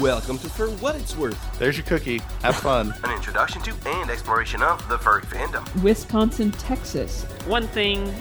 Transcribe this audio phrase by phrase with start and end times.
[0.00, 1.58] Welcome to For What It's Worth.
[1.58, 2.18] There's your cookie.
[2.42, 2.92] Have fun.
[3.04, 5.64] An introduction to and exploration of the furry fandom.
[5.82, 7.22] Wisconsin, Texas.
[7.46, 8.12] One thing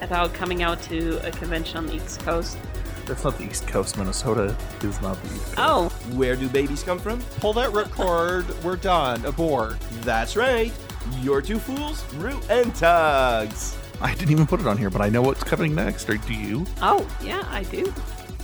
[0.00, 2.56] about coming out to a convention on the East Coast.
[3.04, 3.98] That's not the East Coast.
[3.98, 5.58] Minnesota is not the East Coast.
[5.58, 7.20] Oh, Where do babies come from?
[7.40, 8.62] Pull that ripcord.
[8.62, 9.24] We're done.
[9.26, 9.78] Abort.
[10.02, 10.72] That's right.
[11.20, 13.76] Your two fools, Rue and Tugs.
[14.00, 16.08] I didn't even put it on here, but I know what's coming next.
[16.08, 16.64] Or do you?
[16.80, 17.92] oh, yeah, I do.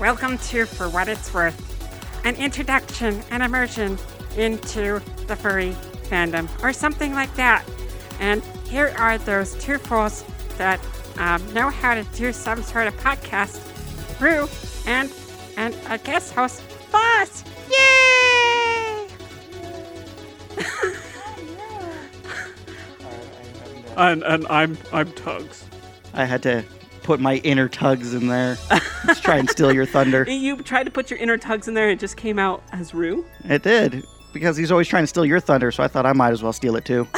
[0.00, 1.73] Welcome to For What It's Worth,
[2.24, 3.98] an introduction and immersion
[4.36, 5.72] into the furry
[6.04, 7.64] fandom, or something like that.
[8.20, 10.24] And here are those two fools
[10.58, 10.80] that
[11.18, 13.60] um, know how to do some sort of podcast,
[14.20, 14.48] Rue
[14.86, 15.12] and
[15.56, 17.44] and a guest host, Boss.
[17.70, 19.08] Yay!
[23.96, 25.64] And and I'm I'm Tugs.
[26.14, 26.64] I had to
[27.04, 28.56] put my inner tugs in there.
[29.06, 30.26] Let's try and steal your thunder.
[30.30, 32.92] You tried to put your inner tugs in there, and it just came out as
[32.94, 33.24] Rue.
[33.44, 34.04] It did.
[34.32, 36.52] Because he's always trying to steal your thunder, so I thought I might as well
[36.52, 37.06] steal it too.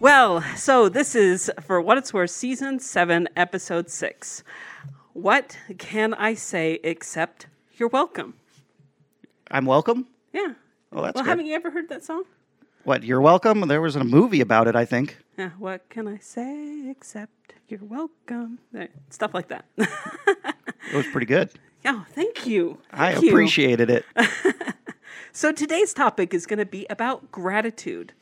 [0.00, 4.44] Well, so this is for what it's worth, season seven, episode six.
[5.14, 7.46] What can I say except
[7.78, 8.34] you're welcome?
[9.50, 10.06] I'm welcome?
[10.34, 10.52] Yeah.
[10.92, 11.30] Oh, that's well, good.
[11.30, 12.24] haven't you ever heard that song?
[12.84, 13.62] What, you're welcome?
[13.62, 15.18] There was a movie about it, I think.
[15.38, 15.50] Yeah.
[15.58, 18.58] What can I say except you're welcome?
[18.72, 19.64] There, stuff like that.
[20.92, 21.48] It was pretty good.
[21.86, 22.78] oh, thank you.
[22.92, 23.30] I Thank you.
[23.30, 24.04] appreciated it.
[25.32, 28.12] So today's topic is going to be about gratitude.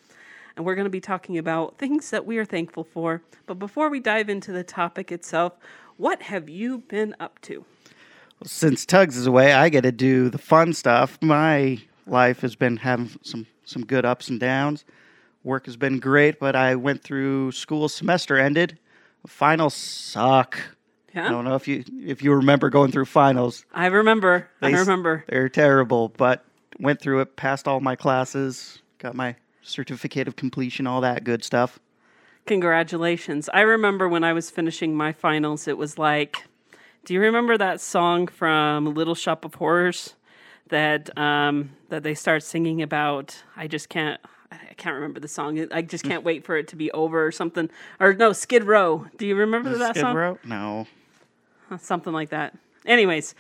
[0.56, 3.20] And we're going to be talking about things that we are thankful for.
[3.44, 5.52] But before we dive into the topic itself,
[5.98, 7.66] what have you been up to?
[8.40, 11.18] Well, Since Tugs is away, I get to do the fun stuff.
[11.20, 14.84] My life has been having some, some good ups and downs.
[15.44, 18.78] Work has been great, but I went through school semester ended.
[19.27, 20.58] Finals suck.
[21.14, 21.27] Yeah.
[21.27, 23.64] I don't know if you if you remember going through finals.
[23.72, 24.48] I remember.
[24.61, 25.24] I They s- remember.
[25.28, 26.45] They're terrible, but
[26.78, 31.45] went through it, passed all my classes, got my certificate of completion, all that good
[31.45, 31.78] stuff.
[32.46, 33.48] Congratulations.
[33.55, 36.45] I remember when I was finishing my finals, it was like,
[37.05, 40.14] do you remember that song from Little Shop of Horrors
[40.72, 43.42] that um, that they start singing about?
[43.56, 44.20] I just can't.
[44.50, 45.66] I can't remember the song.
[45.72, 47.70] I just can't wait for it to be over or something.
[47.98, 49.06] Or no, Skid Row.
[49.16, 50.14] Do you remember that Skid song?
[50.14, 50.38] Row?
[50.44, 50.86] No.
[51.78, 52.55] something like that.
[52.84, 53.34] Anyways,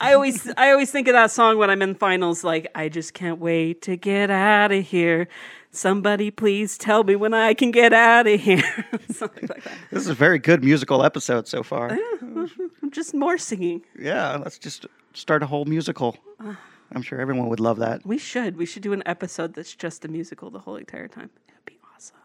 [0.00, 2.44] I always I always think of that song when I'm in finals.
[2.44, 5.28] Like I just can't wait to get out of here.
[5.76, 8.62] Somebody please tell me when I can get out of here.
[9.12, 9.74] something like that.
[9.90, 11.90] This is a very good musical episode so far.
[12.22, 13.82] I'm just more singing.
[13.98, 16.16] Yeah, let's just start a whole musical.
[16.40, 16.58] Ah.
[16.92, 18.06] I'm sure everyone would love that.
[18.06, 18.56] We should.
[18.56, 21.30] We should do an episode that's just a musical the whole entire time.
[21.48, 22.16] It'd be awesome.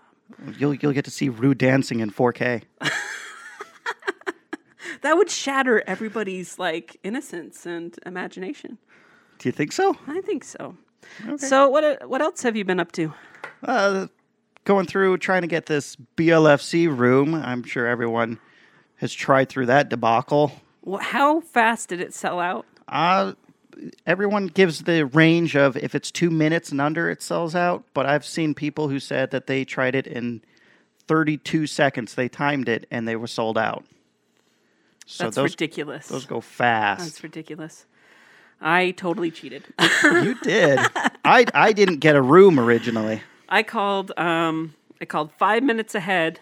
[0.57, 2.63] You'll you'll get to see Rue dancing in 4K.
[5.01, 8.77] That would shatter everybody's like innocence and imagination.
[9.39, 9.97] Do you think so?
[10.07, 10.77] I think so.
[11.27, 11.37] Okay.
[11.37, 13.11] So what what else have you been up to?
[13.63, 14.07] Uh,
[14.63, 17.35] going through trying to get this BLFC room.
[17.35, 18.39] I'm sure everyone
[18.97, 20.51] has tried through that debacle.
[20.87, 22.65] Wh- How fast did it sell out?
[22.87, 23.33] Uh,
[24.05, 27.83] everyone gives the range of if it's two minutes and under, it sells out.
[27.93, 30.41] But I've seen people who said that they tried it in
[31.07, 32.13] 32 seconds.
[32.15, 33.83] They timed it and they were sold out.
[35.07, 36.07] So That's those ridiculous.
[36.07, 37.01] those go fast.
[37.03, 37.85] That's ridiculous.
[38.61, 39.63] I totally cheated.
[40.03, 40.79] you did.
[41.25, 43.21] I I didn't get a room originally.
[43.51, 46.39] I called um I called five minutes ahead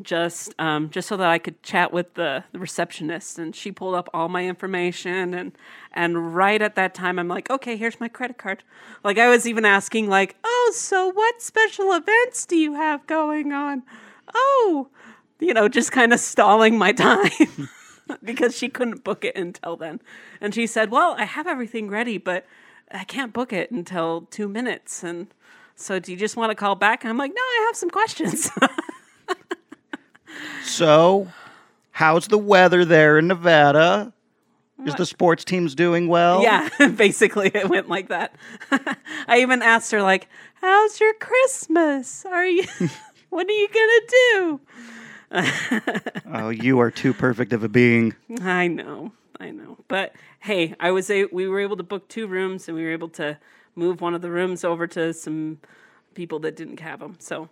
[0.00, 3.94] just um just so that I could chat with the, the receptionist and she pulled
[3.94, 5.52] up all my information and
[5.92, 8.62] and right at that time I'm like, okay, here's my credit card.
[9.02, 13.52] Like I was even asking like, oh, so what special events do you have going
[13.52, 13.82] on?
[14.34, 14.88] Oh,
[15.40, 17.68] you know, just kind of stalling my time.
[18.22, 20.00] because she couldn't book it until then.
[20.40, 22.46] And she said, Well, I have everything ready, but
[22.90, 25.02] I can't book it until two minutes.
[25.02, 25.28] And
[25.80, 27.02] so do you just want to call back?
[27.04, 28.50] And I'm like, No, I have some questions.
[30.64, 31.28] So,
[31.90, 34.12] how's the weather there in Nevada?
[34.86, 36.42] Is the sports teams doing well?
[36.42, 38.34] yeah, basically it went like that.
[39.28, 42.24] I even asked her, like, How's your Christmas?
[42.24, 42.64] Are you
[43.28, 44.60] what are you gonna do?
[46.32, 48.14] Oh, you are too perfect of a being.
[48.40, 49.78] I know, I know.
[49.88, 52.92] But hey, I was a we were able to book two rooms, and we were
[52.92, 53.36] able to
[53.74, 55.58] move one of the rooms over to some
[56.14, 57.16] people that didn't have them.
[57.18, 57.48] So,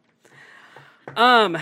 [1.16, 1.56] um,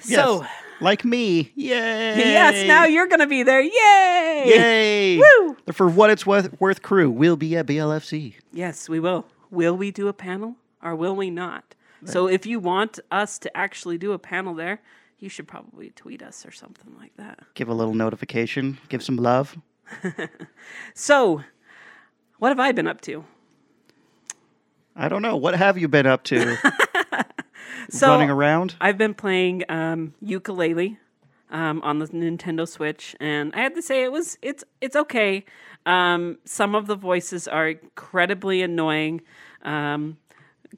[0.00, 0.44] so
[0.80, 1.52] like me.
[1.56, 2.16] Yay!
[2.16, 3.60] yes, now you're gonna be there.
[3.60, 4.44] Yay!
[4.46, 5.18] Yay!
[5.18, 5.56] Woo!
[5.72, 8.34] For What It's Worth, worth crew we'll be at BLFC.
[8.52, 9.26] Yes, we will.
[9.50, 11.74] Will we do a panel or will we not?
[12.04, 14.80] So if you want us to actually do a panel there,
[15.20, 17.38] you should probably tweet us or something like that.
[17.54, 18.78] Give a little notification.
[18.88, 19.56] Give some love.
[20.94, 21.42] So,
[22.38, 23.24] what have I been up to?
[24.94, 25.36] I don't know.
[25.36, 26.56] What have you been up to?
[27.90, 28.74] So Running around?
[28.80, 30.98] I've been playing um, ukulele
[31.50, 35.44] um, on the Nintendo Switch, and I had to say it was it's it's okay.
[35.84, 39.20] Um, some of the voices are incredibly annoying.
[39.62, 40.16] Um,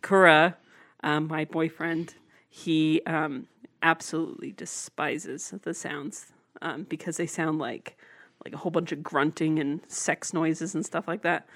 [0.02, 0.56] Kura,
[1.04, 2.14] um, my boyfriend,
[2.48, 3.46] he um,
[3.82, 6.32] absolutely despises the sounds
[6.62, 7.96] um, because they sound like
[8.44, 11.46] like a whole bunch of grunting and sex noises and stuff like that.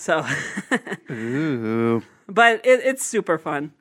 [0.00, 0.24] So,
[1.10, 2.02] Ooh.
[2.28, 3.72] but it, it's super fun.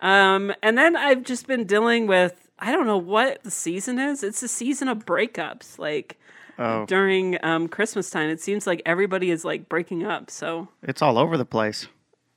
[0.00, 4.22] Um, and then I've just been dealing with I don't know what the season is.
[4.24, 5.78] It's the season of breakups.
[5.78, 6.18] Like
[6.60, 6.84] Oh.
[6.86, 10.28] during um, Christmas time, it seems like everybody is like breaking up.
[10.28, 11.86] So It's all over the place.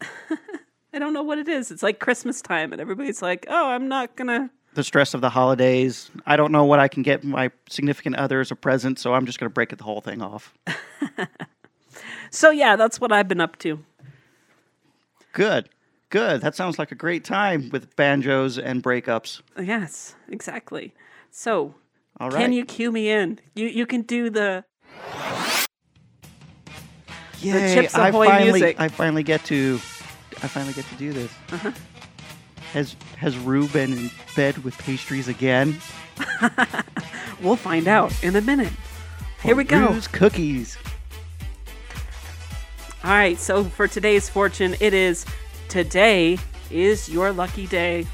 [0.94, 1.72] I don't know what it is.
[1.72, 5.30] It's like Christmas time, and everybody's like, "Oh, I'm not gonna." The stress of the
[5.32, 6.12] holidays.
[6.28, 9.26] I don't know what I can get my significant other as a present, so I'm
[9.26, 10.54] just going to break the whole thing off.
[12.32, 13.84] So yeah, that's what I've been up to.
[15.34, 15.70] Good.
[16.10, 16.42] Good.
[16.42, 19.42] That sounds like a great time with banjos and breakups.
[19.62, 20.94] Yes, exactly.
[21.30, 21.76] So
[22.20, 22.42] All right.
[22.42, 23.40] can you cue me in?
[23.56, 24.66] You you can do the
[27.42, 28.76] Yay, Chips I finally, music.
[28.80, 29.76] I finally get to,
[30.44, 31.32] I finally get to do this.
[31.52, 31.72] Uh-huh.
[32.74, 35.78] Has Has Rue been in bed with pastries again?
[37.42, 38.72] We'll find out in a minute.
[39.42, 39.88] Here we go.
[39.88, 40.78] Rue's cookies.
[43.04, 45.26] All right, so for today's fortune, it is
[45.70, 46.38] today
[46.70, 48.06] is your lucky day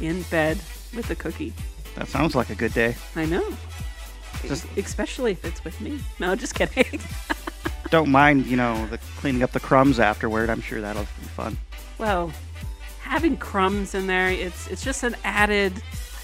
[0.00, 0.58] in bed
[0.94, 1.54] with a cookie.
[1.94, 2.94] That sounds like a good day.
[3.14, 3.44] I know.
[4.44, 6.00] Just- Especially if it's with me.
[6.18, 7.00] No, just kidding.
[7.90, 10.50] Don't mind, you know, the cleaning up the crumbs afterward.
[10.50, 11.56] I'm sure that'll be fun.
[11.98, 12.30] well,
[13.00, 15.72] having crumbs in there, it's it's just an added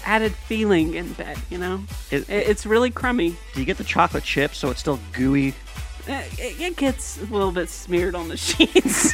[0.05, 1.81] added feeling in bed, you know?
[2.11, 3.35] It- It, it's really crummy.
[3.53, 5.55] Do you get the chocolate chips so it's still gooey?
[6.07, 9.13] Uh, It, it gets a little bit smeared on the sheets.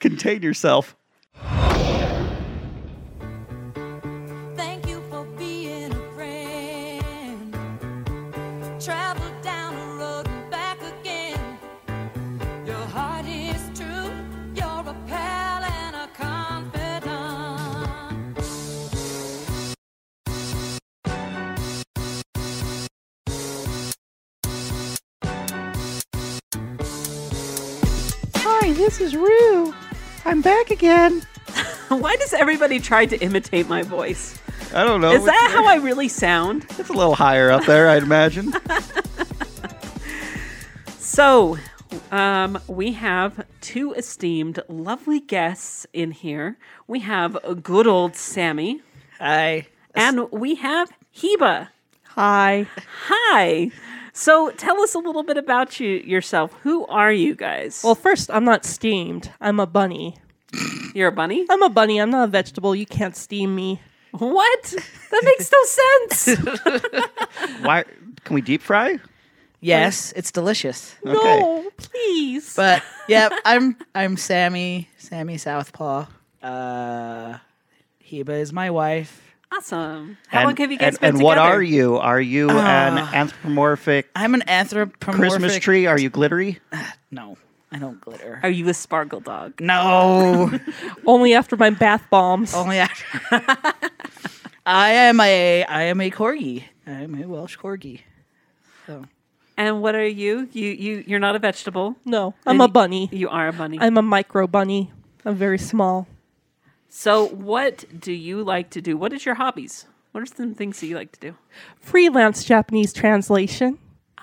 [0.00, 0.96] Contain yourself.
[28.92, 29.74] This is Rue.
[30.26, 31.22] I'm back again.
[31.88, 34.38] Why does everybody try to imitate my voice?
[34.74, 35.12] I don't know.
[35.12, 36.66] Is that how I really sound?
[36.78, 38.52] It's a little higher up there, I'd imagine.
[40.98, 41.58] So,
[42.10, 46.56] um, we have two esteemed, lovely guests in here.
[46.86, 48.80] We have a good old Sammy,
[49.18, 49.66] Hi.
[49.94, 51.68] and we have Heba.
[52.14, 52.66] Hi.
[53.08, 53.70] Hi.
[54.12, 56.52] So, tell us a little bit about you yourself.
[56.62, 57.80] Who are you guys?
[57.82, 59.30] Well, first, I'm not steamed.
[59.40, 60.16] I'm a bunny.
[60.94, 61.46] you're a bunny.
[61.48, 61.98] I'm a bunny.
[61.98, 62.74] I'm not a vegetable.
[62.76, 63.80] You can't steam me.
[64.10, 64.74] What?
[65.10, 66.38] That makes no sense.
[67.62, 67.84] Why?
[68.24, 68.98] Can we deep fry?
[69.60, 70.94] Yes, it's delicious.
[71.06, 71.40] Okay.
[71.40, 72.54] No, please.
[72.54, 76.06] But yep, I'm I'm Sammy, Sammy Southpaw.
[76.42, 77.38] Uh
[78.04, 79.31] Heba is my wife.
[79.52, 80.16] Awesome.
[80.28, 81.24] How and, long have you guys and, been and together?
[81.24, 81.96] what are you?
[81.98, 82.56] Are you an
[82.98, 83.10] Ah.
[83.14, 85.86] anthropomorphic I'm an anthropomorphic Christmas tree?
[85.86, 86.58] Are you glittery?
[87.10, 87.36] No,
[87.70, 88.40] I don't glitter.
[88.42, 89.60] Are you a sparkle dog?
[89.60, 90.50] No,
[91.06, 92.54] Only after my bath bombs.
[92.54, 93.04] only after.
[94.66, 96.64] I am a I am a corgi.
[96.86, 98.00] I am a Welsh corgi.
[98.86, 99.04] So
[99.58, 100.48] And what are you?
[100.52, 101.96] You you you're not a vegetable.
[102.06, 103.08] No, I'm And a y- bunny.
[103.12, 103.78] You are a bunny.
[103.80, 104.90] I'm a micro bunny.
[105.26, 106.06] I'm very small.
[106.94, 108.98] So, what do you like to do?
[108.98, 109.86] What is your hobbies?
[110.12, 111.36] What are some things that you like to do?
[111.80, 113.78] Freelance Japanese translation.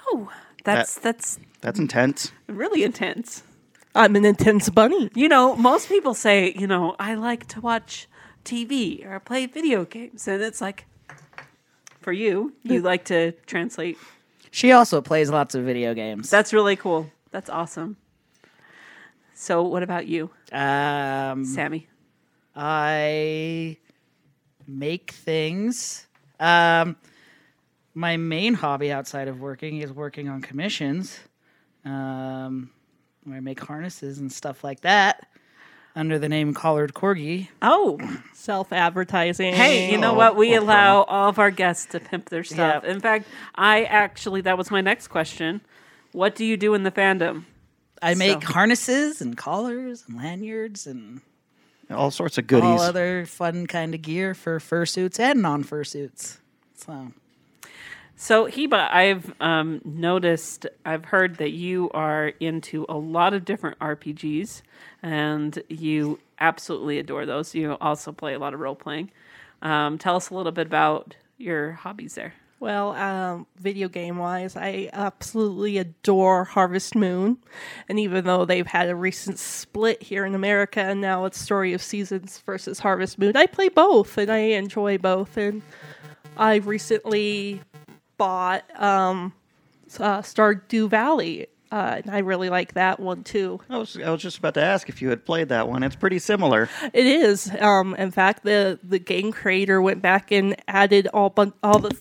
[0.08, 0.32] Oh,
[0.64, 2.32] that's that's That's intense.
[2.46, 3.42] really intense.
[3.96, 5.10] I'm an intense bunny.
[5.16, 8.08] You know, most people say, you know, I like to watch
[8.46, 10.86] TV or play video games, and it's like,
[12.02, 13.98] for you, you like to translate.
[14.52, 16.30] she also plays lots of video games.
[16.30, 17.10] That's really cool.
[17.32, 17.98] That's awesome.
[19.34, 21.88] So, what about you, um, Sammy?
[22.62, 23.78] I
[24.68, 26.06] make things.
[26.42, 26.98] Um,
[27.94, 31.18] my main hobby outside of working is working on commissions,
[31.86, 32.70] um,
[33.24, 35.26] where I make harnesses and stuff like that
[35.96, 37.48] under the name Collared Corgi.
[37.62, 37.98] Oh,
[38.34, 39.54] Self advertising.
[39.54, 40.36] Hey, you know what?
[40.36, 42.84] We allow all of our guests to pimp their stuff.
[42.84, 42.92] Yeah.
[42.92, 43.26] In fact,
[43.56, 45.62] I actually, that was my next question.
[46.12, 47.46] What do you do in the fandom?
[48.02, 51.22] I make So- harnesses and collars and lanyards and
[51.90, 52.66] All sorts of goodies.
[52.66, 52.90] all goodies.
[52.90, 56.38] other fun kind of gear for fursuits and non fursuits.
[56.76, 57.12] So
[58.16, 63.80] So Heba, I've um, noticed, I've heard that you are into a lot of different
[63.80, 64.62] RPGs,
[65.02, 67.56] and you absolutely adore those.
[67.56, 69.12] You also play a lot of role playing.
[69.62, 72.34] Um, tell us a little bit about your hobbies there.
[72.60, 77.38] Well, um, video game wise, I absolutely adore Harvest Moon.
[77.88, 81.72] And even though they've had a recent split here in America and now it's Story
[81.72, 85.38] of Seasons versus Harvest Moon, I play both and I enjoy both.
[85.38, 85.62] And
[86.36, 87.62] I recently
[88.18, 89.34] bought um,
[89.98, 91.48] uh, Stardew Valley.
[91.72, 93.60] Uh, and I really like that one too.
[93.70, 95.84] I was I was just about to ask if you had played that one.
[95.84, 96.68] It's pretty similar.
[96.94, 97.52] It is.
[97.60, 101.96] Um, in fact, the the game creator went back and added all bun- all the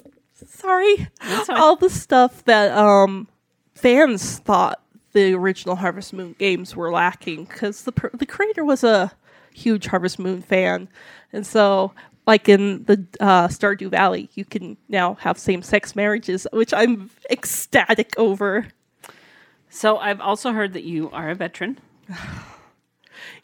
[0.59, 1.09] sorry
[1.51, 3.29] all the stuff that um
[3.75, 4.81] fans thought
[5.13, 9.13] the original Harvest Moon games were lacking because the the creator was a
[9.55, 10.89] huge Harvest Moon fan,
[11.33, 11.93] and so
[12.27, 17.11] like in the uh, Stardew Valley, you can now have same sex marriages, which I'm
[17.31, 18.69] ecstatic over.
[19.71, 21.79] So I've also heard that you are a veteran.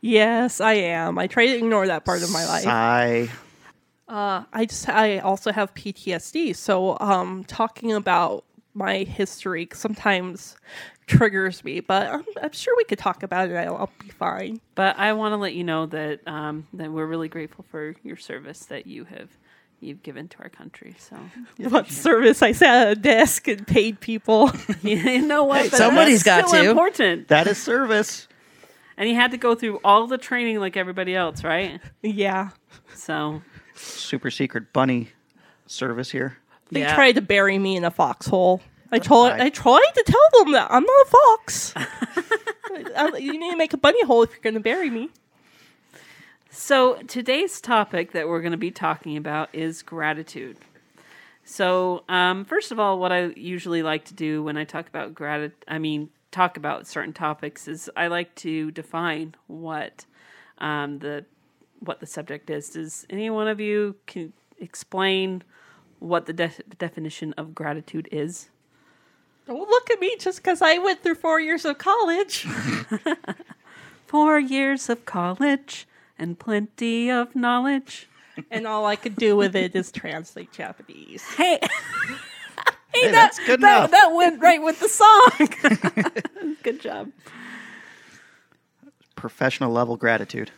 [0.00, 1.18] Yes, I am.
[1.18, 2.64] I try to ignore that part of my life.
[2.64, 3.30] Sigh.
[4.08, 8.44] Uh, I just I also have PTSD, so um, talking about
[8.74, 10.56] my history sometimes
[11.06, 11.80] triggers me.
[11.80, 13.54] But I'm, I'm sure we could talk about it.
[13.56, 14.60] I'll, I'll be fine.
[14.74, 18.16] But I want to let you know that um, that we're really grateful for your
[18.16, 19.30] service that you have
[19.80, 20.94] you've given to our country.
[20.98, 21.16] So
[21.68, 22.42] What service?
[22.42, 24.50] I sat at a desk and paid people.
[24.82, 25.70] you know what?
[25.70, 26.70] But Somebody's that's got still to.
[26.70, 27.28] Important.
[27.28, 28.28] That is service.
[28.96, 31.80] And he had to go through all the training like everybody else, right?
[32.02, 32.50] yeah,
[32.94, 33.42] So
[33.74, 35.08] Super secret bunny
[35.66, 36.38] service here.
[36.70, 36.94] they Yeah.
[36.94, 38.60] tried to bury me in a foxhole.
[38.90, 41.74] I told I- I tried to tell them that I'm not a fox.
[43.18, 45.08] You need to make a bunny hole if you're going to bury me.
[46.50, 50.56] So today's topic that we're going to be talking about is gratitude.
[51.44, 55.14] So um, first of all, what I usually like to do when I talk about
[55.14, 60.04] gratitude, I mean talk about certain topics, is I like to define what
[60.58, 61.24] um, the
[61.84, 62.70] what the subject is.
[62.70, 65.42] Does any one of you can explain
[65.98, 68.48] what the def- definition of gratitude is?
[69.46, 72.46] Don't look at me just because I went through four years of college.
[74.06, 78.08] Four years of college and plenty of knowledge.
[78.50, 81.24] and all I could do with it is translate Japanese.
[81.34, 81.58] Hey.
[82.94, 83.90] Hey, that's good that, enough.
[83.90, 86.54] that went right with the song.
[86.62, 87.10] Good job.
[89.16, 90.52] Professional level gratitude.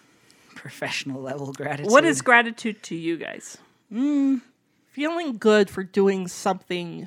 [0.56, 1.92] Professional level gratitude.
[1.92, 3.58] What is gratitude to you guys?
[3.90, 7.06] Feeling good for doing something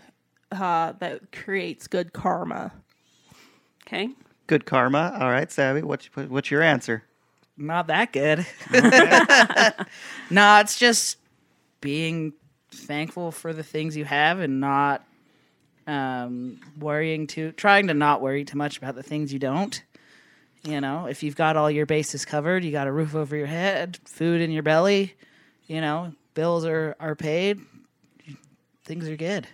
[0.51, 2.71] uh, that creates good karma.
[3.85, 4.09] Okay.
[4.47, 5.17] Good karma.
[5.19, 5.81] All right, Savvy.
[5.81, 7.03] What's what's your answer?
[7.59, 8.45] not that good?
[10.29, 11.17] no, it's just
[11.81, 12.33] being
[12.71, 15.05] thankful for the things you have and not
[15.85, 19.83] um, worrying too, trying to not worry too much about the things you don't.
[20.63, 23.47] You know, if you've got all your bases covered, you got a roof over your
[23.47, 25.15] head, food in your belly,
[25.67, 27.61] you know, bills are, are paid,
[28.83, 29.47] things are good.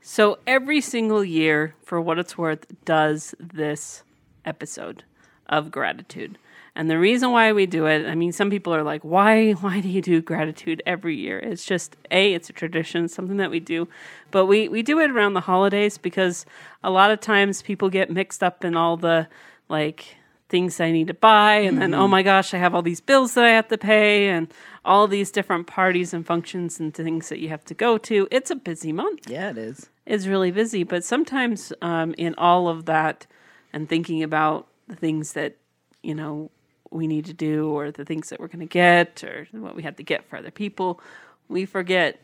[0.00, 4.02] So every single year, for what it's worth, does this
[4.44, 5.04] episode
[5.48, 6.38] of gratitude.
[6.74, 9.80] And the reason why we do it, I mean, some people are like, why why
[9.80, 11.38] do you do gratitude every year?
[11.38, 13.88] It's just A, it's a tradition, something that we do.
[14.30, 16.46] But we, we do it around the holidays because
[16.82, 19.28] a lot of times people get mixed up in all the
[19.72, 20.16] like
[20.52, 23.32] things I need to buy and then oh my gosh, I have all these bills
[23.34, 24.52] that I have to pay and
[24.84, 28.28] all these different parties and functions and things that you have to go to.
[28.30, 29.88] It's a busy month Yeah, it is.
[30.04, 30.84] It's really busy.
[30.84, 33.26] But sometimes um, in all of that
[33.72, 35.56] and thinking about the things that,
[36.02, 36.50] you know,
[36.90, 39.82] we need to do or the things that we're going to get or what we
[39.84, 41.00] have to get for other people,
[41.48, 42.20] we forget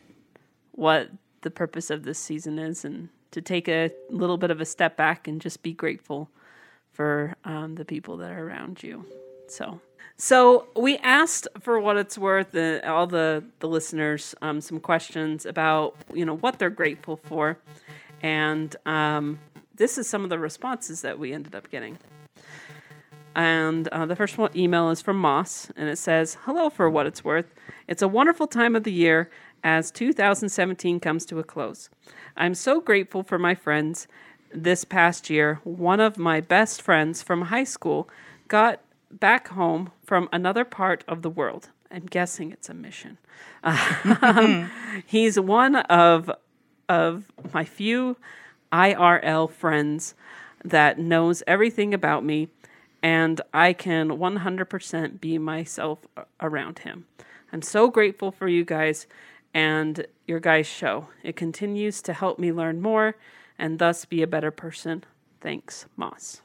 [0.73, 1.09] what
[1.41, 4.95] the purpose of this season is and to take a little bit of a step
[4.95, 6.29] back and just be grateful
[6.99, 9.05] for um, the people that are around you.
[9.47, 9.79] So,
[10.17, 15.45] so we asked for what it's worth, uh, all the the listeners, um, some questions
[15.45, 17.57] about you know what they're grateful for,
[18.21, 19.39] and um,
[19.75, 21.97] this is some of the responses that we ended up getting.
[23.33, 27.05] And uh, the first one email is from Moss, and it says, "Hello, for what
[27.05, 27.55] it's worth.
[27.87, 29.29] It's a wonderful time of the year
[29.63, 31.89] as 2017 comes to a close.
[32.35, 34.05] I'm so grateful for my friends.
[34.53, 38.09] This past year, one of my best friends from high school
[38.47, 41.69] got back home from another part of the world.
[41.91, 43.17] I'm guessing it's a mission.
[43.63, 44.69] Um,
[45.05, 46.31] he's one of
[46.87, 48.17] of my few
[48.71, 50.15] IRL friends
[50.65, 52.49] that knows everything about me,
[53.03, 55.99] and I can 100% be myself
[56.41, 57.05] around him.
[57.53, 59.05] I'm so grateful for you guys,
[59.53, 61.07] and your guys' show.
[61.23, 63.15] It continues to help me learn more
[63.59, 65.03] and thus be a better person.
[65.41, 66.41] Thanks, Moss.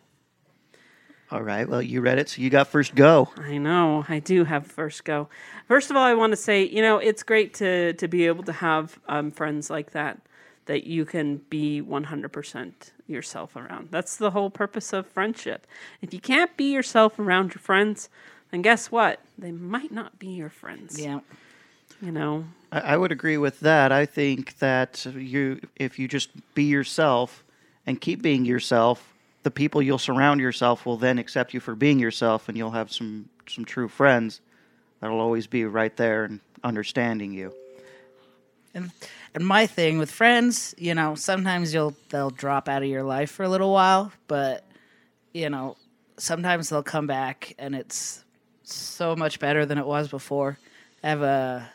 [1.30, 1.68] All right.
[1.68, 3.30] Well, you read it, so you got first go.
[3.38, 4.04] I know.
[4.09, 5.28] I do have first go.
[5.66, 8.44] First of all, I want to say, you know, it's great to to be able
[8.44, 10.21] to have um, friends like that
[10.66, 12.73] that you can be 100%
[13.06, 13.88] yourself around.
[13.90, 15.66] That's the whole purpose of friendship.
[16.00, 18.09] If you can't be yourself around your friends,
[18.50, 19.21] then guess what?
[19.37, 20.99] They might not be your friends.
[20.99, 21.21] Yeah.
[22.04, 22.44] You know.
[22.70, 23.90] I, I would agree with that.
[23.90, 27.42] I think that you, if you just be yourself
[27.87, 31.99] and keep being yourself, the people you'll surround yourself will then accept you for being
[31.99, 34.40] yourself, and you'll have some some true friends
[35.00, 37.54] that'll always be right there and understanding you.
[38.75, 38.90] And
[39.34, 43.30] and my thing with friends, you know, sometimes you'll they'll drop out of your life
[43.30, 44.64] for a little while, but
[45.32, 45.76] you know,
[46.16, 48.25] sometimes they'll come back and it's
[48.62, 50.58] so much better than it was before.
[51.02, 51.70] I have a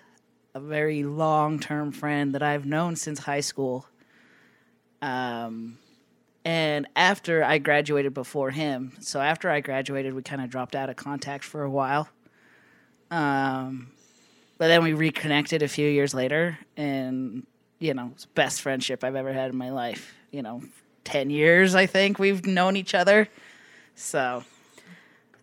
[0.53, 3.85] a very long term friend that I've known since high school.
[5.01, 5.77] Um
[6.45, 10.89] and after I graduated before him, so after I graduated, we kind of dropped out
[10.89, 12.09] of contact for a while.
[13.11, 13.91] Um,
[14.57, 17.45] but then we reconnected a few years later, and
[17.79, 20.15] you know, it's best friendship I've ever had in my life.
[20.31, 20.63] You know,
[21.03, 23.27] ten years I think we've known each other.
[23.95, 24.43] So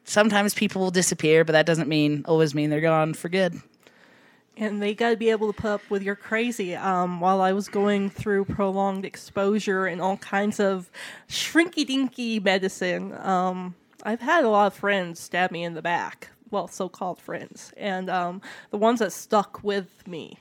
[0.04, 3.60] sometimes people will disappear, but that doesn't mean always mean they're gone for good.
[4.56, 6.74] And they got to be able to put up with your crazy.
[6.74, 10.90] Um, while I was going through prolonged exposure and all kinds of
[11.28, 16.28] shrinky dinky medicine, um, I've had a lot of friends stab me in the back.
[16.50, 17.72] Well, so called friends.
[17.76, 20.38] And um, the ones that stuck with me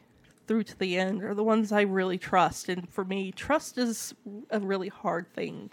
[0.48, 2.70] through to the end are the ones I really trust.
[2.70, 4.14] And for me, trust is
[4.50, 5.72] a really hard thing.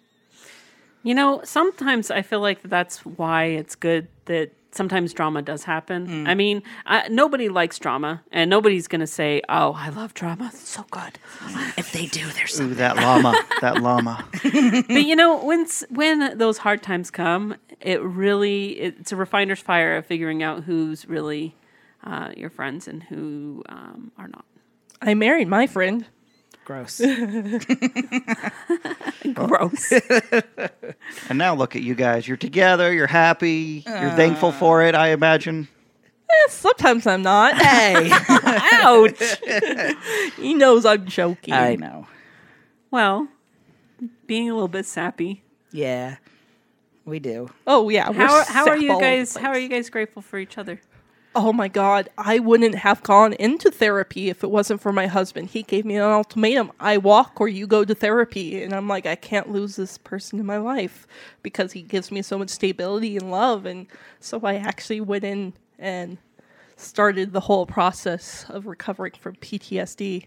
[1.02, 6.26] You know, sometimes I feel like that's why it's good that sometimes drama does happen.
[6.26, 10.50] I mean, uh, nobody likes drama, and nobody's going to say, "Oh, I love drama;
[10.52, 11.18] it's so good."
[11.76, 14.24] If they do, there's Ooh, that llama, that llama.
[14.42, 19.96] but you know, when when those hard times come, it really it's a refiner's fire
[19.96, 21.54] of figuring out who's really
[22.04, 24.44] uh, your friends and who um, are not.
[25.00, 26.06] I married my friend.
[26.64, 27.00] Gross.
[29.34, 29.92] Gross.
[31.28, 32.26] And now look at you guys.
[32.26, 32.92] You're together.
[32.92, 33.84] You're happy.
[33.86, 34.94] You're thankful for it.
[34.94, 35.68] I imagine.
[36.30, 37.54] Eh, sometimes I'm not.
[37.56, 39.22] hey, Ouch.
[40.36, 41.54] he knows I'm joking.
[41.54, 42.06] I know.
[42.90, 43.28] Well,
[44.26, 45.42] being a little bit sappy.
[45.70, 46.16] Yeah,
[47.04, 47.50] we do.
[47.66, 48.10] Oh yeah.
[48.10, 49.36] we're How how are you all guys?
[49.36, 50.80] How are you guys grateful for each other?
[51.34, 55.48] Oh my god, I wouldn't have gone into therapy if it wasn't for my husband.
[55.48, 56.72] He gave me an ultimatum.
[56.78, 58.62] I walk or you go to therapy.
[58.62, 61.06] And I'm like, I can't lose this person in my life
[61.42, 63.64] because he gives me so much stability and love.
[63.64, 63.86] And
[64.20, 66.18] so I actually went in and
[66.76, 70.26] started the whole process of recovering from PTSD.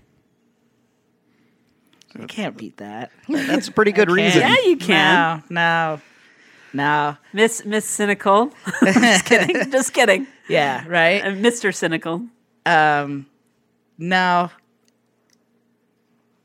[2.18, 3.12] You can't beat that.
[3.28, 4.41] That's a pretty good reason.
[4.41, 5.44] Yeah, you can.
[5.50, 6.02] No, no,
[6.74, 7.18] no.
[7.34, 8.54] Miss Miss Cynical.
[8.84, 9.70] just kidding.
[9.70, 10.26] Just kidding.
[10.47, 11.23] Yeah, right.
[11.23, 11.73] Uh, Mr.
[11.73, 12.25] Cynical.
[12.65, 13.25] Um,
[13.97, 14.51] no.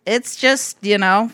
[0.06, 1.30] It's just you know,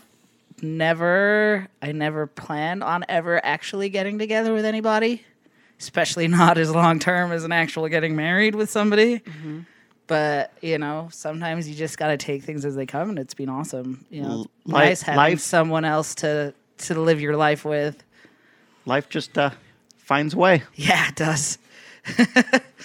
[0.62, 1.68] never.
[1.80, 5.24] I never planned on ever actually getting together with anybody,
[5.78, 9.22] especially not as long term as an actual getting married with somebody.
[10.08, 13.34] But you know, sometimes you just got to take things as they come, and it's
[13.34, 14.04] been awesome.
[14.10, 18.02] You know, L- it's nice having life- someone else to to live your life with.
[18.84, 19.50] Life just uh,
[19.96, 20.62] finds a way.
[20.74, 21.58] Yeah, it does.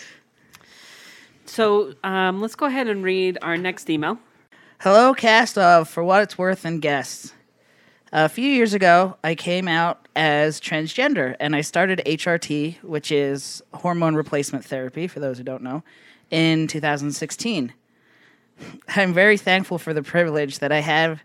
[1.52, 4.18] So um, let's go ahead and read our next email.
[4.80, 7.34] Hello, cast of For What It's Worth and guests.
[8.14, 13.62] A few years ago, I came out as transgender and I started HRT, which is
[13.74, 15.84] hormone replacement therapy, for those who don't know,
[16.30, 17.74] in 2016.
[18.96, 21.22] I'm very thankful for the privilege that I have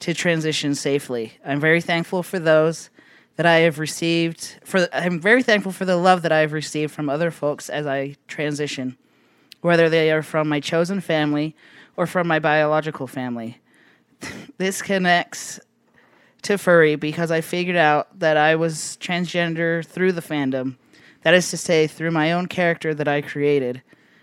[0.00, 1.34] to transition safely.
[1.46, 2.90] I'm very thankful for those
[3.40, 6.92] that I have received for I'm very thankful for the love that I have received
[6.92, 8.98] from other folks as I transition,
[9.62, 11.56] whether they are from my chosen family
[11.96, 13.58] or from my biological family.
[14.58, 15.58] this connects
[16.42, 20.76] to furry because I figured out that I was transgender through the fandom.
[21.22, 23.80] That is to say, through my own character that I created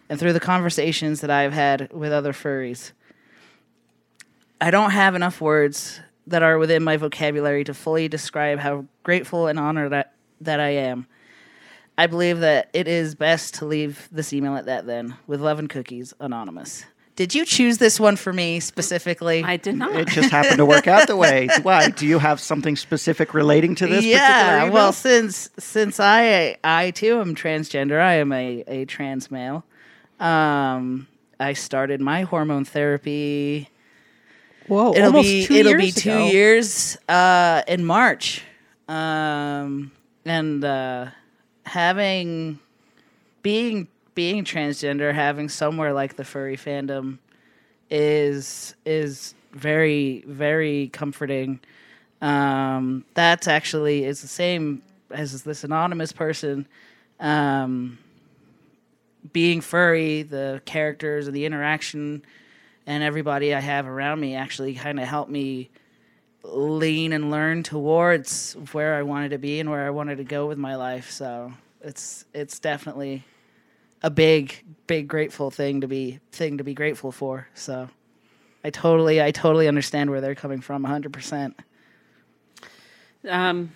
[0.10, 2.92] and through the conversations that I've had with other furries.
[4.62, 9.48] I don't have enough words that are within my vocabulary to fully describe how grateful
[9.48, 11.08] and honored that, that I am.
[11.98, 15.16] I believe that it is best to leave this email at that then.
[15.26, 16.86] With love and cookies, Anonymous.
[17.18, 19.44] Did you choose this one for me specifically?
[19.44, 19.96] I did not.
[19.96, 21.50] It just happened to work out the way.
[21.64, 21.90] Why?
[21.90, 24.06] Do you have something specific relating to this?
[24.06, 24.74] yeah, particular email?
[24.74, 29.66] well, since since I I too am transgender, I am a a trans male,
[30.20, 31.08] um,
[31.40, 33.70] I started my hormone therapy.
[34.68, 36.28] Whoa, it'll be two it'll years be two ago.
[36.28, 38.44] years uh, in March,
[38.88, 39.92] um,
[40.26, 41.08] and uh,
[41.66, 42.60] having
[43.42, 47.20] being being transgender, having somewhere like the furry fandom
[47.90, 51.60] is is very very comforting.
[52.22, 56.68] Um, that's actually is the same as this anonymous person.
[57.20, 58.00] Um,
[59.34, 62.24] being furry, the characters and the interaction
[62.88, 65.70] and everybody I have around me actually kind of helped me
[66.42, 70.48] lean and learn towards where I wanted to be and where I wanted to go
[70.48, 71.12] with my life.
[71.12, 73.24] So it's it's definitely
[74.02, 77.48] a big big grateful thing to be thing to be grateful for.
[77.54, 77.90] So
[78.64, 81.54] I totally I totally understand where they're coming from 100%.
[83.28, 83.72] Um,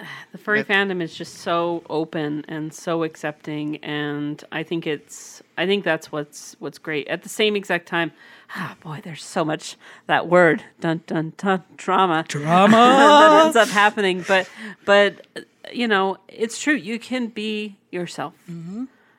[0.32, 5.66] the furry fandom is just so open and so accepting, and I think it's I
[5.66, 7.08] think that's what's what's great.
[7.08, 8.12] At the same exact time,
[8.56, 12.76] ah, boy, there's so much that word dun dun dun drama Drama!
[12.76, 14.24] that ends up happening.
[14.26, 14.48] But
[14.84, 15.26] but
[15.72, 16.74] you know, it's true.
[16.74, 18.34] You can be yourself,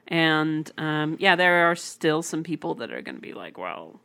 [0.08, 4.00] and um, yeah, there are still some people that are going to be like, well,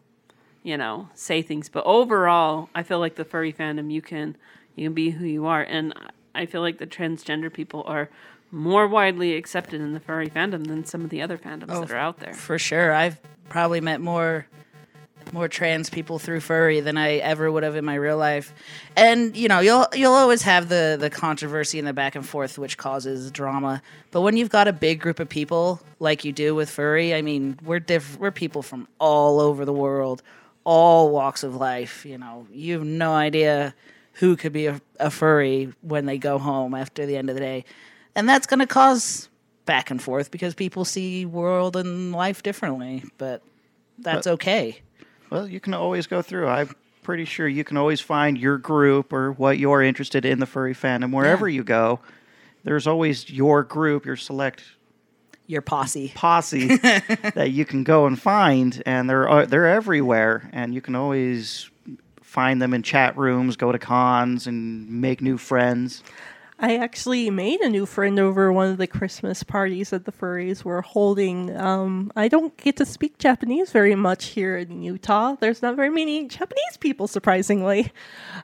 [0.63, 1.69] you know, say things.
[1.69, 4.37] But overall, I feel like the furry fandom, you can
[4.77, 5.95] you can be who you are, and
[6.37, 8.09] I feel like the transgender people are
[8.53, 11.91] more widely accepted in the furry fandom than some of the other fandoms Oh, that
[11.91, 12.33] are out there.
[12.35, 12.93] For sure.
[12.93, 13.19] I've
[13.49, 14.47] probably met more
[15.33, 18.55] more trans people through furry than I ever would have in my real life.
[18.97, 22.59] And you know, you'll you'll always have the the controversy and the back and forth
[22.59, 23.83] which causes drama.
[24.13, 27.23] But when you've got a big group of people like you do with furry, I
[27.23, 30.23] mean, we're diff- we're people from all over the world,
[30.63, 32.47] all walks of life, you know.
[32.53, 33.75] You have no idea
[34.19, 37.41] who could be a, a furry when they go home after the end of the
[37.41, 37.65] day.
[38.15, 39.29] And that's going to cause
[39.67, 43.43] back and forth because people see world and life differently, but
[43.99, 44.81] that's But- okay.
[45.29, 46.47] Well, you can always go through.
[46.47, 46.71] I'm
[47.03, 50.75] pretty sure you can always find your group or what you're interested in the furry
[50.75, 51.99] fandom wherever you go.
[52.63, 54.63] There's always your group, your select
[55.49, 60.75] your posse posse that you can go and find, and they're uh, they're everywhere, and
[60.75, 61.71] you can always
[62.37, 66.03] find them in chat rooms, go to cons, and make new friends.
[66.59, 70.63] I actually made a new friend over one of the Christmas parties that the furries
[70.63, 71.57] were holding.
[71.57, 75.37] Um, I don't get to speak Japanese very much here in Utah.
[75.41, 77.91] There's not very many Japanese people, surprisingly.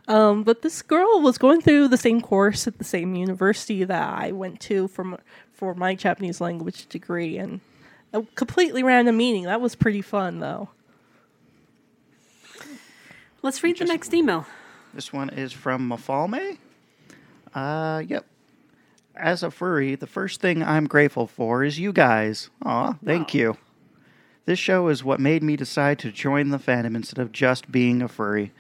[0.09, 4.09] Um, but this girl was going through the same course at the same university that
[4.09, 5.19] I went to for
[5.53, 7.61] for my Japanese language degree, and
[8.15, 9.45] a completely random meeting.
[9.45, 10.71] That was pretty fun, though.
[13.43, 14.47] Let's read the next email.
[14.95, 16.59] This one is from Mafalme.
[17.53, 18.25] Uh, yep.
[19.17, 22.51] As a furry, the first thing I'm grateful for is you guys.
[22.65, 23.57] Aw, thank you.
[24.45, 28.01] This show is what made me decide to join the fandom instead of just being
[28.01, 28.53] a furry.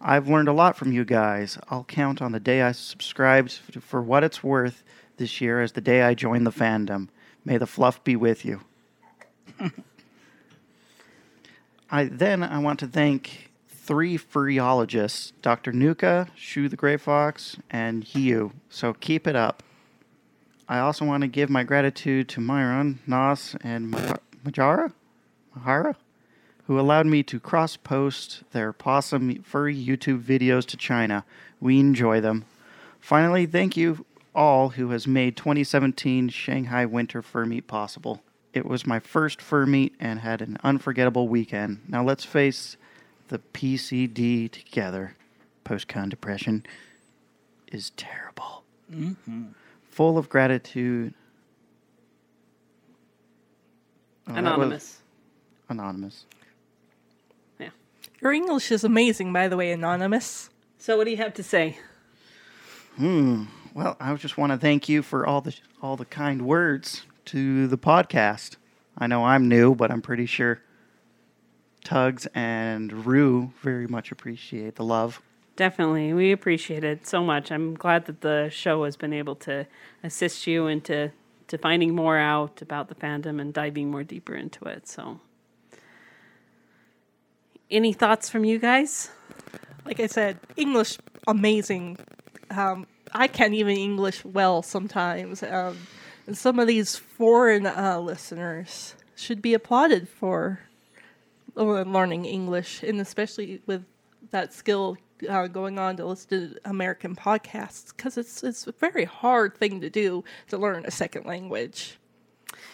[0.00, 1.58] I've learned a lot from you guys.
[1.70, 4.84] I'll count on the day I subscribed f- for what it's worth
[5.16, 7.08] this year as the day I joined the fandom.
[7.44, 8.60] May the fluff be with you.
[11.90, 13.43] I then I want to thank
[13.84, 15.70] three furryologists, Dr.
[15.70, 18.52] Nuka, Shu the Gray Fox, and Hiu.
[18.70, 19.62] So keep it up.
[20.66, 23.94] I also want to give my gratitude to Myron, Nas, and
[24.42, 24.92] Majara,
[25.54, 25.96] Mahara,
[26.66, 31.26] who allowed me to cross post their possum furry YouTube videos to China.
[31.60, 32.46] We enjoy them.
[33.00, 38.22] Finally, thank you all who has made 2017 Shanghai Winter Fur Meet possible.
[38.54, 41.80] It was my first fur meet and had an unforgettable weekend.
[41.86, 42.78] Now let's face
[43.28, 45.16] the PCD together.
[45.64, 46.64] Post-con depression
[47.72, 48.64] is terrible.
[48.92, 49.44] Mm-hmm.
[49.90, 51.14] Full of gratitude.
[54.28, 54.98] Oh, that was- Anonymous.
[55.68, 56.26] Anonymous.
[58.20, 60.48] Your English is amazing, by the way, Anonymous.
[60.78, 61.78] So, what do you have to say?
[62.96, 63.44] Hmm.
[63.74, 67.66] Well, I just want to thank you for all the all the kind words to
[67.66, 68.56] the podcast.
[68.96, 70.62] I know I'm new, but I'm pretty sure
[71.84, 75.22] Tugs and Rue very much appreciate the love.
[75.56, 76.12] Definitely.
[76.12, 77.52] We appreciate it so much.
[77.52, 79.66] I'm glad that the show has been able to
[80.02, 81.12] assist you into
[81.46, 84.88] to finding more out about the fandom and diving more deeper into it.
[84.88, 85.20] So
[87.70, 89.10] any thoughts from you guys?
[89.84, 91.98] Like I said, English amazing.
[92.50, 95.42] Um, I can't even English well sometimes.
[95.42, 95.76] Um,
[96.26, 100.60] and some of these foreign uh, listeners should be applauded for
[101.56, 103.84] uh, learning English, and especially with
[104.30, 104.96] that skill
[105.28, 109.80] uh, going on to listen to American podcasts, because it's it's a very hard thing
[109.80, 111.98] to do to learn a second language.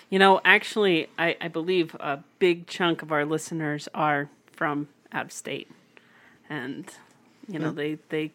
[0.09, 5.27] You know, actually, I, I believe a big chunk of our listeners are from out
[5.27, 5.71] of state,
[6.49, 6.90] and
[7.49, 8.33] you know they they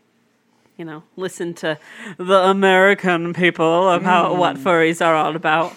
[0.77, 1.77] you know listen to
[2.17, 5.75] the American people about how what furries are all about.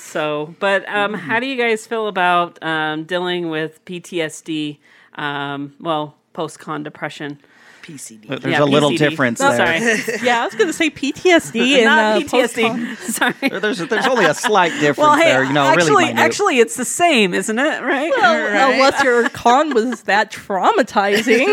[0.00, 1.18] So, but um, Hmm.
[1.20, 4.78] how do you guys feel about um, dealing with PTSD?
[5.14, 7.38] Um, well, post-con depression.
[7.82, 8.40] PCD.
[8.42, 9.80] There's a little difference Oh, there.
[9.80, 10.18] Sorry.
[10.22, 12.96] yeah, I was going to say PTSD and Not uh, PTSD.
[13.10, 13.58] Sorry.
[13.58, 15.44] There's there's only a slight difference Well, hey, there.
[15.44, 17.82] You know, actually, really actually, it's the same, isn't it?
[17.82, 18.10] Right?
[18.14, 21.46] Well, unless your con was that traumatizing.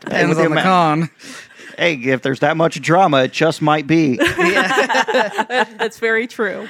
[0.00, 0.64] Depends on the amount.
[0.64, 1.10] con.
[1.78, 4.16] hey, if there's that much drama, it just might be.
[4.16, 6.66] That's very true.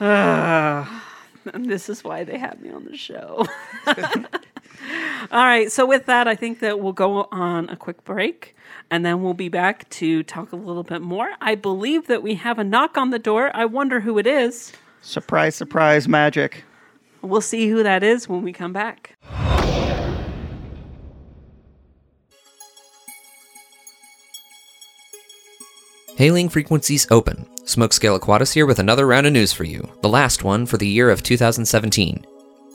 [0.00, 3.46] And this is why they have me on the show.
[3.86, 5.70] All right.
[5.72, 8.54] So, with that, I think that we'll go on a quick break
[8.90, 11.30] and then we'll be back to talk a little bit more.
[11.40, 13.50] I believe that we have a knock on the door.
[13.54, 14.72] I wonder who it is.
[15.00, 16.64] surprise, surprise, magic.
[17.22, 19.16] We'll see who that is when we come back.
[26.16, 27.46] Hailing frequencies open.
[27.68, 30.88] Smokescale Aquatis here with another round of news for you, the last one for the
[30.88, 32.24] year of 2017.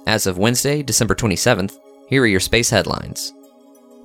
[0.05, 3.33] As of Wednesday, December 27th, here are your space headlines.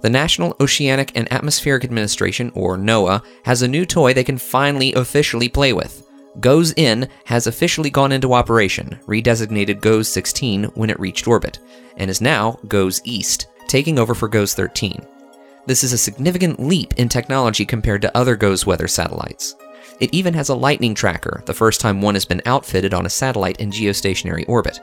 [0.00, 4.94] The National Oceanic and Atmospheric Administration, or NOAA, has a new toy they can finally
[4.94, 6.08] officially play with.
[6.40, 11.58] GOES In has officially gone into operation, redesignated GOES 16 when it reached orbit,
[11.98, 15.04] and is now GOES East, taking over for GOES 13.
[15.66, 19.54] This is a significant leap in technology compared to other GOES weather satellites.
[20.00, 23.10] It even has a lightning tracker, the first time one has been outfitted on a
[23.10, 24.80] satellite in geostationary orbit.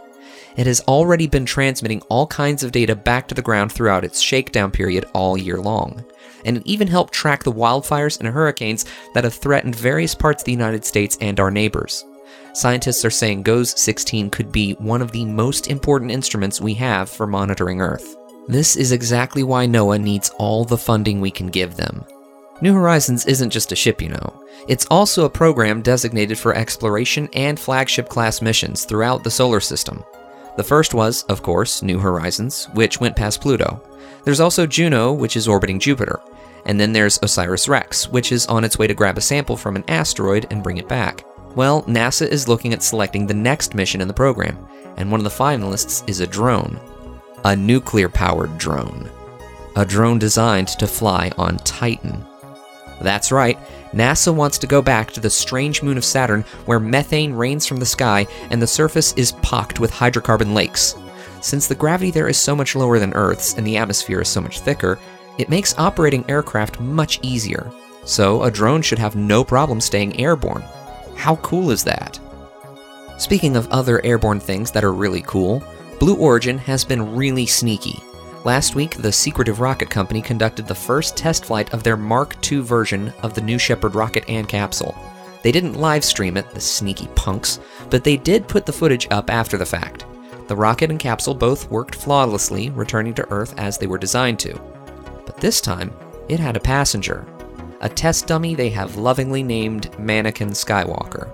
[0.57, 4.21] It has already been transmitting all kinds of data back to the ground throughout its
[4.21, 6.03] shakedown period all year long.
[6.45, 10.45] And it even helped track the wildfires and hurricanes that have threatened various parts of
[10.45, 12.05] the United States and our neighbors.
[12.53, 17.09] Scientists are saying GOES 16 could be one of the most important instruments we have
[17.09, 18.15] for monitoring Earth.
[18.47, 22.05] This is exactly why NOAA needs all the funding we can give them.
[22.61, 24.43] New Horizons isn't just a ship, you know.
[24.69, 30.03] It's also a program designated for exploration and flagship class missions throughout the solar system.
[30.55, 33.81] The first was, of course, New Horizons, which went past Pluto.
[34.23, 36.21] There's also Juno, which is orbiting Jupiter.
[36.65, 39.75] And then there's Osiris Rex, which is on its way to grab a sample from
[39.75, 41.25] an asteroid and bring it back.
[41.55, 44.65] Well, NASA is looking at selecting the next mission in the program,
[44.95, 46.79] and one of the finalists is a drone.
[47.43, 49.11] A nuclear powered drone.
[49.75, 52.25] A drone designed to fly on Titan.
[53.01, 53.57] That's right,
[53.93, 57.77] NASA wants to go back to the strange moon of Saturn where methane rains from
[57.77, 60.95] the sky and the surface is pocked with hydrocarbon lakes.
[61.41, 64.41] Since the gravity there is so much lower than Earth's and the atmosphere is so
[64.41, 64.99] much thicker,
[65.37, 67.71] it makes operating aircraft much easier.
[68.05, 70.63] So, a drone should have no problem staying airborne.
[71.15, 72.19] How cool is that?
[73.17, 75.63] Speaking of other airborne things that are really cool,
[75.99, 77.99] Blue Origin has been really sneaky.
[78.45, 82.59] Last week, the secretive rocket company conducted the first test flight of their Mark II
[82.59, 84.95] version of the New Shepard rocket and capsule.
[85.41, 89.31] They didn't live stream it, the sneaky punks, but they did put the footage up
[89.31, 90.05] after the fact.
[90.47, 94.53] The rocket and capsule both worked flawlessly, returning to Earth as they were designed to.
[95.25, 95.91] But this time,
[96.29, 97.25] it had a passenger.
[97.81, 101.31] A test dummy they have lovingly named Mannequin Skywalker.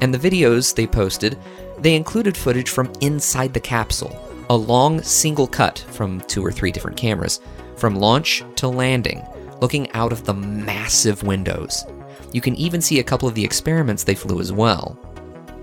[0.00, 1.38] And the videos they posted,
[1.76, 6.70] they included footage from inside the capsule, a long single cut from two or three
[6.70, 7.40] different cameras,
[7.76, 9.26] from launch to landing,
[9.60, 11.84] looking out of the massive windows.
[12.32, 14.98] You can even see a couple of the experiments they flew as well.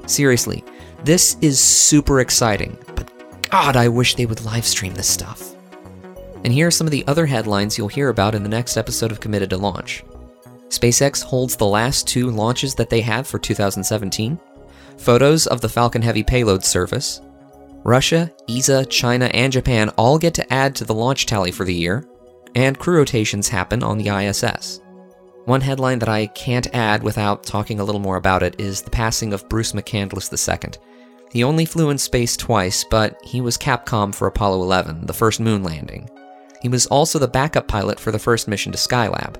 [0.05, 0.63] Seriously,
[1.03, 3.09] this is super exciting, but
[3.49, 5.55] God, I wish they would live stream this stuff.
[6.43, 9.11] And here are some of the other headlines you'll hear about in the next episode
[9.11, 10.03] of Committed to Launch.
[10.69, 14.39] SpaceX holds the last two launches that they have for 2017.
[14.97, 17.21] Photos of the Falcon Heavy payload service.
[17.83, 21.73] Russia, ESA, China, and Japan all get to add to the launch tally for the
[21.73, 22.05] year.
[22.55, 24.81] And crew rotations happen on the ISS.
[25.45, 28.89] One headline that I can't add without talking a little more about it is the
[28.89, 30.79] passing of Bruce McCandless II.
[31.31, 35.39] He only flew in space twice, but he was Capcom for Apollo 11, the first
[35.39, 36.09] moon landing.
[36.61, 39.37] He was also the backup pilot for the first mission to Skylab.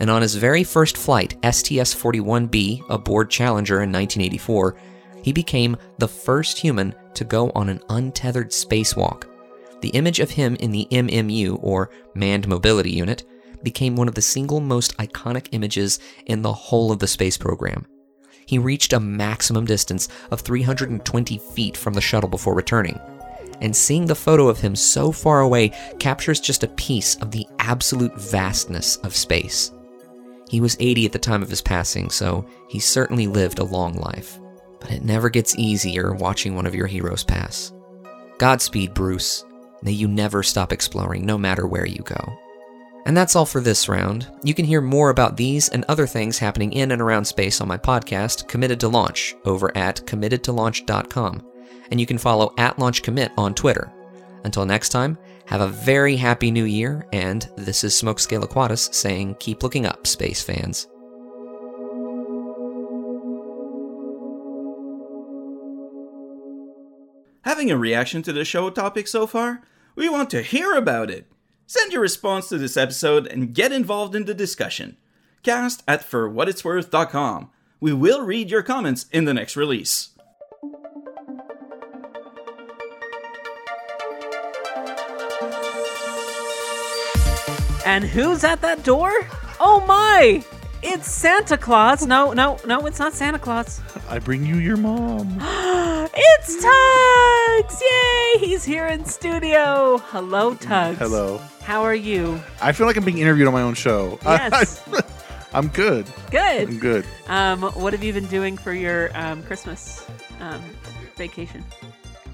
[0.00, 4.76] And on his very first flight, STS 41B, aboard Challenger in 1984,
[5.22, 9.24] he became the first human to go on an untethered spacewalk.
[9.80, 13.24] The image of him in the MMU, or Manned Mobility Unit,
[13.62, 17.86] became one of the single most iconic images in the whole of the space program.
[18.46, 22.98] He reached a maximum distance of 320 feet from the shuttle before returning.
[23.60, 27.46] And seeing the photo of him so far away captures just a piece of the
[27.58, 29.70] absolute vastness of space.
[30.48, 33.94] He was 80 at the time of his passing, so he certainly lived a long
[33.94, 34.39] life.
[34.80, 37.72] But it never gets easier watching one of your heroes pass.
[38.38, 39.44] Godspeed, Bruce.
[39.82, 42.38] May you never stop exploring, no matter where you go.
[43.06, 44.30] And that's all for this round.
[44.44, 47.68] You can hear more about these and other things happening in and around space on
[47.68, 51.46] my podcast, Committed to Launch, over at committedtolaunch.com.
[51.90, 53.90] And you can follow at LaunchCommit on Twitter.
[54.44, 59.36] Until next time, have a very happy new year, and this is Smokescale Aquatus saying
[59.40, 60.86] keep looking up, space fans.
[67.42, 69.62] Having a reaction to the show topic so far?
[69.94, 71.26] We want to hear about it.
[71.66, 74.98] Send your response to this episode and get involved in the discussion.
[75.42, 77.50] Cast at forwhatitsworth.com.
[77.80, 80.10] We will read your comments in the next release.
[87.86, 89.12] And who's at that door?
[89.58, 90.44] Oh my!
[90.82, 92.06] It's Santa Claus.
[92.06, 93.80] No, no, no, it's not Santa Claus.
[94.08, 95.38] I bring you your mom.
[96.14, 97.82] it's Tugs!
[97.82, 98.46] Yay!
[98.46, 99.98] He's here in studio.
[99.98, 100.98] Hello, Tugs.
[100.98, 101.38] Hello.
[101.62, 102.40] How are you?
[102.60, 104.18] I feel like I'm being interviewed on my own show.
[104.24, 104.82] Yes.
[105.52, 106.06] I'm good.
[106.30, 106.68] Good.
[106.68, 107.04] I'm good.
[107.26, 110.06] Um, what have you been doing for your um, Christmas
[110.40, 110.62] um,
[111.16, 111.64] vacation?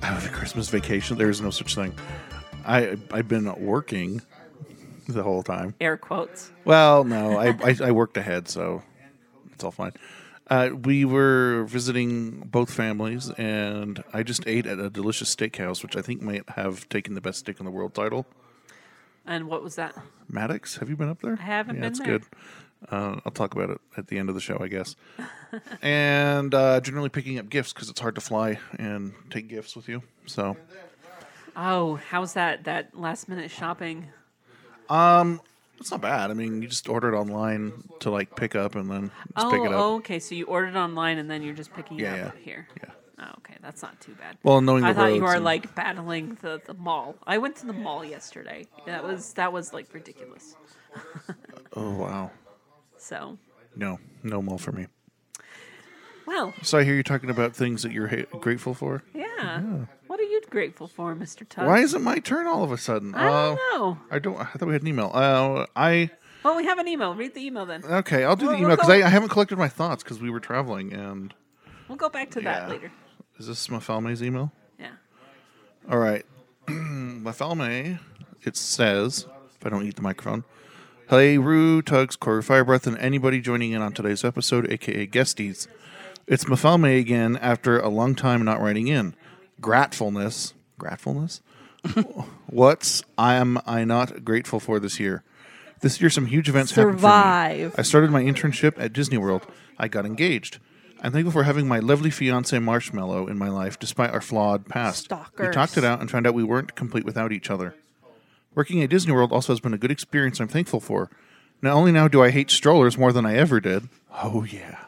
[0.02, 1.16] I have a Christmas vacation.
[1.16, 1.94] There is no such thing.
[2.66, 4.20] I I've been working
[5.08, 5.74] the whole time.
[5.80, 6.50] Air quotes.
[6.64, 8.82] Well, no, I, I I worked ahead, so
[9.52, 9.92] it's all fine.
[10.48, 15.96] Uh, we were visiting both families, and I just ate at a delicious steakhouse, which
[15.96, 18.26] I think might have taken the best steak in the world title.
[19.26, 19.94] And what was that?
[20.28, 21.36] Maddox, have you been up there?
[21.40, 22.06] I haven't yeah, been it's there.
[22.20, 22.24] good.
[22.90, 24.94] Uh, I'll talk about it at the end of the show, I guess.
[25.82, 29.88] and uh, generally picking up gifts because it's hard to fly and take gifts with
[29.88, 30.02] you.
[30.26, 30.56] So,
[31.56, 32.64] Oh, how's that?
[32.64, 34.06] That last minute shopping?
[34.90, 35.40] um,
[35.78, 36.30] it's not bad.
[36.30, 39.50] I mean, you just order it online to like pick up and then just oh,
[39.50, 39.80] pick it oh, up.
[39.84, 40.18] oh, okay.
[40.18, 42.68] So you ordered online and then you're just picking Yeah, it up yeah, here.
[42.82, 42.90] yeah.
[43.18, 43.54] Oh, okay.
[43.62, 44.36] That's not too bad.
[44.42, 47.16] Well, knowing I the thought you roads were and- like battling the, the mall.
[47.26, 48.66] I went to the mall yesterday.
[48.86, 50.54] That was that was like ridiculous.
[51.78, 52.30] Oh wow,
[52.96, 53.36] So,
[53.74, 54.86] no, no mall for me.
[56.26, 59.02] Well, So I hear you talking about things that you're ha- grateful for.
[59.14, 59.84] yeah.
[60.06, 61.46] What are you grateful for, Mr.
[61.48, 61.66] Tubbs?
[61.66, 63.14] Why is it my turn all of a sudden?
[63.14, 63.98] I don't Uh, know.
[64.10, 64.36] I don't.
[64.40, 65.10] I thought we had an email.
[65.12, 66.10] Uh, I
[66.42, 67.14] Well, we have an email.
[67.14, 67.84] Read the email then.
[67.84, 68.24] okay.
[68.24, 70.20] I'll do We'll- the we'll email because go- I, I haven't collected my thoughts because
[70.20, 70.92] we were traveling.
[70.92, 71.34] And
[71.88, 72.68] We'll go back to that Yeah.
[72.68, 72.92] later.
[73.38, 74.52] is this Mafalme's email?
[74.78, 74.90] Yeah.
[75.90, 76.24] All right.
[76.66, 77.98] Mafalme,
[78.44, 79.26] it says,
[79.58, 80.44] if I don't eat the microphone,
[81.08, 85.68] Hey, Rue, Tugs, Corey Firebreath, and anybody joining in on today's episode, aka Guesties.
[86.26, 89.14] It's Mafalme again after a long time not writing in.
[89.60, 90.54] Gratefulness.
[90.78, 91.40] Gratefulness?
[92.46, 95.22] What's I am I not grateful for this year?
[95.82, 97.12] This year, some huge events happened for me.
[97.12, 97.74] Survive.
[97.78, 99.46] I started my internship at Disney World.
[99.78, 100.58] I got engaged.
[101.02, 105.04] I'm thankful for having my lovely fiance Marshmallow in my life, despite our flawed past.
[105.04, 105.54] We Stalkers.
[105.54, 107.74] talked it out and found out we weren't complete without each other.
[108.54, 111.10] Working at Disney World also has been a good experience I'm thankful for.
[111.60, 113.88] Not only now do I hate strollers more than I ever did.
[114.10, 114.85] Oh, yeah.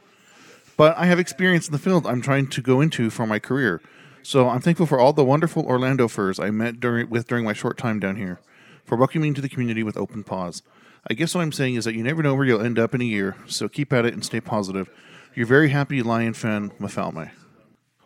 [0.78, 3.82] But I have experience in the field I'm trying to go into for my career.
[4.22, 7.52] So I'm thankful for all the wonderful Orlando furs I met during, with during my
[7.52, 8.40] short time down here,
[8.84, 10.62] for welcoming me to the community with open paws.
[11.10, 13.00] I guess what I'm saying is that you never know where you'll end up in
[13.00, 14.88] a year, so keep at it and stay positive.
[15.34, 17.32] You're very happy lion fan, Mafalme.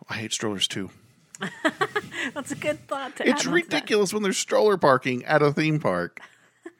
[0.09, 0.89] I hate strollers too.
[2.33, 3.55] That's a good thought to It's onto that.
[3.55, 6.19] ridiculous when there's stroller parking at a theme park.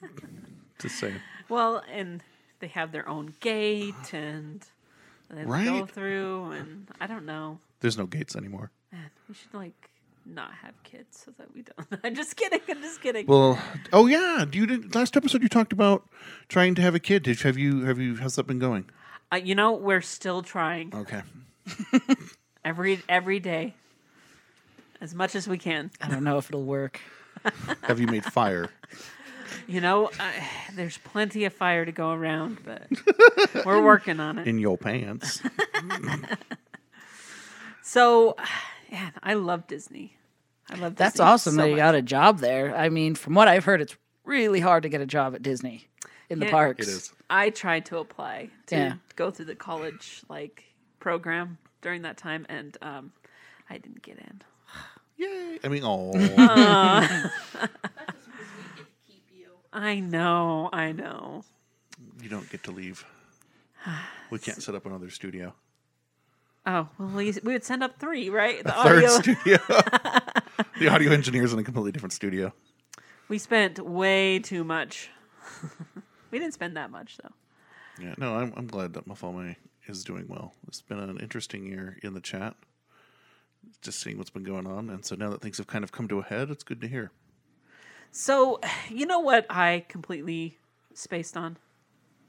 [0.79, 1.19] Just saying.
[1.49, 2.23] Well, and
[2.62, 4.65] they have their own gate and
[5.38, 5.89] they go Right.
[5.89, 7.60] through, and I don't know.
[7.80, 8.72] There's no gates anymore.
[8.91, 9.89] Man, we should like
[10.26, 12.00] not have kids so that we don't.
[12.04, 12.62] I'm just kidding.
[12.69, 13.26] I'm just kidding.
[13.28, 13.60] Well,
[13.91, 15.41] oh yeah, you did last episode.
[15.43, 16.08] You talked about
[16.48, 17.24] trying to have a kid.
[17.24, 18.86] Did you, have you have you how's that been going?
[19.32, 21.22] uh, you know, we're still trying Okay,
[22.65, 23.74] every every day,
[25.02, 25.91] as much as we can.
[26.02, 27.02] I don't know if it'll work.
[27.84, 28.69] have you made fire?
[29.67, 30.31] You know, uh,
[30.75, 32.87] there's plenty of fire to go around, but
[33.65, 34.47] we're working on it.
[34.47, 35.41] in your pants?
[37.81, 38.35] So,
[38.91, 40.15] yeah, I love Disney.
[40.69, 41.79] I love Disney That's awesome so that you much.
[41.79, 42.75] got a job there.
[42.75, 45.87] I mean, from what I've heard, it's really hard to get a job at Disney
[46.29, 46.51] in the Yeah.
[46.51, 46.87] parks.
[46.87, 47.13] It is.
[47.29, 48.93] I tried to apply to Yeah.
[49.15, 50.63] go through the college like
[50.99, 53.11] program during that time, and um,
[53.69, 54.41] I didn't get in.
[55.17, 55.59] Yay!
[55.63, 56.11] I mean, oh,
[59.74, 61.44] I know, I know.
[62.21, 63.06] you don't get to leave.
[64.30, 65.54] We can't set up another studio.
[66.65, 68.63] Oh well, we, we would send up three, right?
[68.63, 69.19] The A third audio.
[69.19, 69.58] studio.
[70.80, 72.54] the audio engineer's in a completely different studio.
[73.28, 75.10] We spent way too much.
[76.32, 77.34] we didn't spend that much though.
[78.04, 79.56] Yeah, no, I'm, I'm glad that Mafalme
[79.88, 80.54] is doing well.
[80.67, 82.56] It's been an interesting year in the chat,
[83.82, 84.90] just seeing what's been going on.
[84.90, 86.88] And so now that things have kind of come to a head, it's good to
[86.88, 87.12] hear.
[88.13, 90.57] So, you know what I completely
[90.93, 91.57] spaced on?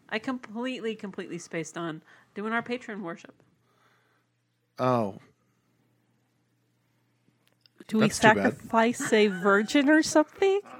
[0.08, 2.02] I completely, completely spaced on
[2.34, 3.34] doing our patron worship.
[4.78, 5.18] Oh,
[7.86, 8.54] Do we That's too bad.
[8.54, 10.60] sacrifice a virgin or something?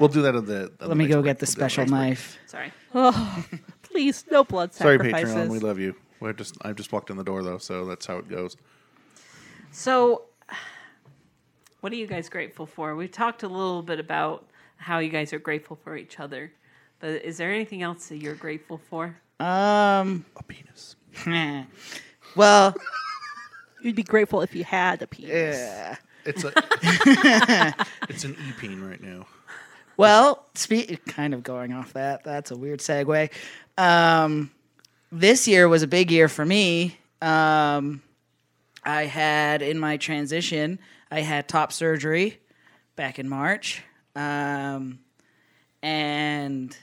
[0.00, 0.72] we'll do that at the.
[0.80, 1.38] at Let me next go break.
[1.38, 2.00] get the We'll do that special next break.
[2.00, 2.38] knife.
[2.46, 2.72] Sorry.
[2.94, 3.44] Oh,
[3.82, 5.34] please, no blood Sorry, sacrifices.
[5.34, 5.48] Patreon.
[5.50, 5.94] We love you.
[6.20, 8.56] We're just I've just walked in the door though, so that's how it goes.
[9.72, 10.22] So,
[11.84, 12.96] what are you guys grateful for?
[12.96, 16.50] We've talked a little bit about how you guys are grateful for each other,
[16.98, 19.14] but is there anything else that you're grateful for?
[19.38, 20.96] Um, a penis.
[22.36, 22.74] well,
[23.82, 25.58] You'd be grateful if you had a penis.
[25.58, 25.96] Yeah.
[26.24, 26.52] It's a
[28.08, 29.26] it's an e-peen right now.
[29.98, 32.24] Well, spe- kind of going off that.
[32.24, 33.30] That's a weird segue.
[33.76, 34.50] Um,
[35.12, 36.96] this year was a big year for me.
[37.20, 38.00] Um,
[38.84, 40.78] I had in my transition,
[41.14, 42.40] I had top surgery
[42.96, 43.82] back in March,
[44.16, 44.98] um,
[45.80, 46.76] and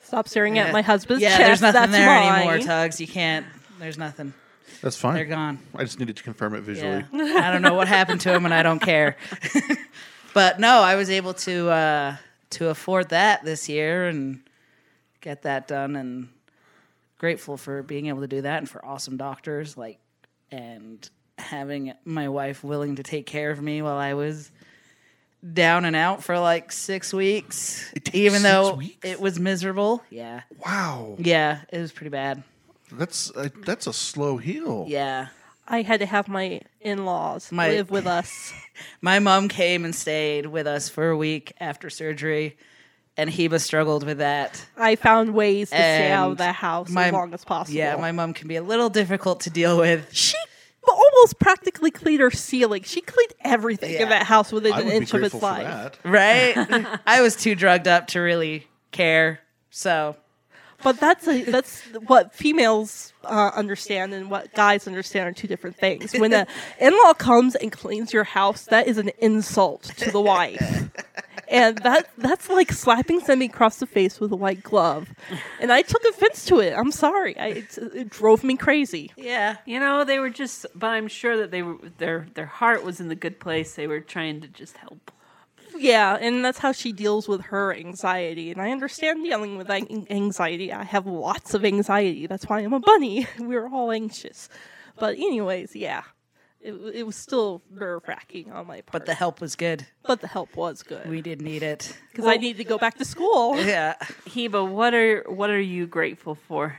[0.00, 1.40] Stop staring at my husband's yeah, chest.
[1.40, 2.48] there's nothing That's there mine.
[2.48, 3.00] anymore, Tugs.
[3.00, 3.46] You can't.
[3.78, 4.34] There's nothing.
[4.82, 5.14] That's fine.
[5.14, 5.58] They're gone.
[5.74, 7.02] I just needed to confirm it visually.
[7.10, 7.40] Yeah.
[7.42, 9.16] I don't know what happened to him, and I don't care.
[10.34, 12.16] but no, I was able to uh,
[12.50, 14.42] to afford that this year and
[15.22, 16.28] get that done, and
[17.16, 19.98] grateful for being able to do that, and for awesome doctors like
[20.50, 24.50] and having my wife willing to take care of me while I was
[25.52, 28.96] down and out for like six weeks, even six though weeks?
[29.04, 30.02] it was miserable.
[30.10, 30.42] Yeah.
[30.64, 31.16] Wow.
[31.18, 32.42] Yeah, it was pretty bad.
[32.92, 34.86] That's a, that's a slow heal.
[34.88, 35.28] Yeah.
[35.66, 38.52] I had to have my in-laws My- live with us.
[39.00, 42.56] My mom came and stayed with us for a week after surgery,
[43.16, 44.66] and Heba struggled with that.
[44.76, 47.76] I found ways to stay out of the house my- as long as possible.
[47.78, 50.08] Yeah, my mom can be a little difficult to deal with.
[50.12, 50.36] She
[50.92, 52.82] almost practically cleaned her ceiling.
[52.82, 54.02] She cleaned everything Yeah.
[54.04, 55.98] in that house within I an inch of its life.
[56.04, 56.54] Right?
[57.06, 59.40] I was too drugged up to really care.
[59.70, 60.16] So,
[60.82, 65.76] But that's a, that's what females uh, understand and what guys understand are two different
[65.76, 66.12] things.
[66.12, 66.46] When an
[66.78, 70.90] in-law comes and cleans your house, that is an insult to the wife,
[71.54, 75.14] and that that's like slapping somebody across the face with a white glove.
[75.60, 76.74] And I took offense to it.
[76.76, 77.38] I'm sorry.
[77.38, 79.12] I, it, it drove me crazy.
[79.16, 79.56] Yeah.
[79.64, 83.00] You know, they were just but I'm sure that they were their their heart was
[83.00, 83.74] in the good place.
[83.74, 85.10] They were trying to just help.
[85.76, 88.50] Yeah, and that's how she deals with her anxiety.
[88.50, 90.72] And I understand dealing with anxiety.
[90.72, 92.26] I have lots of anxiety.
[92.26, 93.26] That's why I'm a bunny.
[93.38, 94.48] We're all anxious.
[94.96, 96.02] But, anyways, yeah,
[96.64, 98.92] it, it was still nerve wracking on my part.
[98.92, 99.86] but the help was good.
[100.02, 101.96] But the help was good We did need it.
[102.10, 103.56] because I needed to go back to school.
[103.64, 103.94] Yeah.
[104.26, 106.76] Heba, what are what are you grateful for?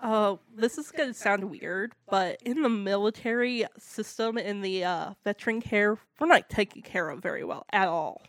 [0.00, 5.14] Uh, this is going to sound weird, but in the military system, in the uh,
[5.22, 8.20] veteran care, we're not taken care of very well at all.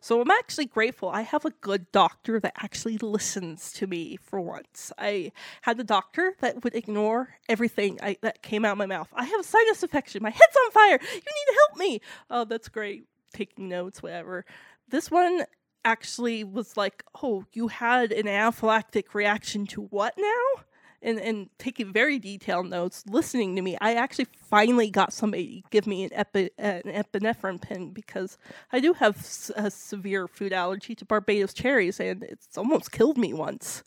[0.00, 1.08] So I'm actually grateful.
[1.08, 4.92] I have a good doctor that actually listens to me for once.
[4.98, 9.08] I had a doctor that would ignore everything I, that came out of my mouth.
[9.14, 10.22] I have a sinus infection.
[10.22, 10.98] My head's on fire.
[11.00, 12.00] You need to help me.
[12.30, 13.06] Oh, that's great.
[13.32, 14.44] Taking notes, whatever.
[14.88, 15.44] This one
[15.84, 20.62] actually was like, oh, you had an anaphylactic reaction to what now?
[21.02, 23.76] And and taking very detailed notes, listening to me.
[23.80, 28.38] I actually finally got somebody give me an, epi, an epinephrine pen because
[28.72, 29.16] I do have
[29.56, 33.82] a severe food allergy to Barbados cherries, and it's almost killed me once.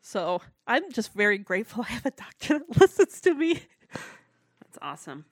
[0.00, 3.62] So I'm just very grateful I have a doctor that listens to me.
[3.92, 5.24] That's awesome.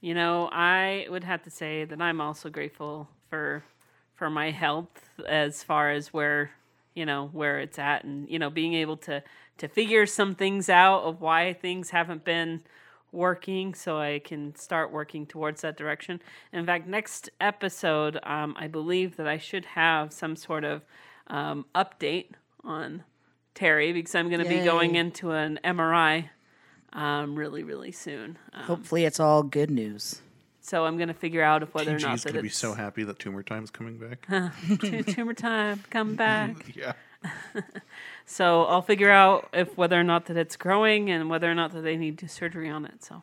[0.00, 3.62] You know, I would have to say that I'm also grateful for
[4.14, 6.50] for my health as far as where
[6.94, 9.22] you know where it's at and you know being able to
[9.60, 12.62] to figure some things out of why things haven't been
[13.12, 16.20] working so I can start working towards that direction.
[16.52, 20.82] In fact, next episode, um, I believe that I should have some sort of
[21.26, 22.28] um, update
[22.64, 23.04] on
[23.54, 26.28] Terry because I'm going to be going into an MRI
[26.92, 28.38] um, really, really soon.
[28.52, 30.22] Um, Hopefully, it's all good news.
[30.62, 32.56] so I'm going to figure out if whether or not TG's that gonna be it's
[32.56, 34.26] so happy that tumor time's coming back.
[34.80, 36.56] Tu- tumor time, come back.
[36.76, 36.92] yeah.
[38.26, 41.72] So I'll figure out if whether or not that it's growing and whether or not
[41.72, 43.02] that they need to do surgery on it.
[43.02, 43.22] So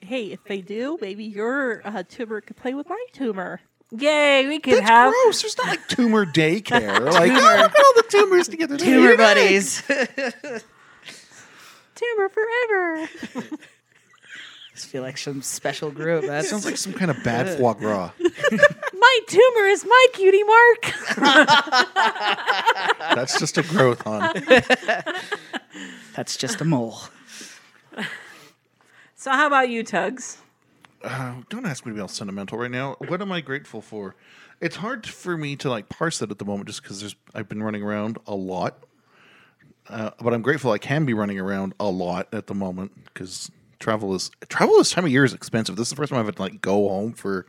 [0.00, 3.60] Hey, if they do, maybe your uh, tumor could play with my tumor.
[3.96, 5.42] Yay, we could That's have gross.
[5.42, 7.04] There's not like tumor daycare.
[7.12, 8.76] like, Tumor- oh, look at all the tumors together.
[8.76, 9.82] Tumor buddies.
[11.94, 13.08] Tumor forever.
[14.74, 16.24] just feel like some special group.
[16.24, 18.10] That Sounds like some kind of bad foie gras.
[19.00, 20.92] My tumor is my cutie mark.
[23.14, 24.30] That's just a growth, on.
[26.14, 26.98] That's just a mole.
[29.14, 30.38] so, how about you, Tugs?
[31.02, 32.96] Uh, don't ask me to be all sentimental right now.
[33.08, 34.16] What am I grateful for?
[34.60, 37.48] It's hard for me to like parse it at the moment, just because there's I've
[37.48, 38.84] been running around a lot.
[39.88, 43.50] Uh, but I'm grateful I can be running around a lot at the moment because
[43.78, 45.76] travel is travel this time of year is expensive.
[45.76, 47.46] This is the first time I've had to like go home for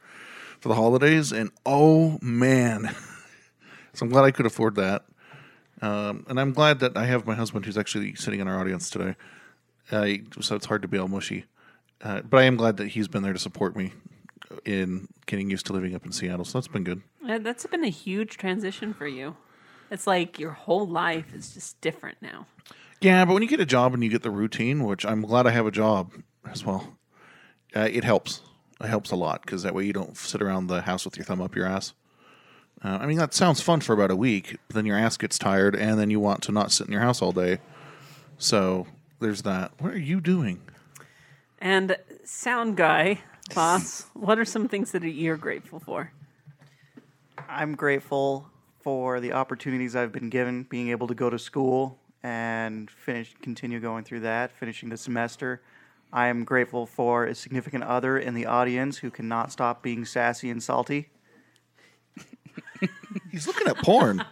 [0.62, 2.96] for the holidays, and oh man,
[3.94, 5.04] so I'm glad I could afford that.
[5.82, 8.90] Um, and I'm glad that I have my husband who's actually sitting in our audience
[8.90, 9.16] today.
[9.92, 10.08] Uh,
[10.40, 11.46] so it's hard to be all mushy.
[12.02, 13.92] Uh, but I am glad that he's been there to support me
[14.64, 16.46] in getting used to living up in Seattle.
[16.46, 17.02] So that's been good.
[17.28, 19.36] Uh, That's been a huge transition for you.
[19.90, 22.48] It's like your whole life is just different now.
[23.02, 25.48] Yeah, but when you get a job and you get the routine, which I'm glad
[25.48, 26.14] I have a job
[26.50, 26.98] as well,
[27.76, 28.42] uh, it helps.
[28.82, 31.26] It helps a lot because that way you don't sit around the house with your
[31.26, 31.94] thumb up your ass.
[32.84, 35.38] Uh, I mean, that sounds fun for about a week, but then your ass gets
[35.38, 37.60] tired and then you want to not sit in your house all day.
[38.38, 38.88] So
[39.20, 39.72] there's that.
[39.78, 40.62] What are you doing?
[41.60, 43.20] And sound guy,
[43.54, 46.12] boss, what are some things that you're grateful for?
[47.48, 48.50] I'm grateful
[48.82, 53.80] for the opportunities I've been given, being able to go to school and finish, continue
[53.80, 55.62] going through that, finishing the semester.
[56.14, 60.50] I am grateful for a significant other in the audience who cannot stop being sassy
[60.50, 61.10] and salty.
[63.32, 64.24] He's looking at porn.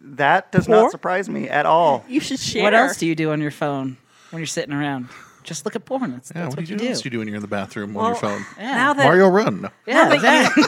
[0.00, 0.82] That does Porn?
[0.82, 2.04] not surprise me at all.
[2.06, 2.62] You should share.
[2.64, 3.96] What else do you do on your phone
[4.30, 5.08] when you're sitting around?
[5.42, 6.12] Just look at porn.
[6.12, 6.88] That's, Yeah, that's what, what, do you you, do.
[6.88, 8.44] else do you do when you're in the bathroom on your phone?
[8.58, 8.74] Yeah.
[8.76, 9.70] Now that Mario Run.
[9.86, 10.64] Yeah, exactly.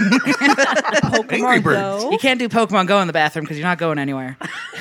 [1.36, 2.04] Angry Birds.
[2.04, 4.36] You can't do Pokemon Go in the bathroom because you're not going anywhere.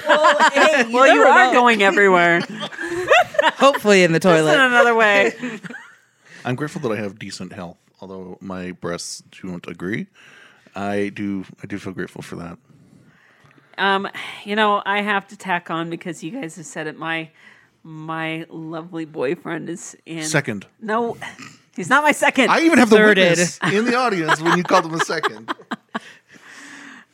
[0.05, 0.49] well,
[0.89, 1.51] you never are know.
[1.53, 2.41] going everywhere.
[3.53, 4.59] Hopefully in the Just in toilet.
[4.65, 5.33] another way.
[6.45, 10.07] I'm grateful that I have decent health, although my breasts don't agree.
[10.75, 11.45] I do.
[11.63, 12.57] I do feel grateful for that.
[13.77, 14.07] Um,
[14.43, 16.97] you know, I have to tack on because you guys have said it.
[16.97, 17.29] My
[17.83, 20.65] my lovely boyfriend is in Second.
[20.81, 21.17] No,
[21.75, 22.49] he's not my second.
[22.49, 23.15] I even have the Thirded.
[23.29, 25.53] witness in the audience when you called him a second.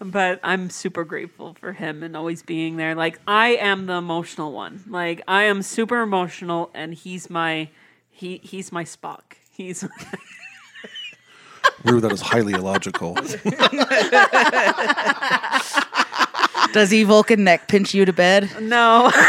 [0.04, 2.96] but I'm super grateful for him and always being there.
[2.96, 4.84] Like I am the emotional one.
[4.88, 7.70] Like I am super emotional, and he's my
[8.10, 9.22] he he's my Spock.
[9.52, 9.88] He's
[11.84, 13.14] Rue, that is highly illogical.
[16.74, 18.50] Does he Vulcan neck pinch you to bed?
[18.62, 19.12] no.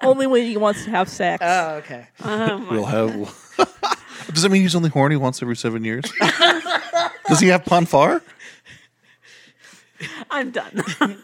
[0.00, 1.42] Only when he wants to have sex.
[1.44, 2.06] Oh, okay.
[2.22, 3.12] Um, we'll have.
[4.32, 6.04] Does that mean he's only horny once every seven years?
[7.26, 8.22] Does he have Pon farr?
[10.30, 10.82] I'm done.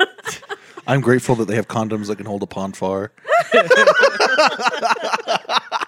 [0.87, 3.13] I'm grateful that they have condoms that can hold a pond Pon farr.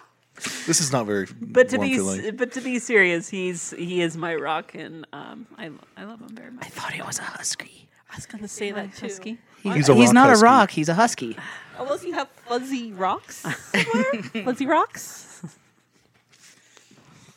[0.66, 1.26] this is not very.
[1.40, 2.36] But to warm be feeling.
[2.36, 6.34] but to be serious, he's he is my rock, and um, I I love him
[6.34, 6.66] very much.
[6.66, 7.88] I thought he was a husky.
[8.10, 9.06] I was gonna say that too.
[9.06, 9.38] Husky.
[9.62, 10.40] He's a He's rock not husky.
[10.40, 10.70] a rock.
[10.70, 11.36] He's a husky.
[11.78, 13.44] Unless you have fuzzy rocks.
[13.74, 14.22] somewhere?
[14.44, 15.42] fuzzy rocks.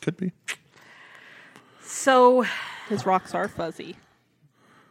[0.00, 0.32] Could be.
[1.82, 2.46] So,
[2.88, 3.96] His rocks are fuzzy.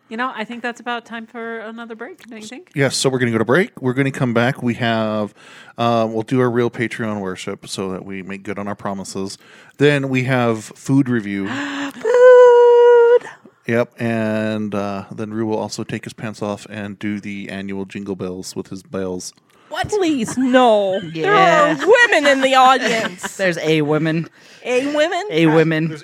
[0.10, 2.26] You know, I think that's about time for another break.
[2.28, 2.72] Don't you think?
[2.76, 3.80] Yes, so we're going to go to break.
[3.82, 4.64] We're going to come back.
[4.64, 5.34] We have,
[5.78, 9.38] uh, we'll do our real Patreon worship so that we make good on our promises.
[9.78, 11.48] Then we have food review.
[11.94, 13.30] Food.
[13.68, 17.86] Yep, and uh, then Rue will also take his pants off and do the annual
[17.86, 19.32] jingle bells with his bells.
[19.70, 19.90] What?
[19.90, 21.00] Please, no.
[21.00, 23.38] There are women in the audience.
[23.38, 24.28] There's a women.
[24.64, 25.28] A women?
[25.30, 25.98] A women.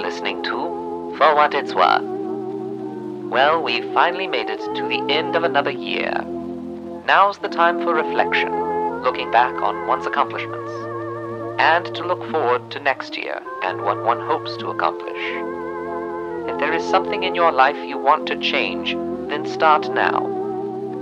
[0.00, 2.02] You're listening to For What It's Worth.
[3.30, 6.24] Well, we finally made it to the end of another year.
[7.06, 10.72] Now's the time for reflection, looking back on one's accomplishments,
[11.60, 15.20] and to look forward to next year and what one hopes to accomplish.
[16.50, 18.94] If there is something in your life you want to change,
[19.28, 20.26] then start now.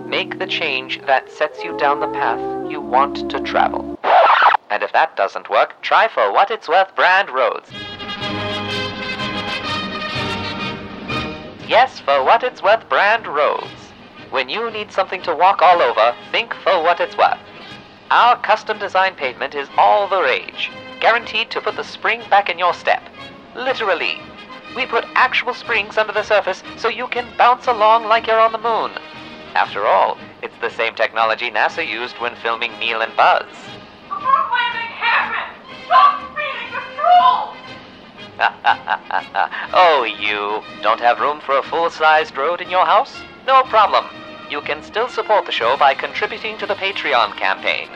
[0.09, 3.96] Make the change that sets you down the path you want to travel.
[4.70, 7.70] And if that doesn't work, try For What It's Worth brand roads.
[11.68, 13.92] Yes, for what it's worth brand roads.
[14.30, 17.38] When you need something to walk all over, think for what it's worth.
[18.10, 22.58] Our custom design pavement is all the rage, guaranteed to put the spring back in
[22.58, 23.02] your step.
[23.54, 24.18] Literally.
[24.74, 28.52] We put actual springs under the surface so you can bounce along like you're on
[28.52, 28.92] the moon.
[29.54, 33.44] After all, it's the same technology NASA used when filming Neil and Buzz.
[39.74, 43.20] oh, you don't have room for a full sized road in your house?
[43.47, 44.05] No problem.
[44.49, 47.89] You can still support the show by contributing to the Patreon campaign.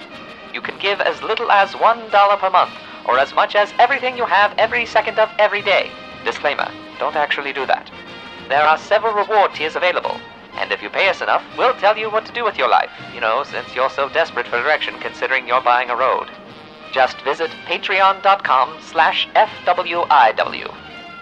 [0.53, 2.73] You can give as little as $1 per month,
[3.07, 5.91] or as much as everything you have every second of every day.
[6.25, 7.91] Disclaimer don't actually do that.
[8.49, 10.21] There are several reward tiers available,
[10.59, 12.91] and if you pay us enough, we'll tell you what to do with your life,
[13.15, 16.29] you know, since you're so desperate for direction considering you're buying a road.
[16.93, 20.75] Just visit patreon.com slash FWIW.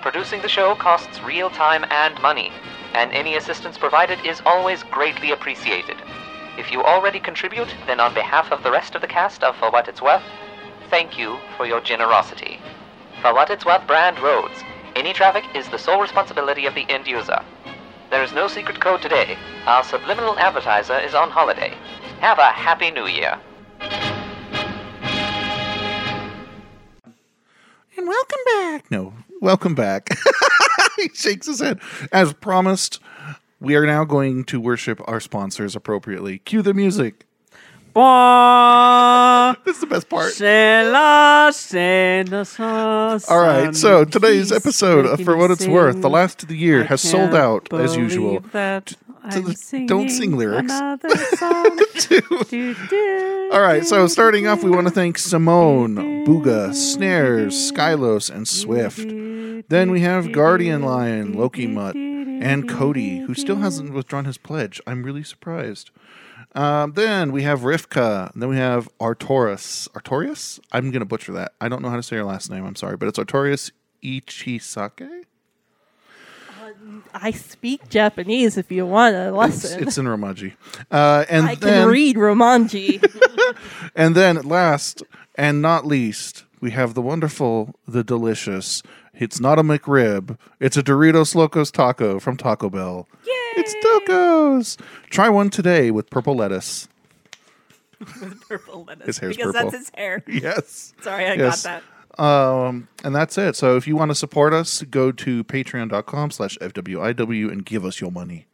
[0.03, 2.53] Producing the show costs real time and money,
[2.93, 5.97] and any assistance provided is always greatly appreciated.
[6.59, 9.71] If you already contribute, then on behalf of the rest of the cast of For
[9.71, 10.25] What It's Worth,
[10.91, 12.59] thank you for your generosity.
[13.23, 14.65] For What It's Worth brand roads.
[14.97, 17.45] Any traffic is the sole responsibility of the end user.
[18.11, 19.39] There is no secret code today.
[19.67, 21.75] Our subliminal advertiser is on holiday.
[22.19, 23.39] Have a happy new year.
[28.01, 28.91] And welcome back.
[28.91, 30.09] No, welcome back.
[30.97, 31.81] he shakes his head.
[32.13, 32.99] As promised,
[33.61, 36.39] we are now going to worship our sponsors appropriately.
[36.39, 37.27] Cue the music.
[39.67, 40.33] this is the best part.
[43.29, 46.85] All right, so today's episode of For What It's Worth, the last of the year,
[46.85, 48.41] has sold out as usual.
[48.53, 50.73] That the- don't sing lyrics.
[53.53, 55.97] All right, so starting off, we want to thank Simone,
[56.27, 59.09] Booga, Snares, Skylos, and Swift.
[59.69, 64.81] Then we have Guardian Lion, Loki Mutt, and Cody, who still hasn't withdrawn his pledge.
[64.87, 65.91] I'm really surprised.
[66.55, 68.33] Um, then we have Rivka.
[68.35, 69.89] Then we have Artorius.
[69.91, 70.59] Artorius?
[70.73, 71.53] I'm going to butcher that.
[71.61, 72.65] I don't know how to say your last name.
[72.65, 73.71] I'm sorry, but it's Artorius
[74.03, 75.25] Ichisake.
[77.15, 79.83] I speak Japanese if you want a It's, lesson.
[79.87, 80.55] it's in Romaji.
[80.91, 83.05] Uh, and I then, can read Romaji.
[83.97, 85.03] And then last
[85.35, 88.83] and not least, we have the wonderful, the delicious.
[89.15, 90.39] It's not a McRib.
[90.61, 93.09] It's a Doritos Locos taco from Taco Bell.
[93.27, 93.33] Yay!
[93.57, 94.81] It's Tacos.
[95.11, 96.89] Try one today with purple lettuce.
[98.21, 99.07] with purple lettuce.
[99.07, 99.71] His hair's because purple.
[99.73, 100.23] that's his hair.
[100.29, 100.95] Yes.
[101.03, 101.63] Sorry, I Yes.
[101.65, 101.83] got that.
[102.19, 103.57] Um, and that's it.
[103.57, 108.01] So if you want to support us, go to patreon.com slash FWIW and give us
[108.01, 108.47] your money.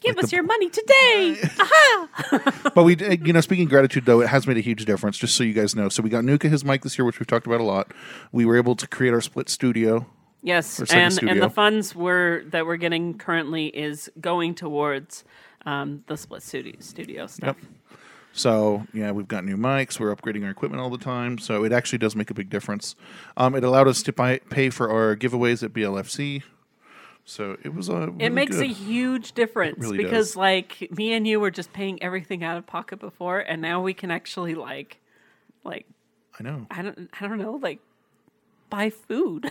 [0.00, 1.36] Give us your money today.
[1.58, 2.70] Aha!
[2.74, 5.34] But we, you know, speaking of gratitude, though, it has made a huge difference, just
[5.34, 5.88] so you guys know.
[5.88, 7.92] So we got Nuka his mic this year, which we've talked about a lot.
[8.30, 10.06] We were able to create our split studio.
[10.40, 11.32] Yes, and studio.
[11.32, 15.24] and the funds we're that we're getting currently is going towards
[15.66, 17.56] um, the split studio studio stuff.
[18.32, 19.98] So yeah, we've got new mics.
[19.98, 21.38] We're upgrading our equipment all the time.
[21.38, 22.94] So it actually does make a big difference.
[23.36, 26.42] Um, it allowed us to buy, pay for our giveaways at BLFC.
[27.24, 28.14] So it was a.
[28.18, 30.36] It makes a huge difference really because does.
[30.36, 33.92] like me and you were just paying everything out of pocket before, and now we
[33.92, 34.98] can actually like,
[35.62, 35.84] like
[36.40, 36.66] I know.
[36.70, 37.80] I don't I don't know like
[38.70, 39.50] buy food.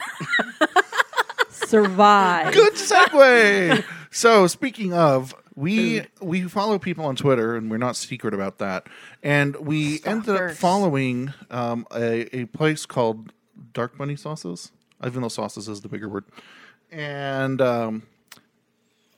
[1.49, 2.53] Survive.
[2.53, 3.83] Good segue.
[4.09, 8.87] so speaking of, we we follow people on Twitter, and we're not secret about that.
[9.23, 13.33] And we ended up following um, a a place called
[13.73, 14.71] Dark Bunny Sauces.
[15.05, 16.25] Even though sauces is the bigger word,
[16.91, 18.03] and um,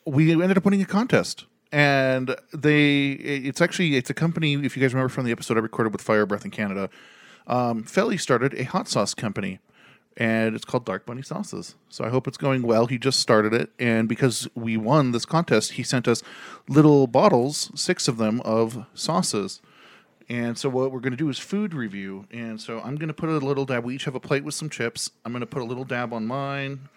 [0.06, 1.46] we ended up winning a contest.
[1.72, 4.56] And they, it's actually it's a company.
[4.56, 6.90] If you guys remember from the episode I recorded with Fire Breath in Canada,
[7.46, 9.60] um, Felly started a hot sauce company,
[10.18, 11.76] and it's called Dark Bunny Sauces.
[11.90, 12.88] So I hope it's going well.
[12.88, 16.22] He just started it, and because we won this contest, he sent us
[16.68, 19.62] little bottles, six of them, of sauces.
[20.30, 22.28] And so what we're going to do is food review.
[22.30, 23.84] And so I'm going to put a little dab.
[23.84, 25.10] We each have a plate with some chips.
[25.26, 26.88] I'm going to put a little dab on mine.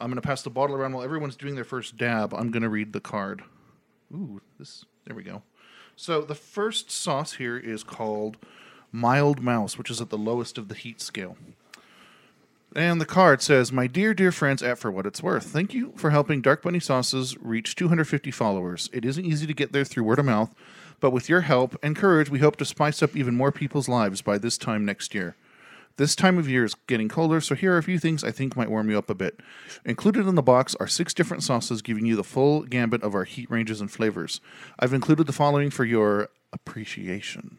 [0.00, 2.32] I'm going to pass the bottle around while everyone's doing their first dab.
[2.32, 3.42] I'm going to read the card.
[4.14, 4.84] Ooh, this.
[5.04, 5.42] There we go.
[5.96, 8.36] So the first sauce here is called
[8.92, 11.36] Mild Mouse, which is at the lowest of the heat scale.
[12.76, 15.94] And the card says, My dear, dear friends at For What It's Worth, thank you
[15.96, 18.90] for helping Dark Bunny Sauces reach 250 followers.
[18.92, 20.54] It isn't easy to get there through word of mouth,
[21.00, 24.20] but with your help and courage, we hope to spice up even more people's lives
[24.20, 25.36] by this time next year.
[25.96, 28.58] This time of year is getting colder, so here are a few things I think
[28.58, 29.40] might warm you up a bit.
[29.86, 33.24] Included in the box are six different sauces giving you the full gambit of our
[33.24, 34.42] heat ranges and flavors.
[34.78, 37.56] I've included the following for your appreciation.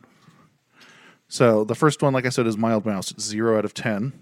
[1.28, 3.16] So the first one, like I said, is Mild Mouse.
[3.20, 4.14] Zero out of ten.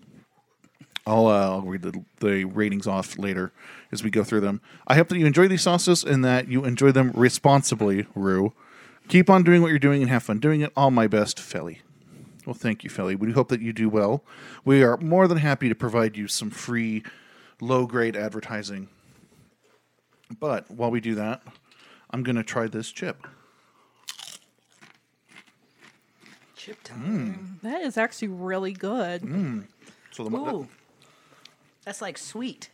[1.06, 3.52] I'll, uh, I'll read the, the ratings off later
[3.92, 4.62] as we go through them.
[4.88, 8.54] I hope that you enjoy these sauces and that you enjoy them responsibly, Rue.
[9.08, 10.72] Keep on doing what you're doing and have fun doing it.
[10.76, 11.82] All my best, Felly.
[12.46, 13.16] Well, thank you, Felly.
[13.16, 14.24] We hope that you do well.
[14.64, 17.04] We are more than happy to provide you some free,
[17.62, 18.88] low grade advertising.
[20.40, 21.44] But while we do that,
[22.10, 23.28] I'm going to try this chip.
[26.56, 27.60] Chip time.
[27.62, 27.62] Mm.
[27.62, 29.22] That is actually really good.
[30.12, 30.68] So the, Ooh.
[31.86, 32.70] That's like sweet.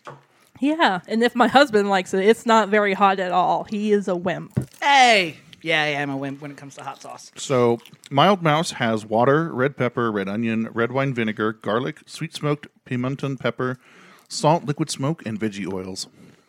[0.59, 3.64] Yeah, and if my husband likes it, it's not very hot at all.
[3.66, 4.53] He is a wimp.
[4.82, 7.32] Hey, Yeah, yeah, I'm a wimp when it comes to hot sauce.
[7.36, 12.68] So, Mild Mouse has water, red pepper, red onion, red wine vinegar, garlic, sweet smoked
[12.86, 13.78] pimenton pepper,
[14.28, 16.07] salt, liquid smoke, and veggie oils.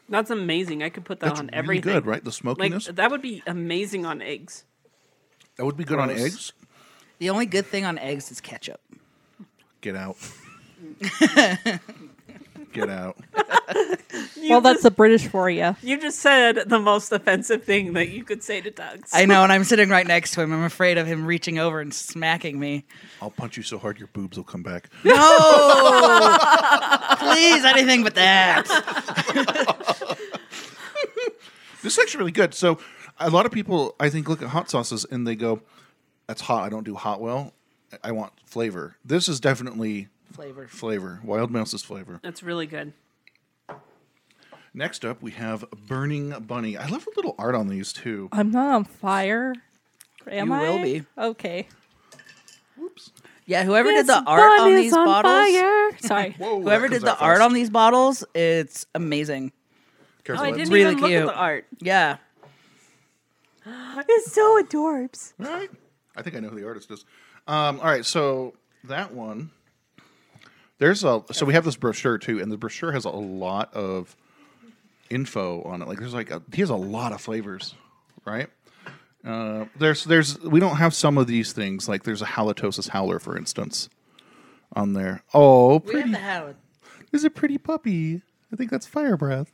[0.08, 0.82] That's amazing.
[0.82, 1.92] I could put that That's on really everything.
[1.92, 2.22] good, right?
[2.22, 4.64] The Like that would be amazing on eggs.
[5.56, 6.20] That would be good on Gross.
[6.20, 6.52] eggs.
[7.18, 8.80] The only good thing on eggs is ketchup.
[9.80, 10.16] Get out.
[12.72, 13.16] Get out.
[14.48, 15.76] well, that's the British for you.
[15.82, 19.04] You just said the most offensive thing that you could say to Doug.
[19.12, 20.52] I know, and I'm sitting right next to him.
[20.52, 22.84] I'm afraid of him reaching over and smacking me.
[23.20, 24.88] I'll punch you so hard your boobs will come back.
[25.04, 25.12] No!
[27.18, 28.66] Please, anything but that.
[31.82, 32.54] This is actually really good.
[32.54, 32.78] So,
[33.18, 35.62] a lot of people, I think, look at hot sauces and they go,
[36.28, 36.62] "That's hot.
[36.62, 37.52] I don't do hot well.
[38.04, 40.06] I want flavor." This is definitely
[40.42, 40.66] Flavor.
[40.68, 41.20] Flavor.
[41.22, 42.18] Wild Mouse's flavor.
[42.22, 42.92] That's really good.
[44.74, 46.76] Next up, we have Burning Bunny.
[46.76, 48.28] I love the little art on these too.
[48.32, 49.54] I'm not on fire.
[50.26, 50.60] Am You I?
[50.68, 51.04] will be.
[51.16, 51.68] Okay.
[52.76, 53.12] Whoops.
[53.46, 55.32] Yeah, whoever This did the art bun on is these on bottles.
[55.32, 55.90] fire.
[56.00, 56.30] Sorry.
[56.38, 57.46] Whoa, whoever that did the out art fast.
[57.48, 59.52] on these bottles, it's amazing.
[60.24, 61.26] Careful, Oh, I that's- didn't really even look at cute.
[61.28, 61.66] the art.
[61.80, 62.16] Yeah.
[64.08, 65.34] It's so adorbs.
[65.38, 65.70] Right?
[66.16, 67.04] I think I know who the artist is.
[67.46, 69.50] Um, all right, so that one.
[70.82, 74.16] There's a so we have this brochure too, and the brochure has a lot of
[75.10, 75.86] info on it.
[75.86, 77.76] Like there's like a, he has a lot of flavors,
[78.24, 78.48] right?
[79.24, 83.20] Uh, there's there's we don't have some of these things like there's a halitosis howler
[83.20, 83.90] for instance
[84.74, 85.22] on there.
[85.32, 86.10] Oh, We have pretty!
[86.10, 86.56] the halibut.
[87.12, 88.20] There's a pretty puppy.
[88.52, 89.52] I think that's fire breath.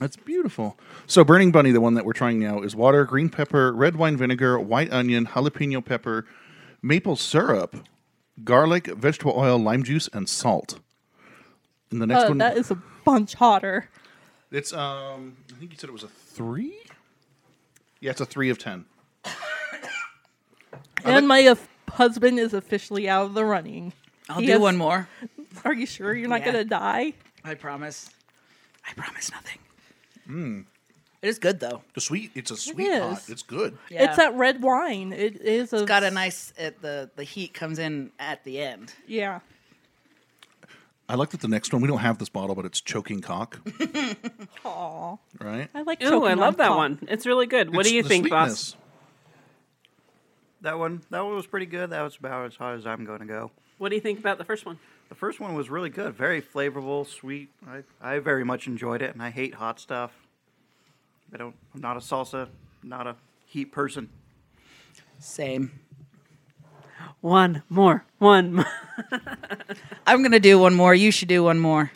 [0.00, 0.78] That's beautiful.
[1.06, 4.18] So, Burning Bunny, the one that we're trying now, is water, green pepper, red wine
[4.18, 6.26] vinegar, white onion, jalapeno pepper,
[6.82, 7.74] maple syrup,
[8.42, 10.78] garlic, vegetable oil, lime juice, and salt.
[11.90, 13.88] And the next Uh, one, that is a bunch hotter.
[14.50, 16.76] it's um, I think you said it was a three.
[18.00, 18.86] Yeah, it's a three of ten.
[21.04, 21.54] And my uh,
[21.90, 23.92] husband is officially out of the running.
[24.30, 25.06] I'll He do has- one more.
[25.64, 26.46] Are you sure you're not Yeah.
[26.52, 27.12] gonna die?
[27.44, 28.08] I promise.
[28.88, 30.66] I promise nothing.
[31.24, 31.82] It is good though.
[31.94, 33.00] The sweet, it's a sweet is.
[33.02, 33.22] hot.
[33.28, 33.78] It's good.
[33.90, 34.04] Yeah.
[34.04, 35.12] It's that red wine.
[35.12, 36.52] It is a It's got a nice.
[36.58, 38.92] It, the the heat comes in at the end.
[39.06, 39.40] yeah.
[41.06, 43.60] I like that the next one we don't have this bottle, but it's choking cock,
[44.64, 45.68] Aw, right?
[45.74, 46.02] I like.
[46.02, 46.76] Ooh, choking I on love that cock.
[46.78, 46.98] one.
[47.08, 47.74] It's really good.
[47.74, 48.74] What It's do you the think, boss?
[50.62, 51.90] That one, that one was pretty good.
[51.90, 53.50] That was about as hot as I'm going to go.
[53.76, 54.78] What do you think about the first one?
[55.10, 57.50] The first one was really good, very flavorful, sweet.
[57.68, 60.12] I, I very much enjoyed it, and I hate hot stuff.
[61.33, 61.55] I don't.
[61.73, 62.47] I'm not a salsa,
[62.83, 63.15] not a
[63.45, 64.09] heat person.
[65.19, 65.71] Same.
[67.21, 68.05] One more.
[68.19, 68.53] One.
[68.55, 68.65] more.
[70.07, 70.93] I'm gonna do one more.
[70.95, 71.91] You should do one more.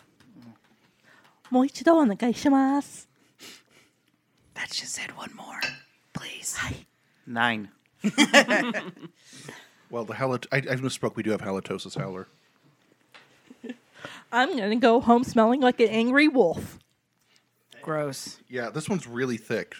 [1.50, 3.08] もう一度お願いします。
[4.56, 5.60] That just said one more,
[6.14, 6.58] please.
[7.28, 7.70] Nine.
[9.92, 11.16] Well, the halit- I, I misspoke.
[11.16, 12.28] We do have halitosis howler.
[14.32, 16.80] I'm gonna go home smelling like an angry wolf.
[17.83, 18.39] Gross.
[18.49, 19.75] Yeah, this one's really thick,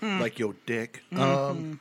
[0.00, 0.20] Hmm.
[0.20, 1.02] like your dick.
[1.12, 1.18] Mhm.
[1.20, 1.80] Um,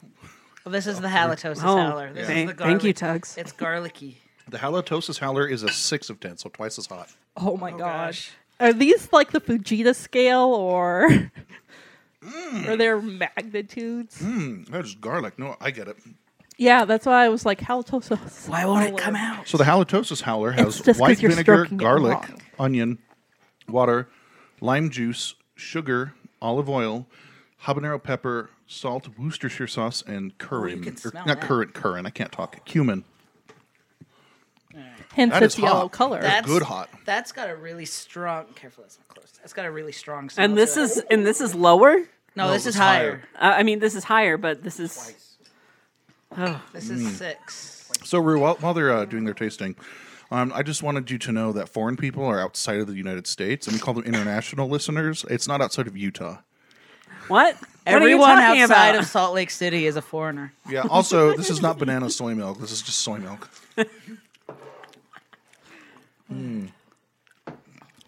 [0.66, 2.12] Well, this is the halitosis Oh, howler.
[2.14, 3.38] This thank- is the thank you, Tugs.
[3.38, 4.22] It's garlicky.
[4.48, 7.10] the halitosis howler is a six of ten, so twice as hot.
[7.38, 8.32] Oh my gosh.
[8.60, 11.08] Are these like the Fujita scale or
[12.68, 14.22] are their magnitudes?
[14.22, 15.40] Mm, that is garlic.
[15.40, 15.98] No, I get it.
[16.58, 18.50] Yeah, that's why I was like halitosis.
[18.50, 19.48] Why won't it come out?
[19.48, 22.42] So the halitosis howler It's has just 'cause white you're vinegar, stroking it garlic, wrong.
[22.60, 22.98] onion,
[23.70, 24.10] water,
[24.62, 27.06] lime juice, sugar, olive oil,
[27.64, 30.78] habanero pepper, salt, Worcestershire sauce, and curry.
[30.80, 31.48] can Or smell not that.
[31.48, 32.06] currant, curran.
[32.06, 32.64] I can't talk.
[32.66, 33.04] Cumin.
[35.16, 35.92] Hence That its is yellow hot.
[35.92, 36.22] color.
[36.22, 36.90] That's good hot.
[37.04, 38.46] That's got a really strong.
[38.56, 39.32] Careful, that's not close.
[39.42, 40.30] That's got a really strong.
[40.30, 40.84] smell and this to it.
[40.84, 41.96] is and this is lower.
[42.36, 43.24] No, No, this is it's higher.
[43.36, 45.16] Uh, I mean, this is higher, but this is.
[46.38, 46.62] Oh.
[46.74, 47.10] This is Mm.
[47.10, 47.90] six.
[48.04, 49.76] So Rue, while, while they're uh, doing their tasting,
[50.32, 53.28] um, I just wanted you to know that foreign people are outside of the United
[53.28, 55.26] States, and we call them international listeners.
[55.30, 56.40] It's not outside of Utah.
[57.28, 57.58] What?
[57.86, 59.02] Everyone what are you talking outside about?
[59.04, 60.54] of Salt Lake City is a foreigner.
[60.70, 60.84] Yeah.
[60.90, 62.60] Also, this is not banana soy milk.
[62.60, 63.50] This is just soy milk.
[66.32, 66.70] Mm.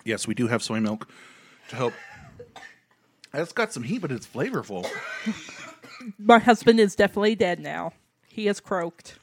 [0.04, 1.08] Yes, we do have soy milk
[1.70, 1.94] to help.
[3.34, 4.88] It's got some heat, but it's flavorful.
[6.20, 7.94] My husband is definitely dead now.
[8.28, 9.18] He has croaked.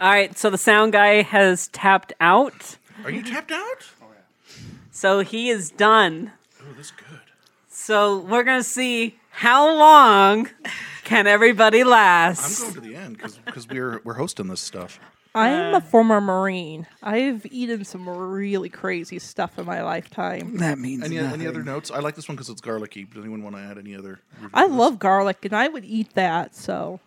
[0.00, 2.76] All right, so the sound guy has tapped out.
[3.04, 3.86] Are you tapped out?
[4.02, 4.06] Oh,
[4.90, 6.32] so he is done.
[6.60, 7.20] Oh, this is good.
[7.68, 10.48] So we're gonna see how long
[11.04, 12.38] Can everybody last.
[12.40, 12.60] I'm last?
[12.62, 14.98] going to the end because we're we're hosting this stuff.
[15.34, 16.86] I am uh, a former Marine.
[17.02, 20.58] I've eaten some really crazy stuff in my lifetime.
[20.58, 21.90] That means Any, any other notes?
[21.90, 23.04] I like this one because it's garlicky.
[23.04, 24.20] Does anyone want to add any other?
[24.54, 26.54] I love garlic, and I would eat that.
[26.54, 27.00] So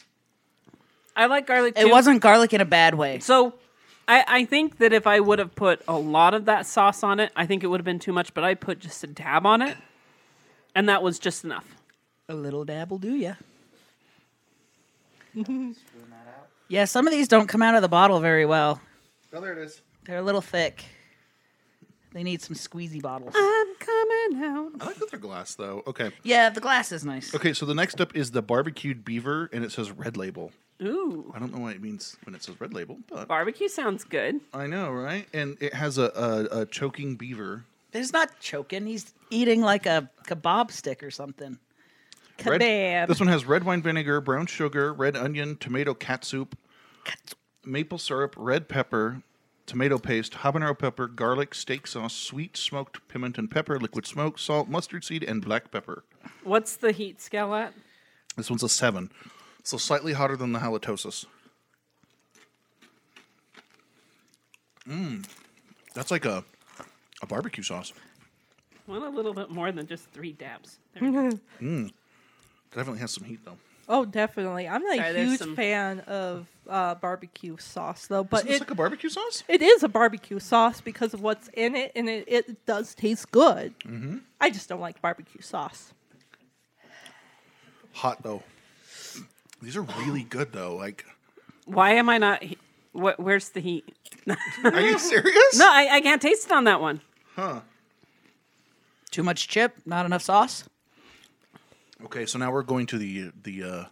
[1.17, 1.73] I like garlic.
[1.75, 3.19] It wasn't garlic in a bad way.
[3.19, 3.55] So,
[4.07, 7.19] I, I think that if I would have put a lot of that sauce on
[7.19, 8.33] it, I think it would have been too much.
[8.35, 9.75] But I put just a dab on it,
[10.75, 11.65] and that was just enough.
[12.29, 13.33] A little dab will do ya.
[15.35, 15.73] Mm-hmm.
[16.67, 18.81] yeah, some of these don't come out of the bottle very well.
[19.33, 19.81] Oh, there it is.
[20.05, 20.85] They're a little thick.
[22.13, 23.33] They need some squeezy bottles.
[23.35, 24.71] I'm coming out.
[24.81, 25.83] I like that they're glass though.
[25.87, 26.11] Okay.
[26.23, 27.33] Yeah, the glass is nice.
[27.35, 30.51] Okay, so the next up is the barbecued beaver, and it says red label.
[30.81, 34.03] Ooh, I don't know what it means when it says red label, but barbecue sounds
[34.03, 34.39] good.
[34.53, 35.27] I know, right?
[35.33, 36.11] And it has a,
[36.51, 37.65] a, a choking beaver.
[37.91, 38.85] There's not choking.
[38.85, 41.57] He's eating like a kebab stick or something.
[42.45, 43.07] Red- Kebab.
[43.07, 46.55] this one has red wine vinegar, brown sugar, red onion, tomato catsup,
[47.65, 49.23] maple syrup, red pepper,
[49.67, 55.03] tomato paste, habanero pepper, garlic, steak sauce, sweet smoked pimenton pepper, liquid smoke, salt, mustard
[55.03, 56.03] seed, and black pepper.
[56.43, 57.73] What's the heat scale at?
[58.35, 59.11] This one's a seven,
[59.63, 61.25] so slightly hotter than the halitosis.
[64.87, 65.27] Mmm,
[65.93, 66.43] that's like a
[67.21, 67.93] a barbecue sauce.
[68.87, 70.77] Want a little bit more than just three dabs.
[70.93, 71.39] There we go.
[71.61, 71.91] Mmm,
[72.71, 73.57] definitely has some heat though.
[73.89, 74.67] Oh, definitely.
[74.67, 78.23] I'm not Sorry, a there's huge some- fan of uh, barbecue sauce, though.
[78.25, 79.43] But Isn't this it, like a barbecue sauce?
[79.47, 83.31] it is a barbecue sauce because of what's in it, and it, it does taste
[83.31, 83.73] good.
[83.85, 84.17] Mm-hmm.
[84.41, 85.93] I just don't like barbecue sauce.
[87.93, 88.43] Hot though.
[89.61, 90.75] These are really good though.
[90.75, 91.05] Like,
[91.65, 92.43] Why am I not?
[92.43, 92.57] he-
[92.91, 93.19] What?
[93.19, 93.85] Where's the heat?
[94.63, 95.57] are you serious?
[95.57, 97.01] No, I, I can't taste it on that one.
[97.35, 97.61] Huh.
[99.11, 100.65] Too much chip, not enough sauce.
[102.05, 103.83] Okay, so now we're going to the the uh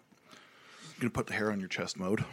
[1.00, 2.24] gonna put the hair on your chest mode.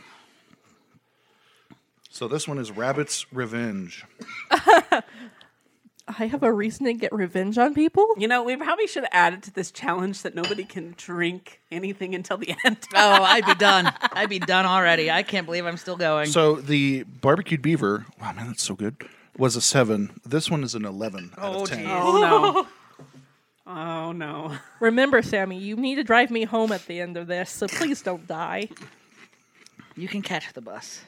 [2.11, 4.05] So this one is Rabbit's Revenge.
[6.09, 8.07] I have a reason to get revenge on people.
[8.18, 12.14] You know, we probably should add it to this challenge that nobody can drink anything
[12.14, 12.77] until the end.
[12.95, 13.91] Oh, I'd be done.
[14.12, 15.11] I'd be done already.
[15.11, 16.27] I can't believe I'm still going.
[16.27, 18.97] So the barbecued beaver, wow man, that's so good.
[19.39, 20.20] Was a seven.
[20.27, 21.79] This one is an eleven out Oh, of ten.
[21.79, 21.89] geez.
[21.91, 22.66] Oh no.
[23.75, 24.57] Oh no.
[24.81, 28.03] Remember, Sammy, you need to drive me home at the end of this, so please
[28.03, 28.68] don't die.
[29.97, 31.01] you can catch the bus.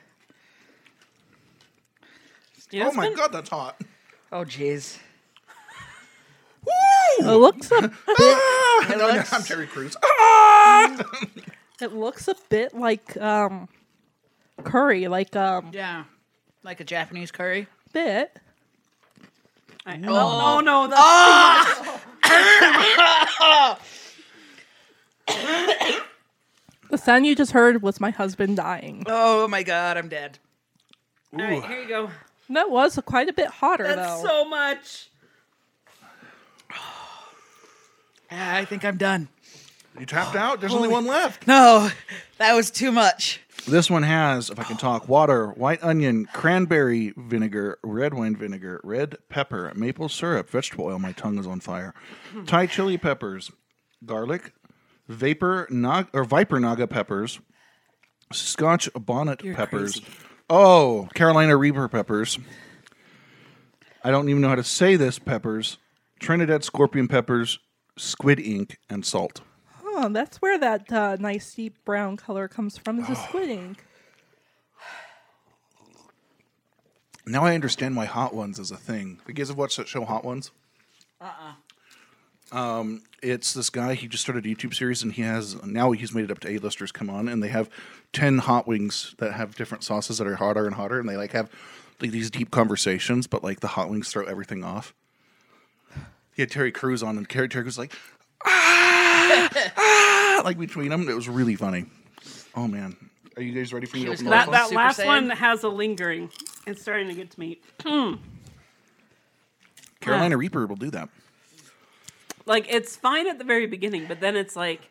[2.71, 3.81] You know, Oh my been- god, that's hot.
[4.33, 4.99] Oh, jeez.
[7.21, 7.93] It looks a bit.
[8.09, 9.97] Ah, It no, no, looks- I'm Terry Crews.
[10.07, 11.03] Ah!
[11.81, 13.69] It looks a bit like um,
[14.65, 16.05] curry, like um, Yeah.
[16.63, 17.67] Like a Japanese curry.
[17.93, 18.37] bit.
[19.87, 22.01] I, oh, no, no, that's
[26.91, 29.03] The sound you just heard was my husband dying.
[29.09, 30.39] Oh my god, I'm dead.
[31.33, 32.11] All right, here you go.
[32.51, 34.29] That was quite a bit hotter, That's though.
[34.29, 35.11] so much.
[38.31, 39.29] Ah, I think I'm done.
[39.99, 40.61] You tapped out?
[40.61, 41.47] There's only one left.
[41.47, 41.91] No,
[42.39, 43.41] that was too much.
[43.67, 48.81] This one has, if I can talk, water, white onion, cranberry vinegar, red wine vinegar,
[48.85, 50.99] red pepper, maple syrup, vegetable oil.
[50.99, 51.95] My tongue is on fire.
[52.47, 53.51] Thai chili peppers,
[54.05, 54.53] garlic,
[55.09, 57.41] vapor nog or viper naga peppers,
[58.33, 60.01] Scotch bonnet peppers.
[60.51, 62.39] Oh, Carolina Reaper peppers.
[64.03, 65.19] I don't even know how to say this.
[65.19, 65.79] Peppers,
[66.21, 67.59] Trinidad scorpion peppers,
[67.97, 69.41] squid ink, and salt.
[69.97, 72.99] Oh, that's where that uh, nice deep brown color comes from.
[72.99, 73.85] Is the squid ink?
[77.27, 79.21] Now I understand why Hot Ones is a thing.
[79.27, 80.51] You guys have watched that show Hot Ones?
[81.21, 81.55] Uh-uh.
[82.53, 83.95] Um, it's this guy.
[83.95, 86.51] He just started a YouTube series, and he has now he's made it up to
[86.51, 87.71] A-listers come on, and they have
[88.13, 91.33] ten hot wings that have different sauces that are hotter and hotter, and they like
[91.33, 91.51] have
[92.01, 94.93] like these deep conversations, but like the hot wings throw everything off.
[96.35, 97.93] He had Terry Crews on, and Terry, Terry was like,
[98.45, 98.94] ah,
[99.77, 101.09] ah, like between them.
[101.09, 101.87] It was really funny.
[102.55, 102.97] Oh man,
[103.37, 104.75] are you guys ready for me to open That, last that one?
[104.85, 105.07] last Saiyan?
[105.07, 106.31] one has a lingering.
[106.67, 107.61] It's starting to get to me.
[110.01, 111.09] Carolina Reaper will do that.
[112.47, 114.91] like it's fine at the very beginning, but then it's like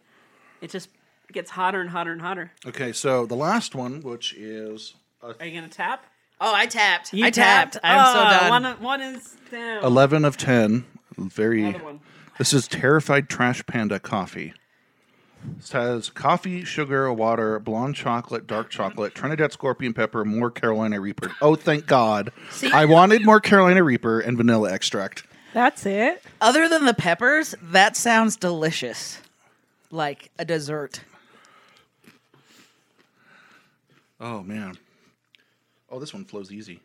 [0.62, 0.90] it just
[1.32, 2.52] gets hotter and hotter and hotter.
[2.66, 6.06] Okay, so the last one, which is a Are you gonna tap?
[6.42, 7.14] Oh, I tapped.
[7.14, 7.78] You I tapped.
[7.84, 8.64] I'm Ah, so done.
[8.64, 9.84] One, one is down.
[9.84, 10.84] 11 of 10.
[11.18, 11.64] Very.
[11.64, 12.00] Another one.
[12.38, 14.54] This is Terrified Trash Panda coffee.
[15.60, 21.32] It has coffee, sugar, water, blonde chocolate, dark chocolate, Trinidad scorpion pepper, more Carolina Reaper.
[21.42, 22.32] Oh, thank God.
[22.74, 25.26] I wanted more Carolina Reaper and vanilla extract.
[25.54, 26.24] That's it.
[26.42, 29.20] Other than the peppers, that sounds delicious.
[29.92, 31.02] Like a dessert.
[34.20, 34.78] Oh man.
[35.92, 36.80] Oh, this one flows easy.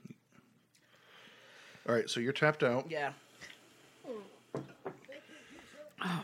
[1.88, 2.90] All right, so you're tapped out.
[2.90, 3.12] Yeah.
[6.02, 6.22] Oh my.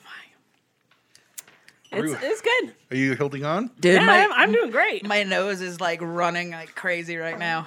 [1.98, 2.74] It's, you- it's good.
[2.90, 3.70] Are you holding on?
[3.80, 5.06] Dude, Yeah, my, I'm- I'm doing great.
[5.06, 7.66] My nose is like running like crazy right now.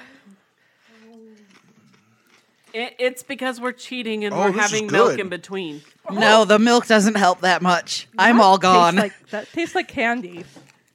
[2.74, 5.20] It, it's because we're cheating and Oh, we're this is having milk good.
[5.22, 5.82] in between.
[6.12, 8.08] No, the milk doesn't help that much.
[8.18, 8.95] I'm That all tastes gone.
[8.97, 10.43] Like, that tastes like candy.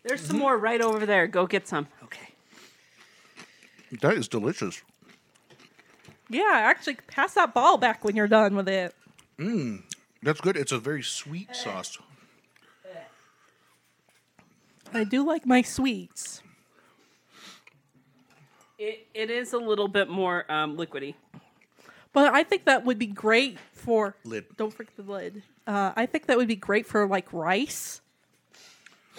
[0.04, 0.38] There's some mm-hmm.
[0.42, 1.26] more right over there.
[1.26, 1.88] Go get some.
[2.04, 2.28] Okay.
[4.00, 4.82] That is delicious.
[6.28, 8.94] Yeah, actually, pass that ball back when you're done with it.
[9.38, 9.82] Mm.
[10.22, 10.56] That's good.
[10.56, 11.98] It's a very sweet sauce.
[14.94, 16.42] I do like my sweets.
[18.78, 21.14] It, it is a little bit more um, liquidy.
[22.12, 24.44] But I think that would be great for Lid.
[24.56, 25.42] Don't forget the lid.
[25.66, 28.02] Uh, I think that would be great for like rice.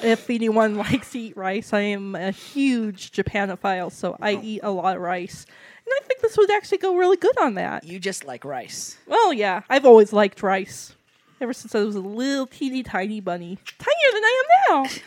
[0.02, 4.70] If anyone likes to eat rice, I am a huge Japanophile, so I eat a
[4.70, 5.46] lot of rice,
[5.86, 7.84] and I think this would actually go really good on that.
[7.84, 8.98] You just like rice.
[9.08, 10.94] Well, yeah, I've always liked rice
[11.42, 14.90] ever since I was a little teeny tiny bunny, tinier than I am now.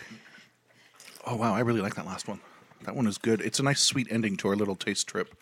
[1.28, 2.38] Oh wow, I really like that last one.
[2.84, 3.40] That one is good.
[3.40, 5.34] It's a nice sweet ending to our little taste trip.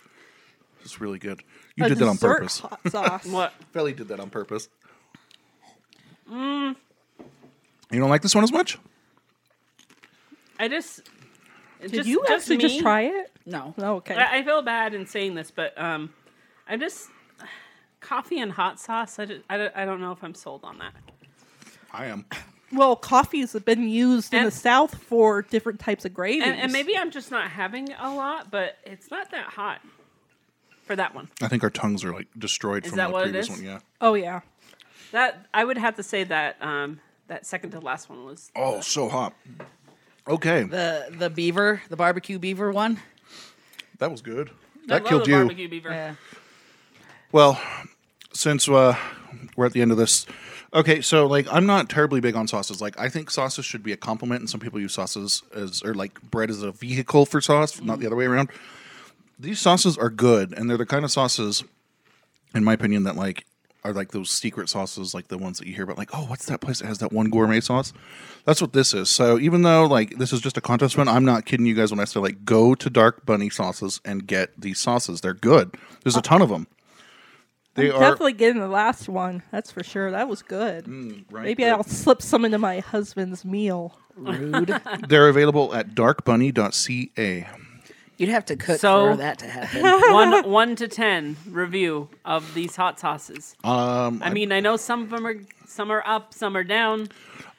[0.83, 1.43] It's really good.
[1.77, 2.61] You A did that on purpose.
[2.61, 3.27] hot sauce.
[3.31, 3.53] what?
[3.75, 4.71] Felly did that on purpose.
[6.31, 6.75] Mm,
[7.91, 8.79] You don't like this one as much?
[10.59, 11.03] I just.
[11.91, 12.81] Did just, you actually just me.
[12.81, 13.33] try it?
[13.47, 13.75] No.
[13.79, 14.15] Oh, okay.
[14.15, 16.13] I, I feel bad in saying this, but um,
[16.69, 17.09] I just
[18.01, 19.19] coffee and hot sauce.
[19.19, 20.95] I, just, I, don't, I don't know if I'm sold on that.
[21.93, 22.27] I am.
[22.73, 26.43] Well, coffees have been used in the South for different types of gravies.
[26.45, 29.81] And, and maybe I'm just not having a lot, but it's not that hot
[30.83, 31.29] for that one.
[31.41, 33.57] I think our tongues are like destroyed Is from that the what previous is?
[33.57, 33.65] one.
[33.65, 33.79] Yeah.
[34.01, 34.41] Oh yeah.
[35.13, 38.81] That I would have to say that um, that second to last one was Oh,
[38.81, 39.35] so hot.
[40.27, 42.99] Okay, The the beaver, the barbecue beaver one.
[43.99, 44.49] that was good.
[44.49, 45.37] I That love killed the you.
[45.39, 45.91] barbecue beaver.
[45.91, 46.15] Yeah.
[47.31, 47.61] Well,
[48.33, 48.97] since uh,
[49.57, 50.25] we're at the end of this,
[50.73, 51.01] okay.
[51.03, 52.81] So, like, I'm not terribly big on sauces.
[52.81, 55.95] Like, I think sauces should be a compliment, and some people use sauces as or
[55.95, 58.49] like bread as a vehicle for sauce, not the other way around.
[59.39, 61.65] These sauces are good, and they're the kind of sauces,
[62.55, 63.45] in my opinion, that like
[63.85, 65.99] are like those secret sauces, like the ones that you hear about.
[65.99, 67.93] Like, oh, what's that place that has that one gourmet sauce?
[68.47, 69.11] That's what this is.
[69.11, 71.91] So, even though like this is just a contest one, I'm not kidding you guys
[71.91, 75.21] when I say like go to Dark Bunny sauces and get these sauces.
[75.21, 75.75] They're good.
[76.03, 76.67] There's a ton of them.
[77.75, 79.43] They I'm are definitely getting the last one.
[79.51, 80.11] That's for sure.
[80.13, 80.85] That was good.
[80.85, 83.99] Mm, right, Maybe but- I'll slip some into my husband's meal.
[84.17, 84.81] Rude.
[85.09, 87.49] They're available at darkbunny.ca.
[88.17, 89.83] You'd have to cook So- for that to happen.
[90.13, 93.57] one one to ten review of these hot sauces.
[93.65, 95.37] Um, I mean, I know some of them are
[95.67, 97.09] some are up, some are down.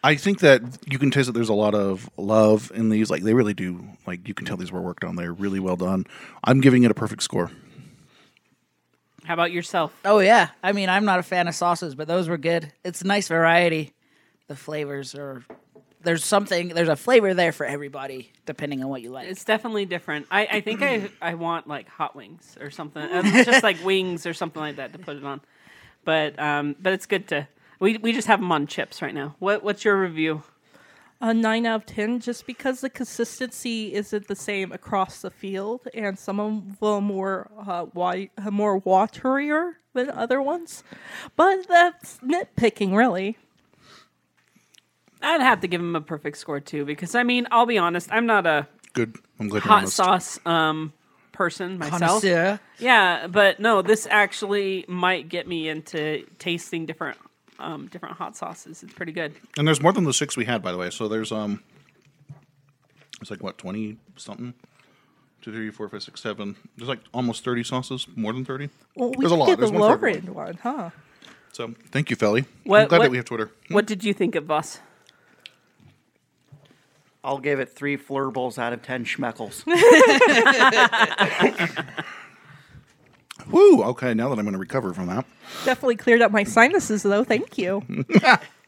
[0.03, 3.10] I think that you can taste that there's a lot of love in these.
[3.10, 3.84] Like they really do.
[4.06, 5.16] Like you can tell these were worked on.
[5.16, 6.06] They're really well done.
[6.43, 7.51] I'm giving it a perfect score.
[9.24, 9.91] How about yourself?
[10.06, 10.49] Oh yeah.
[10.64, 12.72] I mean, I'm not a fan of sauces, but those were good.
[12.84, 13.93] It's a nice variety.
[14.47, 15.43] The flavors are
[16.06, 19.28] there's something there's a flavor there for everybody depending on what you like.
[19.28, 20.28] It's definitely different.
[20.32, 24.26] I, I think I I want like hot wings or something, uh, just like wings
[24.26, 25.41] or something like that to put it on.
[26.06, 27.47] But um, but it's good to
[27.80, 29.36] we we just have them on chips right now.
[29.39, 30.43] What what's your review?
[31.22, 35.88] A nine out of ten, just because the consistency isn't the same across the field,
[35.93, 40.84] and some of them were uh, wi- more waterier than other ones.
[41.36, 43.38] But that's nitpicking, really.
[45.26, 48.10] I'd have to give him a perfect score too because I mean I'll be honest,
[48.12, 49.18] I'm not a Good.
[49.40, 50.94] I'm glad hot sauce um
[51.34, 52.00] person myself.
[52.22, 52.60] Connoisseur.
[52.80, 57.18] Yeah, but no, this actually might get me into tasting different
[57.60, 58.84] um different hot sauces.
[58.84, 59.34] It's pretty good.
[59.58, 60.90] And there's more than the six we had, by the way.
[60.92, 61.62] So there's um,
[63.22, 64.54] it's like what twenty something.
[65.42, 66.56] Two, three, four, five, six, seven.
[66.78, 68.08] There's like almost thirty sauces.
[68.16, 68.70] More than thirty.
[68.96, 69.48] Well, we there's a lot.
[69.48, 70.20] get the There's one lower everyone.
[70.20, 70.90] end one, huh?
[71.52, 72.42] So thank you, Felly.
[72.66, 73.52] I'm glad what- that we have Twitter.
[73.70, 74.80] What did you think of Voss?
[77.26, 79.66] I'll give it three flurbles out of ten schmeckles.
[83.52, 83.84] Woo!
[83.84, 85.26] Okay, now that I'm going to recover from that.
[85.66, 87.24] Definitely cleared up my sinuses, though.
[87.24, 87.84] Thank you.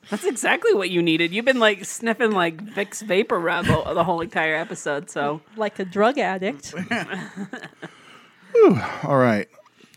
[0.10, 1.34] That's exactly what you needed.
[1.34, 5.10] You've been like sniffing like Vicks vapor rub the, the whole entire episode.
[5.10, 6.70] So like a drug addict.
[8.54, 8.82] Whew.
[9.04, 9.48] All right,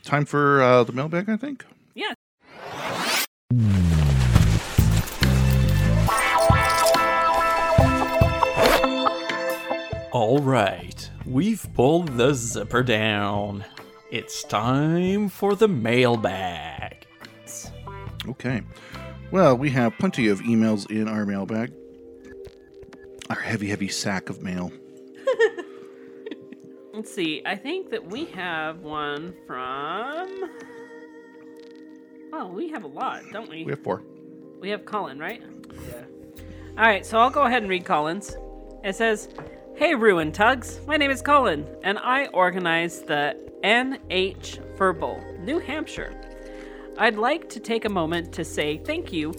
[0.04, 1.30] time for uh, the mailbag.
[1.30, 1.64] I think.
[10.12, 13.64] Yeah, All right, we've pulled the zipper down.
[14.10, 17.06] It's time for the mailbag.
[18.28, 18.62] Okay.
[19.30, 21.72] Well, we have plenty of emails in our mailbag.
[23.28, 24.72] Our heavy, heavy sack of mail.
[26.92, 27.40] Let's see.
[27.46, 30.50] I think that we have one from.
[32.32, 33.64] Oh, we have a lot, don't we?
[33.64, 34.02] We have four.
[34.60, 35.42] We have Colin, right?
[35.88, 36.04] Yeah.
[36.76, 38.36] All right, so I'll go ahead and read Colin's.
[38.82, 39.28] It says,
[39.80, 40.78] Hey, Ruin Tugs.
[40.86, 46.14] My name is Colin, and I organize the NH Fur Bowl, New Hampshire.
[46.98, 49.34] I'd like to take a moment to say thank you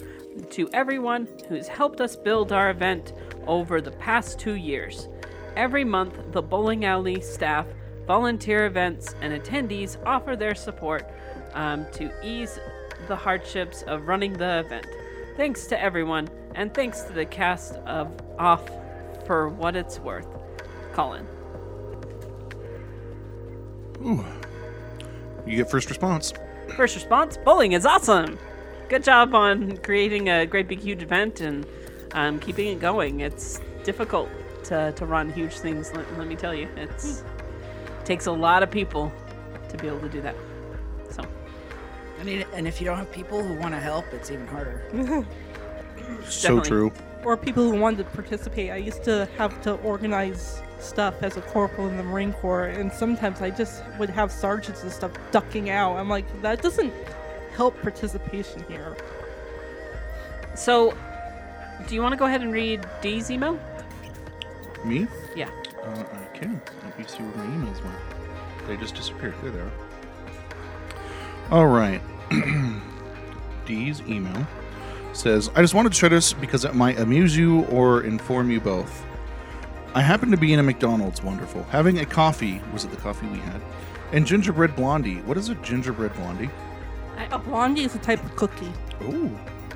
[0.50, 3.12] to everyone who's helped us build our event
[3.46, 5.06] over the past two years.
[5.54, 7.66] Every month, the bowling alley staff,
[8.08, 11.08] volunteer events, and attendees offer their support
[11.54, 12.58] um, to ease
[13.06, 14.88] the hardships of running the event.
[15.36, 18.68] Thanks to everyone, and thanks to the cast of Off
[19.26, 20.31] for what it's worth.
[20.92, 21.26] Colin.
[24.04, 24.24] Ooh.
[25.46, 26.32] You get first response.
[26.76, 28.38] First response bowling is awesome.
[28.88, 31.66] Good job on creating a great big huge event and
[32.12, 33.20] um, keeping it going.
[33.20, 34.28] It's difficult
[34.64, 36.68] to, to run huge things, let, let me tell you.
[36.76, 37.24] It's
[38.04, 39.12] takes a lot of people
[39.68, 40.34] to be able to do that.
[41.10, 41.22] So,
[42.20, 45.26] I mean, and if you don't have people who want to help, it's even harder.
[46.24, 46.92] So true.
[47.24, 48.70] Or people who wanted to participate.
[48.70, 52.92] I used to have to organize stuff as a corporal in the Marine Corps, and
[52.92, 55.96] sometimes I just would have sergeants and stuff ducking out.
[55.96, 56.92] I'm like, that doesn't
[57.54, 58.96] help participation here.
[60.54, 60.96] so
[61.86, 63.58] do you want to go ahead and read Dee's email?
[64.84, 65.06] Me?
[65.34, 65.50] Yeah.
[65.82, 66.60] Uh, I can.
[66.84, 67.96] Let me see where my emails went.
[68.66, 69.34] They just disappeared.
[69.42, 69.70] There they are.
[71.50, 72.00] All right.
[73.66, 74.46] D's email
[75.12, 78.60] says, I just wanted to share this because it might amuse you or inform you
[78.60, 79.04] both.
[79.94, 82.62] I happened to be in a McDonald's, wonderful, having a coffee.
[82.72, 83.60] Was it the coffee we had?
[84.12, 85.20] And gingerbread blondie.
[85.22, 86.50] What is a gingerbread blondie?
[87.30, 88.72] A blondie is a type of cookie.
[89.02, 89.30] Oh,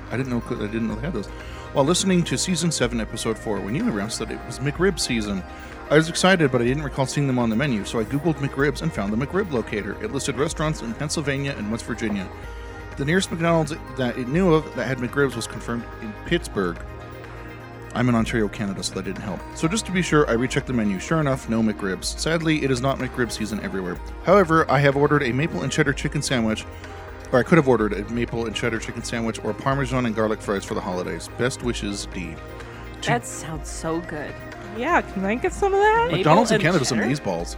[0.09, 0.43] I didn't know.
[0.47, 1.27] I didn't know they had those.
[1.73, 5.43] While listening to season seven, episode four, when you announced that it was McRib season,
[5.91, 7.85] I was excited, but I didn't recall seeing them on the menu.
[7.85, 10.01] So I googled McRibs and found the McRib locator.
[10.03, 12.27] It listed restaurants in Pennsylvania and West Virginia.
[12.97, 16.79] The nearest McDonald's that it knew of that had McRibs was confirmed in Pittsburgh.
[17.97, 19.39] I'm in Ontario, Canada, so that didn't help.
[19.55, 20.99] So just to be sure, I rechecked the menu.
[20.99, 22.19] Sure enough, no McRibs.
[22.19, 23.99] Sadly, it is not McRib season everywhere.
[24.23, 26.63] However, I have ordered a maple and cheddar chicken sandwich,
[27.31, 30.41] or I could have ordered a maple and cheddar chicken sandwich or parmesan and garlic
[30.41, 31.27] fries for the holidays.
[31.39, 32.35] Best wishes, D.
[33.01, 34.31] That sounds so good.
[34.77, 36.09] Yeah, can I get some of that?
[36.11, 37.57] McDonald's in Canada some of these balls.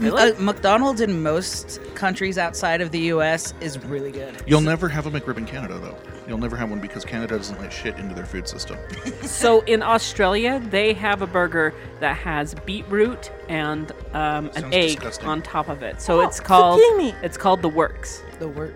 [0.00, 3.54] Uh, McDonald's in most countries outside of the U.S.
[3.60, 4.34] is really good.
[4.46, 5.96] You'll never have a McRib in Canada, though.
[6.28, 8.78] You'll never have one because Canada doesn't let shit into their food system.
[9.22, 14.90] so in Australia, they have a burger that has beetroot and um, an Sounds egg
[14.96, 15.28] disgusting.
[15.28, 16.00] on top of it.
[16.00, 17.14] So Oh, it's called Tsukimi.
[17.24, 18.22] it's called the works.
[18.38, 18.74] The work.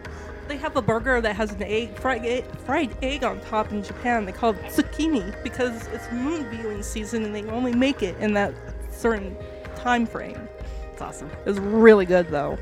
[0.49, 3.83] They have a burger that has an egg, fried egg, fried egg on top in
[3.83, 4.25] Japan.
[4.25, 8.33] They call it Tsukimi because it's moon viewing season and they only make it in
[8.35, 8.55] that
[8.91, 9.37] certain
[9.77, 10.49] time frame.
[10.93, 11.31] It's awesome.
[11.47, 12.59] It's really good though.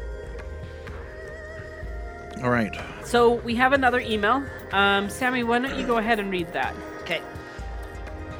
[2.45, 2.79] All right.
[3.07, 4.45] So we have another email.
[4.73, 6.77] Um, Sammy, why don't you go ahead and read that?
[7.01, 7.23] Okay.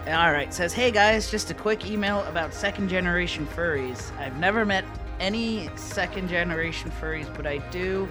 [0.07, 0.53] All right.
[0.53, 4.15] Says, hey guys, just a quick email about second generation furries.
[4.19, 4.85] I've never met
[5.21, 8.07] any second generation furries, but I do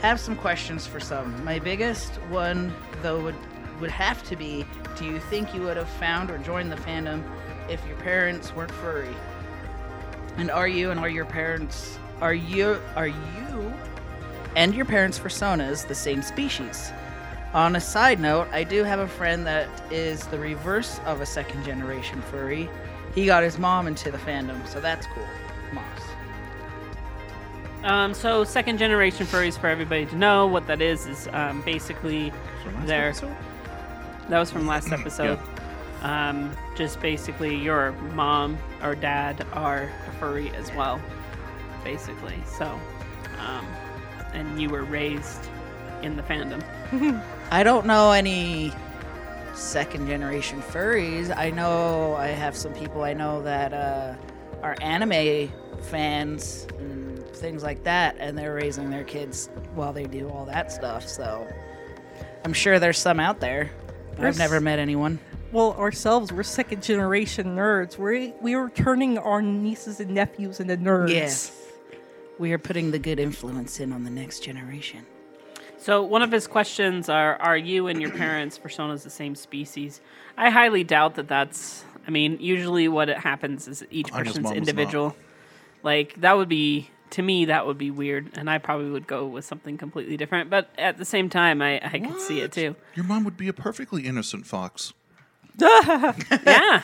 [0.00, 1.44] have some questions for some.
[1.44, 3.36] My biggest one, though, would
[3.80, 4.66] would have to be:
[4.98, 7.22] Do you think you would have found or joined the fandom
[7.68, 9.14] if your parents weren't furry?
[10.38, 13.72] And are you and are your parents are you are you
[14.56, 16.92] and your parents' personas the same species?
[17.52, 21.26] On a side note, I do have a friend that is the reverse of a
[21.26, 22.70] second generation furry.
[23.14, 25.26] He got his mom into the fandom, so that's cool.
[25.72, 26.00] Moms.
[27.82, 32.32] Um, so second generation furries, for everybody to know what that is, is um, basically
[32.84, 33.08] their.
[33.08, 33.36] episode?
[34.28, 35.38] That was from last episode.
[36.02, 41.00] Um, just basically your mom or dad are a furry as well,
[41.84, 42.38] basically.
[42.46, 42.66] So,
[43.38, 43.66] um,
[44.34, 45.48] and you were raised
[46.02, 46.62] in the fandom.
[47.50, 48.72] I don't know any
[49.54, 51.34] second generation furries.
[51.36, 54.14] I know I have some people I know that uh,
[54.62, 55.50] are anime
[55.82, 60.70] fans and things like that, and they're raising their kids while they do all that
[60.72, 61.06] stuff.
[61.06, 61.46] So
[62.44, 63.70] I'm sure there's some out there.
[64.16, 65.18] There's- I've never met anyone.
[65.52, 67.98] Well, ourselves, we're second generation nerds.
[67.98, 71.10] We we were turning our nieces and nephews into nerds.
[71.10, 71.50] Yes.
[72.40, 75.04] We are putting the good influence in on the next generation.
[75.76, 80.00] So one of his questions are: Are you and your parents' personas the same species?
[80.38, 81.28] I highly doubt that.
[81.28, 81.84] That's.
[82.06, 85.14] I mean, usually what it happens is each Anya's person's mom was individual.
[85.82, 89.26] Like that would be to me that would be weird, and I probably would go
[89.26, 90.48] with something completely different.
[90.48, 92.74] But at the same time, I I could see it too.
[92.94, 94.94] Your mom would be a perfectly innocent fox.
[96.46, 96.82] yeah.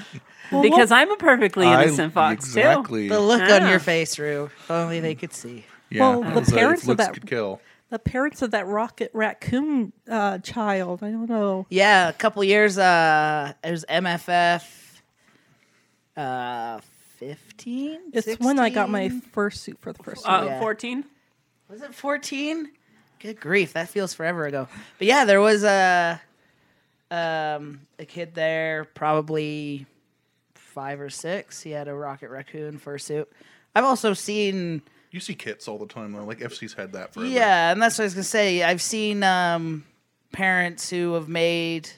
[0.62, 3.09] because I'm a perfectly I- innocent fox exactly.
[3.09, 3.15] too.
[3.15, 3.70] The look on Yeah.
[3.70, 4.44] your face, Rue.
[4.47, 5.65] If only they could see.
[5.94, 7.61] well, the parents of that could kill.
[7.90, 11.03] the parents of that rocket raccoon uh, child.
[11.03, 11.66] I don't know.
[11.70, 12.77] Yeah, a couple years.
[12.78, 14.65] Uh, it was MFF.
[16.16, 16.81] Uh,
[17.19, 18.01] fifteen.
[18.12, 20.48] It's when I got my first suit for the first time.
[20.48, 21.05] Uh, 14?
[21.69, 22.70] Was it fourteen?
[23.19, 24.69] Good grief, that feels forever ago.
[24.98, 26.20] But yeah, there was a
[27.11, 29.87] um a kid there, probably
[30.55, 31.62] five or six.
[31.62, 33.27] He had a rocket raccoon fursuit.
[33.74, 34.83] I've also seen.
[35.11, 36.24] You see kits all the time though.
[36.24, 38.62] Like FC's had that for Yeah, and that's what I was gonna say.
[38.62, 39.85] I've seen um,
[40.33, 41.89] parents who have made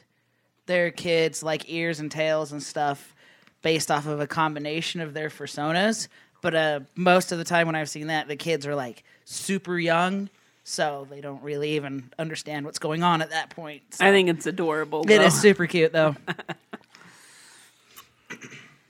[0.66, 3.14] their kids like ears and tails and stuff
[3.62, 6.08] based off of a combination of their personas.
[6.40, 9.78] But uh, most of the time, when I've seen that, the kids are like super
[9.78, 10.30] young,
[10.68, 13.82] so they don't really even understand what's going on at that point.
[13.94, 15.02] So I think it's adorable.
[15.02, 15.22] it though.
[15.22, 16.14] is super cute, though.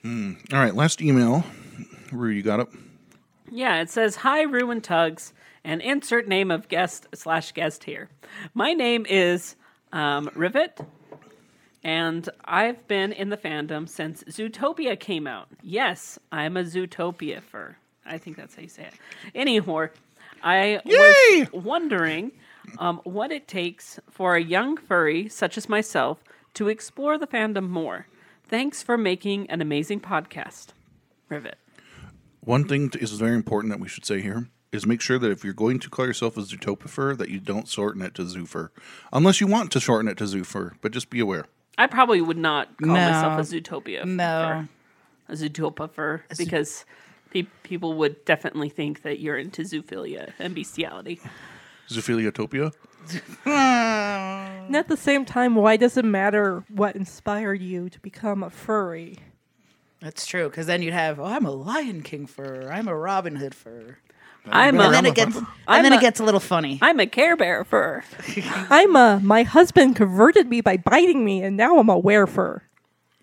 [0.02, 0.34] Hmm.
[0.52, 1.44] All right, last email.
[2.12, 2.68] Rue, you got it.
[3.50, 5.32] Yeah, it says, Hi, Rue and Tugs,
[5.64, 8.08] and insert name of guest slash guest here.
[8.54, 9.56] My name is
[9.92, 10.80] um, Rivet,
[11.82, 15.48] and I've been in the fandom since Zootopia came out.
[15.62, 17.76] Yes, I'm a Zootopia fur.
[18.06, 18.94] I think that's how you say it.
[19.34, 19.88] Anyhow,
[20.42, 22.32] I was wondering
[22.78, 26.18] um, what it takes for a young furry such as myself
[26.54, 28.06] to explore the fandom more.
[28.44, 30.68] Thanks for making an amazing podcast.
[31.28, 31.58] Rivet.
[32.40, 35.30] One thing t- is very important that we should say here is make sure that
[35.30, 38.68] if you're going to call yourself a Zootopifer, that you don't shorten it to Zoofer,
[39.12, 40.72] unless you want to shorten it to Zoofer.
[40.80, 41.46] But just be aware.
[41.76, 42.94] I probably would not call No.
[42.94, 44.04] myself a Zootopia.
[44.04, 44.66] No.
[45.28, 45.32] fur.
[45.32, 46.84] a Zootopa fur because
[47.30, 51.20] pe- people would definitely think that you're into zoophilia and bestiality.
[51.88, 52.72] Zoophiliotopia.
[53.46, 58.50] And at the same time, why does it matter what inspired you to become a
[58.50, 59.18] furry?
[60.00, 63.36] That's true, because then you'd have, oh, I'm a Lion King fur, I'm a Robin
[63.36, 63.96] Hood fur.
[64.46, 66.78] I'm and a- then it gets, I'm and then a- it gets a little funny.
[66.80, 68.04] I'm a Care Bear fur.
[68.70, 69.20] I'm a.
[69.22, 72.62] My husband converted me by biting me, and now I'm a wear fur.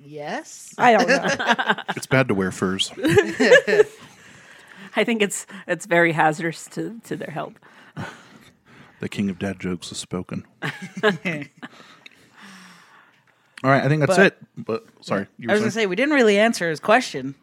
[0.06, 0.74] Yes.
[0.78, 1.84] I don't know.
[1.96, 2.92] It's bad to wear furs.
[4.96, 7.54] I think it's it's very hazardous to, to their health.
[9.02, 10.46] The king of dad jokes has spoken.
[13.64, 14.38] All right, I think that's But- it.
[14.58, 16.80] But sorry, you I were was going to saying say, we didn't really answer his
[16.80, 17.36] question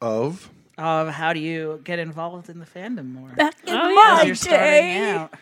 [0.00, 3.30] of of how do you get involved in the fandom more?
[3.30, 5.10] Back in Oh, my As you're starting day.
[5.10, 5.32] out.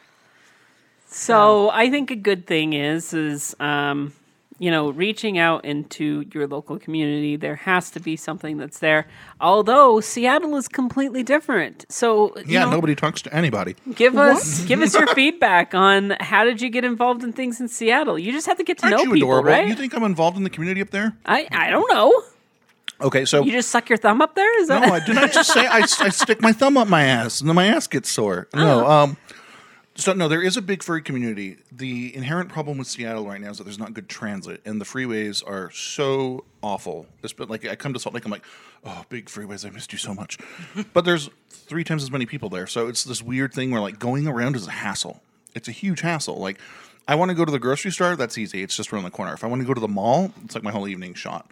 [1.09, 4.13] So I think a good thing is is um,
[4.59, 7.37] you know reaching out into your local community.
[7.37, 9.07] There has to be something that's there.
[9.41, 11.85] Although Seattle is completely different.
[11.89, 13.77] So you yeah, know, nobody talks to anybody.
[13.95, 17.69] Give us give us your feedback on how did you get involved in things in
[17.69, 18.19] Seattle.
[18.19, 19.51] You just have to get to Aren't know you people, adorable?
[19.51, 19.67] right?
[19.69, 21.15] You think I'm involved in the community up there?
[21.27, 22.23] I I don't know.
[23.01, 24.61] Okay, so You just suck your thumb up there?
[24.61, 27.03] Is that no, I do not just say I, I stick my thumb up my
[27.03, 28.47] ass and then my ass gets sore.
[28.55, 29.17] No, um,
[29.97, 31.59] so no, there is a big furry community.
[31.71, 34.85] The inherent problem with Seattle right now is that there's not good transit, and the
[34.85, 37.07] freeways are so awful.
[37.23, 38.45] It's been like I come to Salt Lake, I'm like,
[38.85, 40.39] oh, big freeways, I missed you so much.
[40.93, 43.99] but there's three times as many people there, so it's this weird thing where like
[43.99, 45.23] going around is a hassle.
[45.55, 46.37] It's a huge hassle.
[46.39, 46.59] Like
[47.07, 48.63] I want to go to the grocery store, that's easy.
[48.63, 49.33] It's just around the corner.
[49.33, 51.51] If I want to go to the mall, it's like my whole evening shot.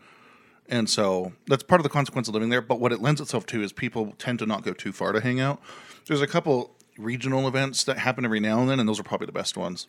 [0.69, 2.63] And so that's part of the consequence of living there.
[2.63, 5.21] But what it lends itself to is people tend to not go too far to
[5.21, 5.61] hang out.
[6.07, 9.27] There's a couple regional events that happen every now and then, and those are probably
[9.27, 9.87] the best ones.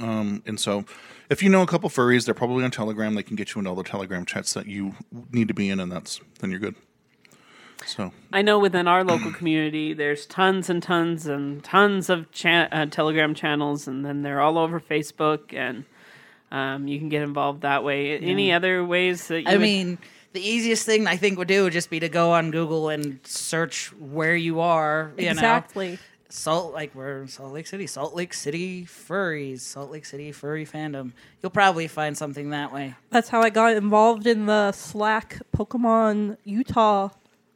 [0.00, 0.84] Um, and so
[1.30, 3.14] if you know a couple furries, they're probably on Telegram.
[3.14, 4.94] They can get you into all the Telegram chats that you
[5.32, 6.74] need to be in, and that's then you're good.
[7.86, 12.68] So I know within our local community, there's tons and tons and tons of cha-
[12.72, 15.84] uh, Telegram channels, and then they're all over Facebook, and
[16.50, 18.18] um, you can get involved that way.
[18.18, 19.98] Any other ways that you I would- mean,
[20.32, 23.20] the easiest thing I think would do would just be to go on Google and
[23.24, 25.12] search where you are.
[25.16, 25.92] You Exactly.
[25.92, 25.98] Know?
[26.30, 30.66] Salt like we're in Salt Lake City, Salt Lake City furries, Salt Lake City furry
[30.66, 31.12] fandom.
[31.42, 32.94] You'll probably find something that way.
[33.08, 37.08] That's how I got involved in the Slack Pokemon Utah.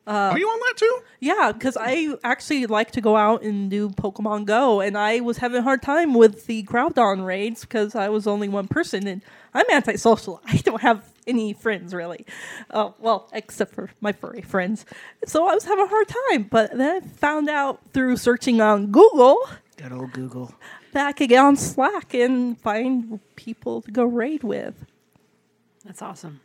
[0.06, 1.00] Uh, Are you on that too?
[1.20, 5.38] Yeah, because I actually like to go out and do Pokemon Go, and I was
[5.38, 9.22] having a hard time with the Groudon raids because I was only one person, and
[9.54, 10.40] I'm antisocial.
[10.46, 12.26] I don't have any friends really.
[12.70, 14.84] Uh, well, except for my furry friends.
[15.26, 18.86] So I was having a hard time, but then I found out through searching on
[18.92, 19.38] Google
[19.76, 20.54] Good old Google.
[20.92, 24.84] that I could get on Slack and find people to go raid with.
[25.84, 26.40] That's awesome.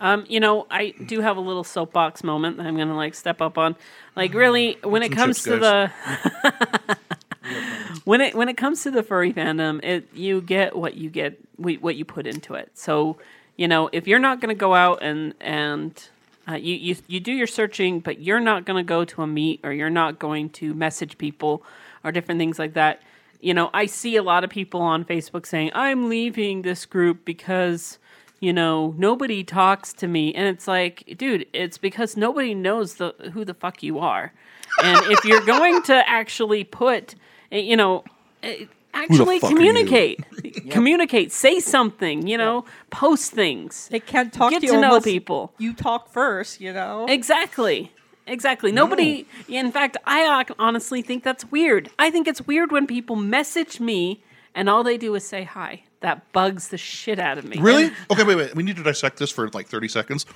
[0.00, 3.14] Um, you know, I do have a little soapbox moment that I'm going to like
[3.14, 3.76] step up on.
[4.16, 6.98] Like, really, when it comes chips, to the
[8.04, 11.38] when it when it comes to the furry fandom, it you get what you get,
[11.56, 12.70] wh- what you put into it.
[12.74, 13.18] So
[13.56, 16.08] You know, if you're not going to go out and and
[16.48, 19.26] uh, you, you you do your searching, but you're not going to go to a
[19.26, 21.62] meet or you're not going to message people
[22.02, 23.02] or different things like that.
[23.40, 27.24] You know, I see a lot of people on Facebook saying, "I'm leaving this group
[27.24, 27.98] because."
[28.40, 33.14] You know, nobody talks to me, and it's like, dude, it's because nobody knows the
[33.32, 34.34] who the fuck you are,
[34.82, 37.14] and if you're going to actually put,
[37.50, 38.04] eh, you know,
[38.42, 39.56] eh, actually are you?
[39.56, 40.24] communicate,
[40.70, 43.88] communicate, say something, you know, post things.
[43.90, 45.52] They can't talk Get to you to know people.
[45.58, 47.06] You talk first, you know.
[47.08, 47.92] Exactly.
[48.26, 48.72] Exactly.
[48.72, 49.26] Nobody.
[49.48, 51.90] In fact, I honestly think that's weird.
[51.98, 54.22] I think it's weird when people message me
[54.54, 55.82] and all they do is say hi.
[56.00, 57.58] That bugs the shit out of me.
[57.58, 57.90] Really?
[58.10, 58.54] Okay, wait, wait.
[58.54, 60.26] We need to dissect this for like 30 seconds.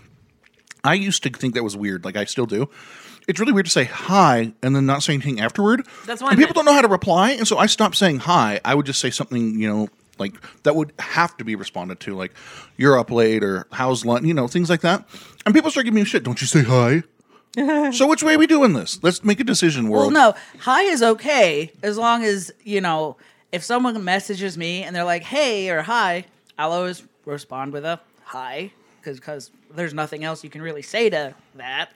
[0.83, 2.05] I used to think that was weird.
[2.05, 2.71] Like, I still do.
[3.29, 5.87] It's really weird to say hi and then not say anything afterward.
[6.07, 7.33] That's why people don't know how to reply.
[7.33, 8.59] And so I stopped saying hi.
[8.65, 9.89] I would just say something, you know,
[10.19, 10.33] like
[10.63, 12.33] that would have to be responded to, like,
[12.79, 15.07] you're up late or how's lunch, you know, things like that.
[15.45, 16.25] And people start giving me shit.
[16.25, 17.03] Don't you say hi?
[17.93, 18.99] so which way are we doing this?
[19.03, 20.13] Let's make a decision, Well, world.
[20.15, 23.17] no, hi is okay as long as you know
[23.53, 26.25] if someone messages me and they're like, "Hey" or "Hi,"
[26.59, 28.71] I'll always respond with a "Hi"
[29.03, 31.93] because there's nothing else you can really say to that.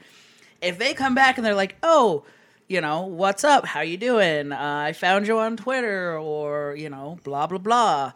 [0.63, 2.25] If they come back and they're like, "Oh,"
[2.69, 3.67] you know, what's up?
[3.67, 4.53] How you doing?
[4.53, 8.13] Uh, I found you on Twitter, or you know, blah blah blah.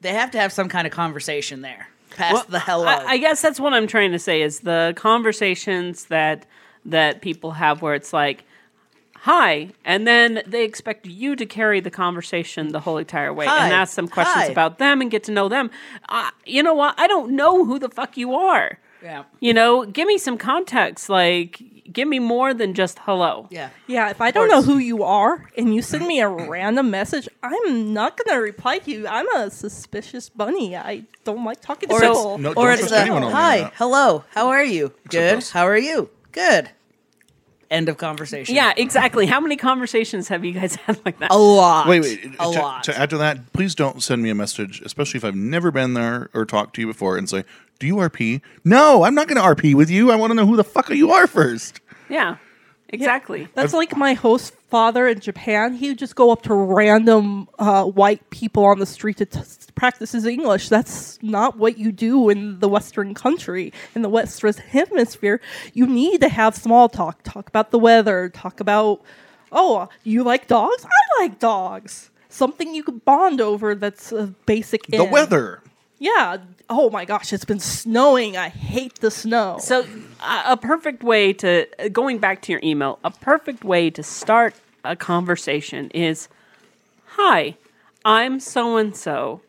[0.00, 1.88] They have to have some kind of conversation there.
[2.10, 2.84] Past Well, the hello.
[2.86, 6.44] I, I guess that's what I'm trying to say is the conversations that
[6.84, 8.44] that people have where it's like
[9.16, 13.64] hi and then they expect you to carry the conversation the whole entire way Hi.
[13.64, 14.52] and ask them questions Hi.
[14.52, 15.70] about them and get to know them
[16.10, 19.24] uh, you know what i don't know who the fuck you are yeah.
[19.40, 21.62] you know give me some context like
[21.92, 23.70] give me more than just hello Yeah.
[23.86, 27.28] Yeah, if I don't know who you are and you send me a random message,
[27.42, 29.06] I'm not gonna reply to you.
[29.06, 30.74] I'm a suspicious bunny.
[30.74, 32.46] I don't like talking to or people.
[32.46, 34.92] it's, or it's a, hi, hello, how are you?
[35.08, 35.44] Good.
[35.50, 36.08] How are you?
[36.32, 36.70] Good.
[37.70, 38.54] End of conversation.
[38.54, 41.86] yeah exactly how many conversations have you guys had like that A lot.
[41.88, 42.24] Wait, wait.
[42.24, 42.84] A to, lot.
[42.84, 45.94] to add to that, please don't send me a message, especially if I've never been
[45.94, 47.44] there or talked to you before, and say,
[47.78, 50.10] "Do you RP?" No, I'm not going to RP with you.
[50.10, 51.80] I want to know who the fuck you are first.
[52.08, 52.36] yeah
[52.88, 55.74] exactly That's like my host father in Japan.
[55.74, 59.40] He would just go up to random uh, white people on the street to t-
[59.74, 60.68] practice his English.
[60.68, 63.72] That's not what you do in the Western country.
[63.94, 65.40] In the Western hemisphere,
[65.72, 67.22] you need to have small talk.
[67.22, 68.28] Talk about the weather.
[68.28, 69.02] Talk about,
[69.52, 70.84] oh, you like dogs?
[70.84, 72.10] I like dogs.
[72.28, 74.86] Something you could bond over that's a basic.
[74.86, 75.12] The end.
[75.12, 75.62] weather.
[75.98, 76.38] Yeah.
[76.68, 78.36] Oh my gosh, it's been snowing.
[78.36, 79.58] I hate the snow.
[79.60, 79.86] So,
[80.20, 84.02] uh, a perfect way to uh, going back to your email, a perfect way to
[84.02, 84.54] start
[84.84, 86.28] a conversation is,
[87.16, 87.56] "Hi,
[88.04, 89.40] I'm so and so.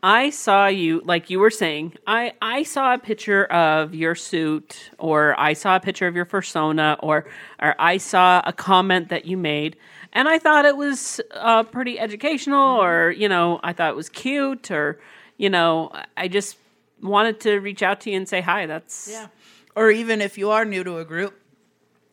[0.00, 1.94] I saw you, like you were saying.
[2.06, 6.24] I I saw a picture of your suit, or I saw a picture of your
[6.24, 7.26] persona, or
[7.60, 9.76] or I saw a comment that you made."
[10.12, 14.08] And I thought it was uh, pretty educational, or you know, I thought it was
[14.08, 14.98] cute, or
[15.38, 16.58] you know, I just
[17.02, 18.66] wanted to reach out to you and say hi.
[18.66, 19.28] That's Yeah.
[19.74, 21.40] Or even if you are new to a group,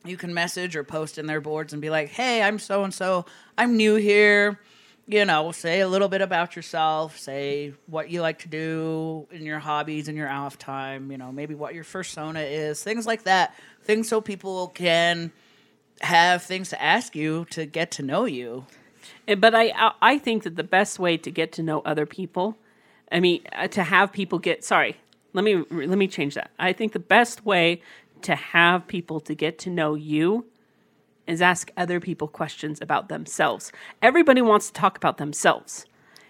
[0.06, 2.94] you can message or post in their boards and be like, "Hey, I'm so and
[2.94, 3.26] so.
[3.58, 4.62] I'm new here."
[5.08, 7.18] You know, say a little bit about yourself.
[7.20, 11.12] Say what you like to do in your hobbies and your off time.
[11.12, 12.84] You know, maybe what your persona is.
[12.84, 13.56] Things like that.
[13.84, 15.32] Things so people can
[16.02, 18.66] have things to ask you to get to know you.
[19.28, 22.06] Eh, But I I- I think that the best way to get to know other
[22.06, 22.58] people,
[23.12, 24.98] I mean, uh, to have people get sorry.
[25.34, 26.52] Let me let me change that.
[26.58, 27.82] I think the best way
[28.22, 30.46] to have people to get to know you
[31.28, 33.72] is ask other people questions about themselves.
[34.02, 35.86] Everybody wants to talk about themselves.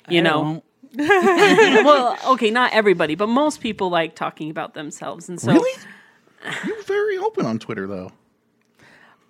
[0.10, 0.64] You I know.
[0.98, 5.82] well, okay, not everybody, but most people like talking about themselves, and so Really?
[6.66, 8.12] You're very open on Twitter, though.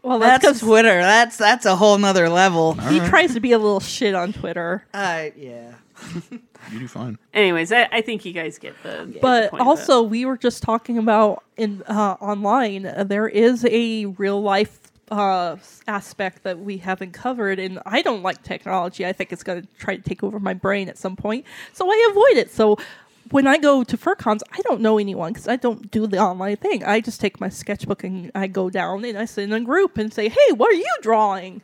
[0.03, 1.01] well, That's that's because Twitter.
[1.01, 2.73] That's that's a whole nother level.
[2.73, 4.85] he tries to be a little shit on Twitter.
[4.93, 5.73] Uh, yeah.
[6.71, 7.17] You do fine.
[7.33, 9.05] Anyways, I, I think you guys get the.
[9.05, 13.27] get the but point also we were just talking about in uh, online uh, there
[13.27, 14.79] is a real life
[15.11, 15.57] uh,
[15.87, 19.05] aspect that we haven't covered and i don't like technology.
[19.05, 21.45] I think it's going to try to take over my brain at some point.
[21.73, 22.51] So i avoid it.
[22.51, 22.77] So
[23.31, 26.57] when i go to furcons i don't know anyone because i don't do the online
[26.57, 26.83] thing.
[26.83, 29.97] I just take my sketchbook and i go down and i sit in a group
[29.97, 31.61] and say hey what are you drawing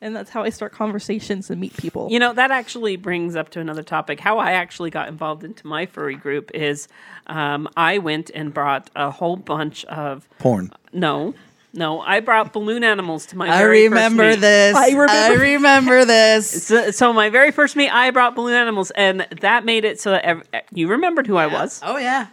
[0.00, 3.48] and that's how i start conversations and meet people You know, that actually brings up
[3.50, 4.20] to another topic.
[4.20, 6.88] How I actually got involved into my furry group is
[7.26, 10.70] um, I went and brought a whole bunch of Porn.
[10.92, 11.34] no,
[11.72, 13.48] no, I brought balloon animals to my.
[13.54, 14.40] I very remember meet.
[14.40, 14.74] this.
[14.76, 16.64] I remember, this.
[16.66, 20.12] So, so my very first meet, I brought balloon animals, and that made it so
[20.12, 20.42] that ev-
[20.72, 21.80] you remembered who I was.
[21.84, 22.28] Oh yeah.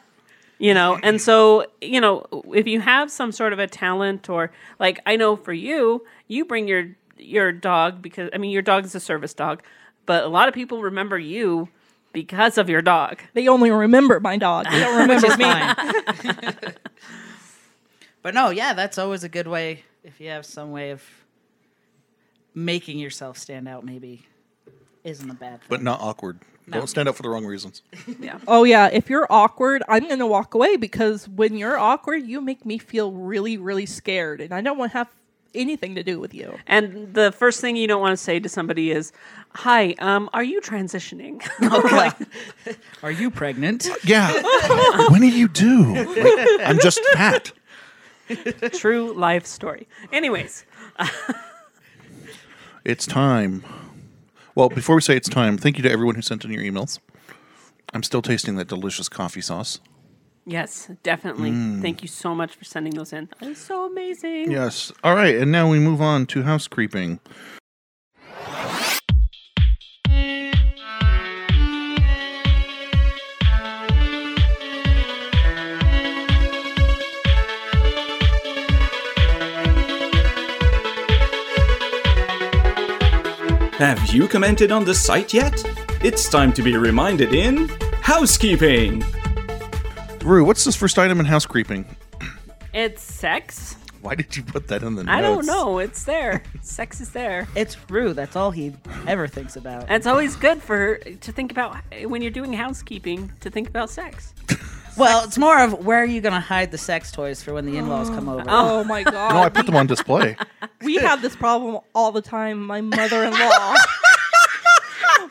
[0.59, 4.51] you know and so you know if you have some sort of a talent or
[4.79, 6.83] like i know for you you bring your
[7.23, 9.61] your dog because i mean your dog is a service dog
[10.05, 11.69] but a lot of people remember you
[12.11, 14.65] because of your dog They only remember my dog.
[14.69, 16.73] They don't remember me.
[18.21, 21.03] But no, yeah, that's always a good way if you have some way of
[22.55, 23.83] making yourself stand out.
[23.83, 24.25] Maybe
[25.03, 25.67] isn't a bad thing.
[25.69, 26.39] But not awkward.
[26.65, 26.77] No.
[26.77, 27.81] Don't stand up for the wrong reasons.
[28.19, 28.39] yeah.
[28.47, 32.65] Oh yeah, if you're awkward, I'm gonna walk away because when you're awkward, you make
[32.65, 35.09] me feel really, really scared, and I don't want to have
[35.55, 36.57] anything to do with you.
[36.67, 39.11] and the first thing you don't want to say to somebody is
[39.51, 41.41] hi um are you transitioning
[41.91, 42.15] Like,
[43.03, 43.87] are you pregnant?
[44.03, 44.31] Yeah.
[45.09, 45.93] when are you due?
[45.93, 47.51] Like, I'm just fat.
[48.73, 50.65] true life story anyways
[52.85, 53.63] It's time.
[54.55, 56.99] Well, before we say it's time, thank you to everyone who sent in your emails.
[57.93, 59.79] I'm still tasting that delicious coffee sauce.
[60.45, 61.81] Yes definitely Mm.
[61.81, 64.91] thank you so much for sending those in that is so amazing Yes.
[65.03, 67.19] All right, and now we move on to house creeping.
[83.79, 85.61] Have you commented on the site yet?
[86.03, 87.67] It's time to be reminded in
[88.01, 89.03] housekeeping.
[90.23, 91.85] Rue, what's this first item in house creeping?
[92.73, 95.15] it's sex Why did you put that in the notes?
[95.15, 98.13] i don't know it's there sex is there It's Rue.
[98.13, 98.73] That's all he
[99.05, 99.91] ever thinks about.
[99.91, 103.89] it's always good for her to think about when you're doing housekeeping to think about
[103.89, 104.33] sex
[104.95, 107.65] Well, it's more of where are you going to hide the sex toys for when
[107.65, 108.43] the in-laws come over?
[108.47, 109.33] Oh my god.
[109.33, 110.37] No, I put them on display.
[110.83, 112.63] We have this problem all the time.
[112.67, 113.75] My mother-in-law.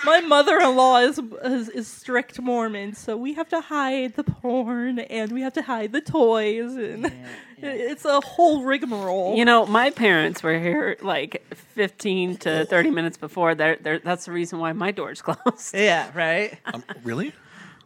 [0.04, 5.32] My mother-in-law is, is is strict Mormon, so we have to hide the porn and
[5.32, 7.12] we have to hide the toys, and
[7.58, 9.36] it's a whole rigmarole.
[9.36, 13.54] You know, my parents were here like 15 to 30 minutes before.
[13.54, 15.74] They're, they're, that's the reason why my door's closed.
[15.74, 16.58] Yeah, right?
[16.66, 17.32] Um, really?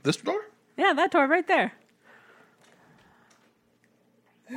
[0.02, 0.40] This door?
[0.76, 1.72] Yeah, that door right there.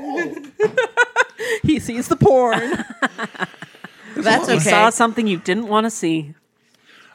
[1.64, 2.86] he sees the porn.
[4.16, 4.70] That's You okay.
[4.70, 6.36] saw something you didn't want to see.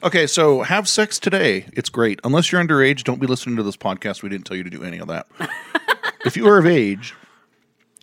[0.05, 1.65] Okay, so have sex today.
[1.73, 2.21] It's great.
[2.25, 4.23] Unless you're underage, don't be listening to this podcast.
[4.23, 5.27] We didn't tell you to do any of that.
[6.27, 7.15] if you are of age,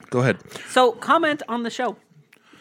[0.09, 0.39] go ahead.
[0.69, 1.97] So comment on the show.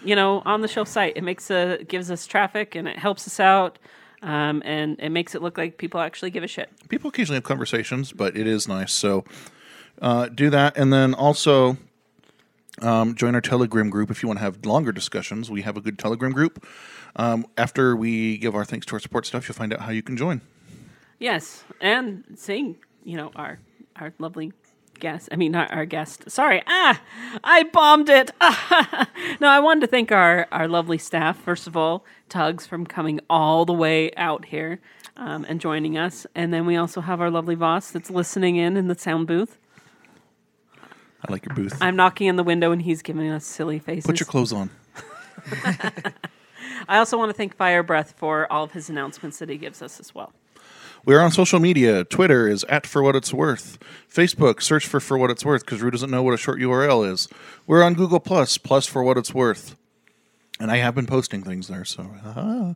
[0.05, 3.27] You know, on the show site, it makes a gives us traffic and it helps
[3.27, 3.79] us out,
[4.21, 6.69] um, and it makes it look like people actually give a shit.
[6.91, 8.93] People occasionally have conversations, but it is nice.
[8.93, 9.25] So
[10.03, 10.77] uh, do that.
[10.77, 11.79] And then also
[12.83, 15.51] um, join our Telegram group if you want to have longer discussions.
[15.51, 16.67] We have a good Telegram group.
[17.17, 20.03] Um, after we give our thanks to our support stuff, you'll find out how you
[20.03, 20.41] can join.
[21.19, 23.59] Yes, and seeing you know our
[23.97, 24.53] our lovely
[24.99, 25.29] guest.
[25.33, 26.31] I mean, our, our guest.
[26.31, 27.01] Sorry, ah,
[27.43, 28.31] I bombed it.
[29.41, 33.21] no, I wanted to thank our our lovely staff first of all, Tugs from coming
[33.29, 34.81] all the way out here
[35.17, 38.77] um, and joining us, and then we also have our lovely boss that's listening in
[38.77, 39.59] in the sound booth.
[41.27, 41.77] I like your booth.
[41.81, 44.07] I'm knocking in the window and he's giving us silly faces.
[44.07, 44.71] Put your clothes on.
[46.89, 49.83] I also want to thank Fire Breath for all of his announcements that he gives
[49.83, 50.33] us as well.
[51.05, 52.05] We're on social media.
[52.05, 53.79] Twitter is at For What It's Worth.
[54.13, 57.11] Facebook, search for For What It's Worth because Rue doesn't know what a short URL
[57.11, 57.29] is.
[57.67, 59.77] We're on Google Plus, Plus For What It's Worth.
[60.59, 61.87] And I have been posting things there.
[61.87, 62.75] So, uh,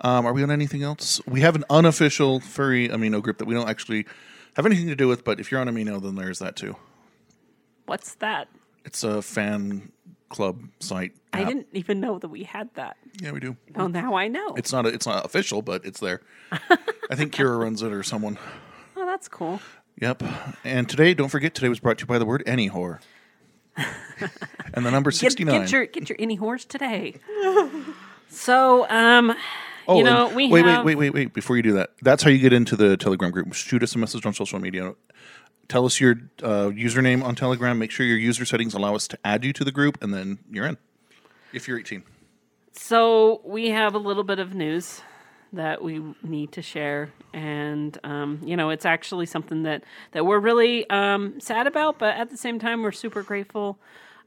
[0.00, 1.20] um, are we on anything else?
[1.26, 4.06] We have an unofficial furry amino group that we don't actually
[4.54, 6.76] have anything to do with, but if you're on amino, then there's that too.
[7.84, 8.48] What's that?
[8.86, 9.92] It's a fan
[10.30, 11.12] club site.
[11.36, 11.48] I app.
[11.48, 12.96] didn't even know that we had that.
[13.20, 13.56] Yeah, we do.
[13.74, 14.54] Oh, now I know.
[14.54, 14.86] It's not.
[14.86, 16.20] A, it's not official, but it's there.
[16.52, 18.38] I think Kira runs it or someone.
[18.96, 19.60] oh, that's cool.
[20.00, 20.22] Yep.
[20.64, 23.00] And today, don't forget, today was brought to you by the word any whore.
[24.74, 25.60] and the number 69.
[25.60, 27.14] get your get your any horse today.
[28.28, 29.34] so, um,
[29.86, 31.34] oh, you know, we wait, have, wait, wait, wait, wait.
[31.34, 33.52] Before you do that, that's how you get into the Telegram group.
[33.54, 34.94] Shoot us a message on social media.
[35.68, 37.78] Tell us your uh, username on Telegram.
[37.78, 40.38] Make sure your user settings allow us to add you to the group, and then
[40.50, 40.78] you're in.
[41.52, 42.02] If you're 18.
[42.72, 45.00] So we have a little bit of news
[45.52, 50.38] that we need to share, and um, you know, it's actually something that that we're
[50.38, 53.78] really um, sad about, but at the same time, we're super grateful.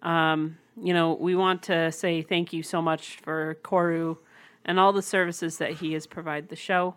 [0.02, 4.18] Um, you know, we want to say thank you so much for Koru
[4.66, 6.96] and all the services that he has provided the show.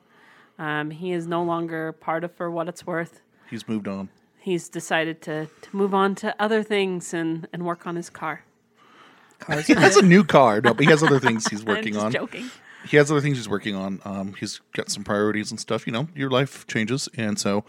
[0.58, 3.20] Um, he is no longer part of For What It's Worth.
[3.50, 4.08] He's moved on.
[4.38, 8.44] He's decided to, to move on to other things and, and work on his car.
[9.66, 10.60] He has a new car.
[10.60, 12.12] No, but he has other things he's working on.
[12.12, 12.50] joking.
[12.86, 14.00] he has other things he's working on.
[14.04, 15.86] Um, he's got some priorities and stuff.
[15.86, 17.64] You know, your life changes, and so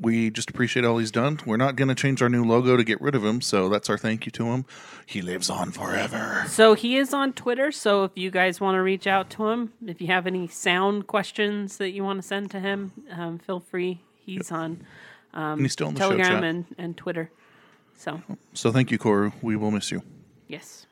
[0.00, 1.40] we just appreciate all he's done.
[1.46, 3.88] We're not going to change our new logo to get rid of him, so that's
[3.88, 4.64] our thank you to him.
[5.06, 6.44] He lives on forever.
[6.48, 7.70] So he is on Twitter.
[7.72, 11.06] So if you guys want to reach out to him, if you have any sound
[11.06, 14.00] questions that you want to send to him, um, feel free.
[14.16, 14.84] He's on
[15.32, 16.44] um, And he's still on the show Telegram chat.
[16.44, 17.30] and, and Twitter.
[17.96, 18.20] So
[18.52, 19.32] So thank you, Koru.
[19.40, 20.02] We will miss you.
[20.48, 20.86] yes.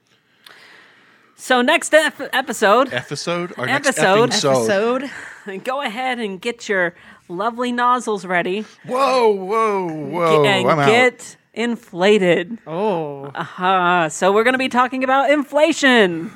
[1.36, 3.52] So next ep- episode, Episode?
[3.58, 5.10] Our next episode, episode.
[5.64, 6.94] Go ahead and get your
[7.28, 8.64] lovely nozzles ready.
[8.86, 10.44] Whoa, whoa, whoa!
[10.44, 10.86] and I'm out.
[10.86, 12.58] get inflated.
[12.66, 13.24] Oh.
[13.34, 14.08] Uh-huh.
[14.08, 16.30] So we're going to be talking about inflation.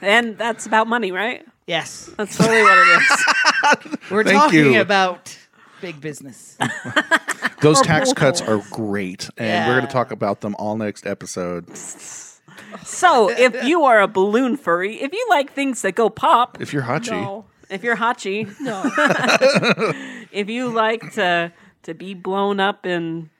[0.00, 1.44] And that's about money, right?
[1.66, 2.08] Yes.
[2.16, 3.96] That's totally what it is.
[4.10, 4.80] We're Thank talking you.
[4.80, 5.36] about
[5.80, 6.56] big business.
[7.60, 11.68] Those tax cuts are great, and we're going to talk about them all next episode.
[12.84, 16.72] So if you are a balloon furry, if you like things that go pop, If
[16.72, 17.44] you're Hachi, No.
[17.70, 18.82] if you're Hachi, no.
[20.32, 21.52] if you like to
[21.84, 23.30] to be blown up in,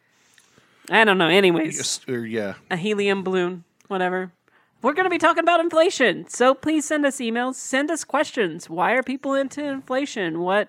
[0.90, 1.28] I don't know.
[1.28, 4.32] Anyways, Yes, or yeah, a helium balloon, whatever.
[4.80, 6.28] We're going to be talking about inflation.
[6.28, 8.70] So please send us emails, send us questions.
[8.70, 10.38] Why are people into inflation?
[10.40, 10.68] What,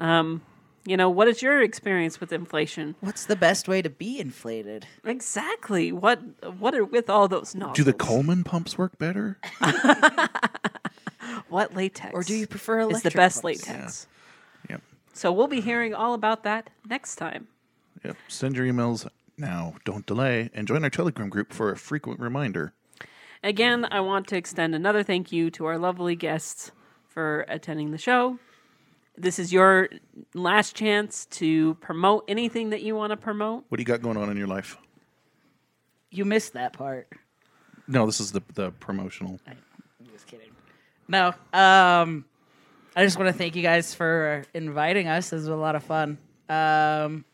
[0.00, 0.40] um,
[0.84, 2.96] you know, what is your experience with inflation?
[3.00, 4.86] What's the best way to be inflated?
[5.04, 5.92] Exactly.
[5.92, 6.20] What
[6.58, 7.76] what are with all those knobs?
[7.76, 9.38] do the Coleman pumps work better?
[11.48, 12.12] what latex?
[12.12, 13.66] Or do you prefer is the best pumps?
[13.68, 14.06] latex?
[14.70, 14.82] Yep.
[15.12, 17.46] So we'll be hearing all about that next time.
[18.04, 18.16] Yep.
[18.28, 19.06] Send your emails
[19.38, 19.74] now.
[19.84, 22.72] Don't delay, and join our Telegram group for a frequent reminder.
[23.44, 26.72] Again, I want to extend another thank you to our lovely guests
[27.08, 28.38] for attending the show.
[29.16, 29.88] This is your
[30.34, 33.64] last chance to promote anything that you want to promote.
[33.68, 34.78] What do you got going on in your life?
[36.10, 37.08] You missed that part.
[37.86, 39.38] No, this is the the promotional.
[39.46, 39.58] I'm
[40.12, 40.50] just kidding.
[41.08, 41.28] No.
[41.52, 42.24] Um,
[42.94, 45.30] I just want to thank you guys for inviting us.
[45.30, 46.18] This was a lot of fun.
[46.48, 47.24] Um,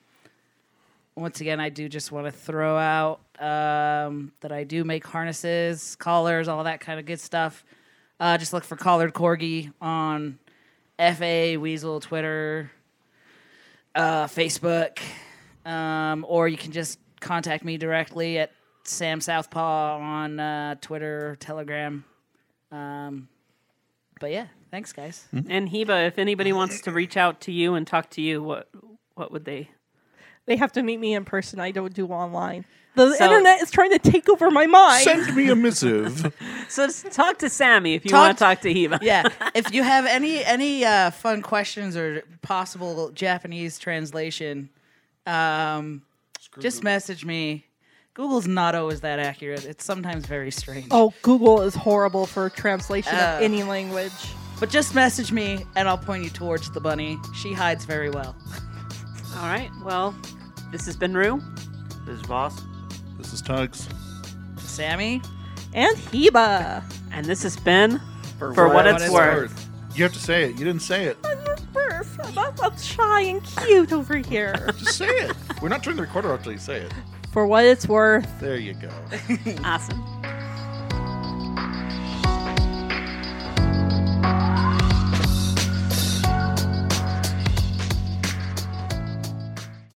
[1.17, 5.97] once again, I do just want to throw out um, that I do make harnesses,
[5.97, 7.65] collars, all that kind of good stuff.
[8.21, 10.39] Uh, just look for Collared Corgi on
[10.99, 12.71] FA Weasyl Twitter,
[13.95, 14.99] uh, Facebook,
[15.65, 18.51] um, or you can just contact me directly at
[18.85, 22.05] Sam Southpaw on uh, Twitter, Telegram.
[22.73, 23.29] Um,
[24.21, 25.27] but yeah, thanks, guys.
[25.33, 28.69] And Heba, if anybody wants to reach out to you and talk to you, what
[29.15, 29.71] what would they?
[30.47, 31.61] They have to meet me in person.
[31.61, 32.65] I don't do online.
[33.07, 35.05] The So- internet is trying to take over my mind.
[35.05, 36.33] Send me a missive.
[36.71, 38.99] So just talk to Sammy if you Talk- want to talk to Heba.
[39.01, 44.69] yeah, if you have any any uh, fun questions or possible Japanese translation,
[45.27, 46.03] um,
[46.61, 47.65] just message me.
[48.13, 49.65] Google's not always that accurate.
[49.65, 50.89] It's sometimes very strange.
[50.91, 54.13] Oh, Google is horrible for translation Uh, of any language.
[54.61, 57.17] But just message me and I'll point you towards the bunny.
[57.41, 58.37] She hides very well.
[59.37, 59.71] All right.
[59.85, 60.15] Well,
[60.73, 61.41] this has been Rue.
[62.07, 62.61] This is Voss.
[63.19, 63.89] This is Tugs.
[64.59, 65.21] Sammy.
[65.75, 66.83] And Heba.
[67.13, 68.01] And this has been
[68.39, 69.69] For, What, It's, worth.
[69.95, 70.51] You have to say it.
[70.59, 71.21] You didn't say it.
[71.73, 72.39] Birth.
[72.39, 74.55] I'm, I'm shy and cute over here.
[74.79, 75.37] Just say it.
[75.61, 76.93] We're not turning the recorder off till you say it.
[77.33, 78.29] For what it's worth.
[78.41, 78.91] There you go.
[79.65, 80.03] Awesome.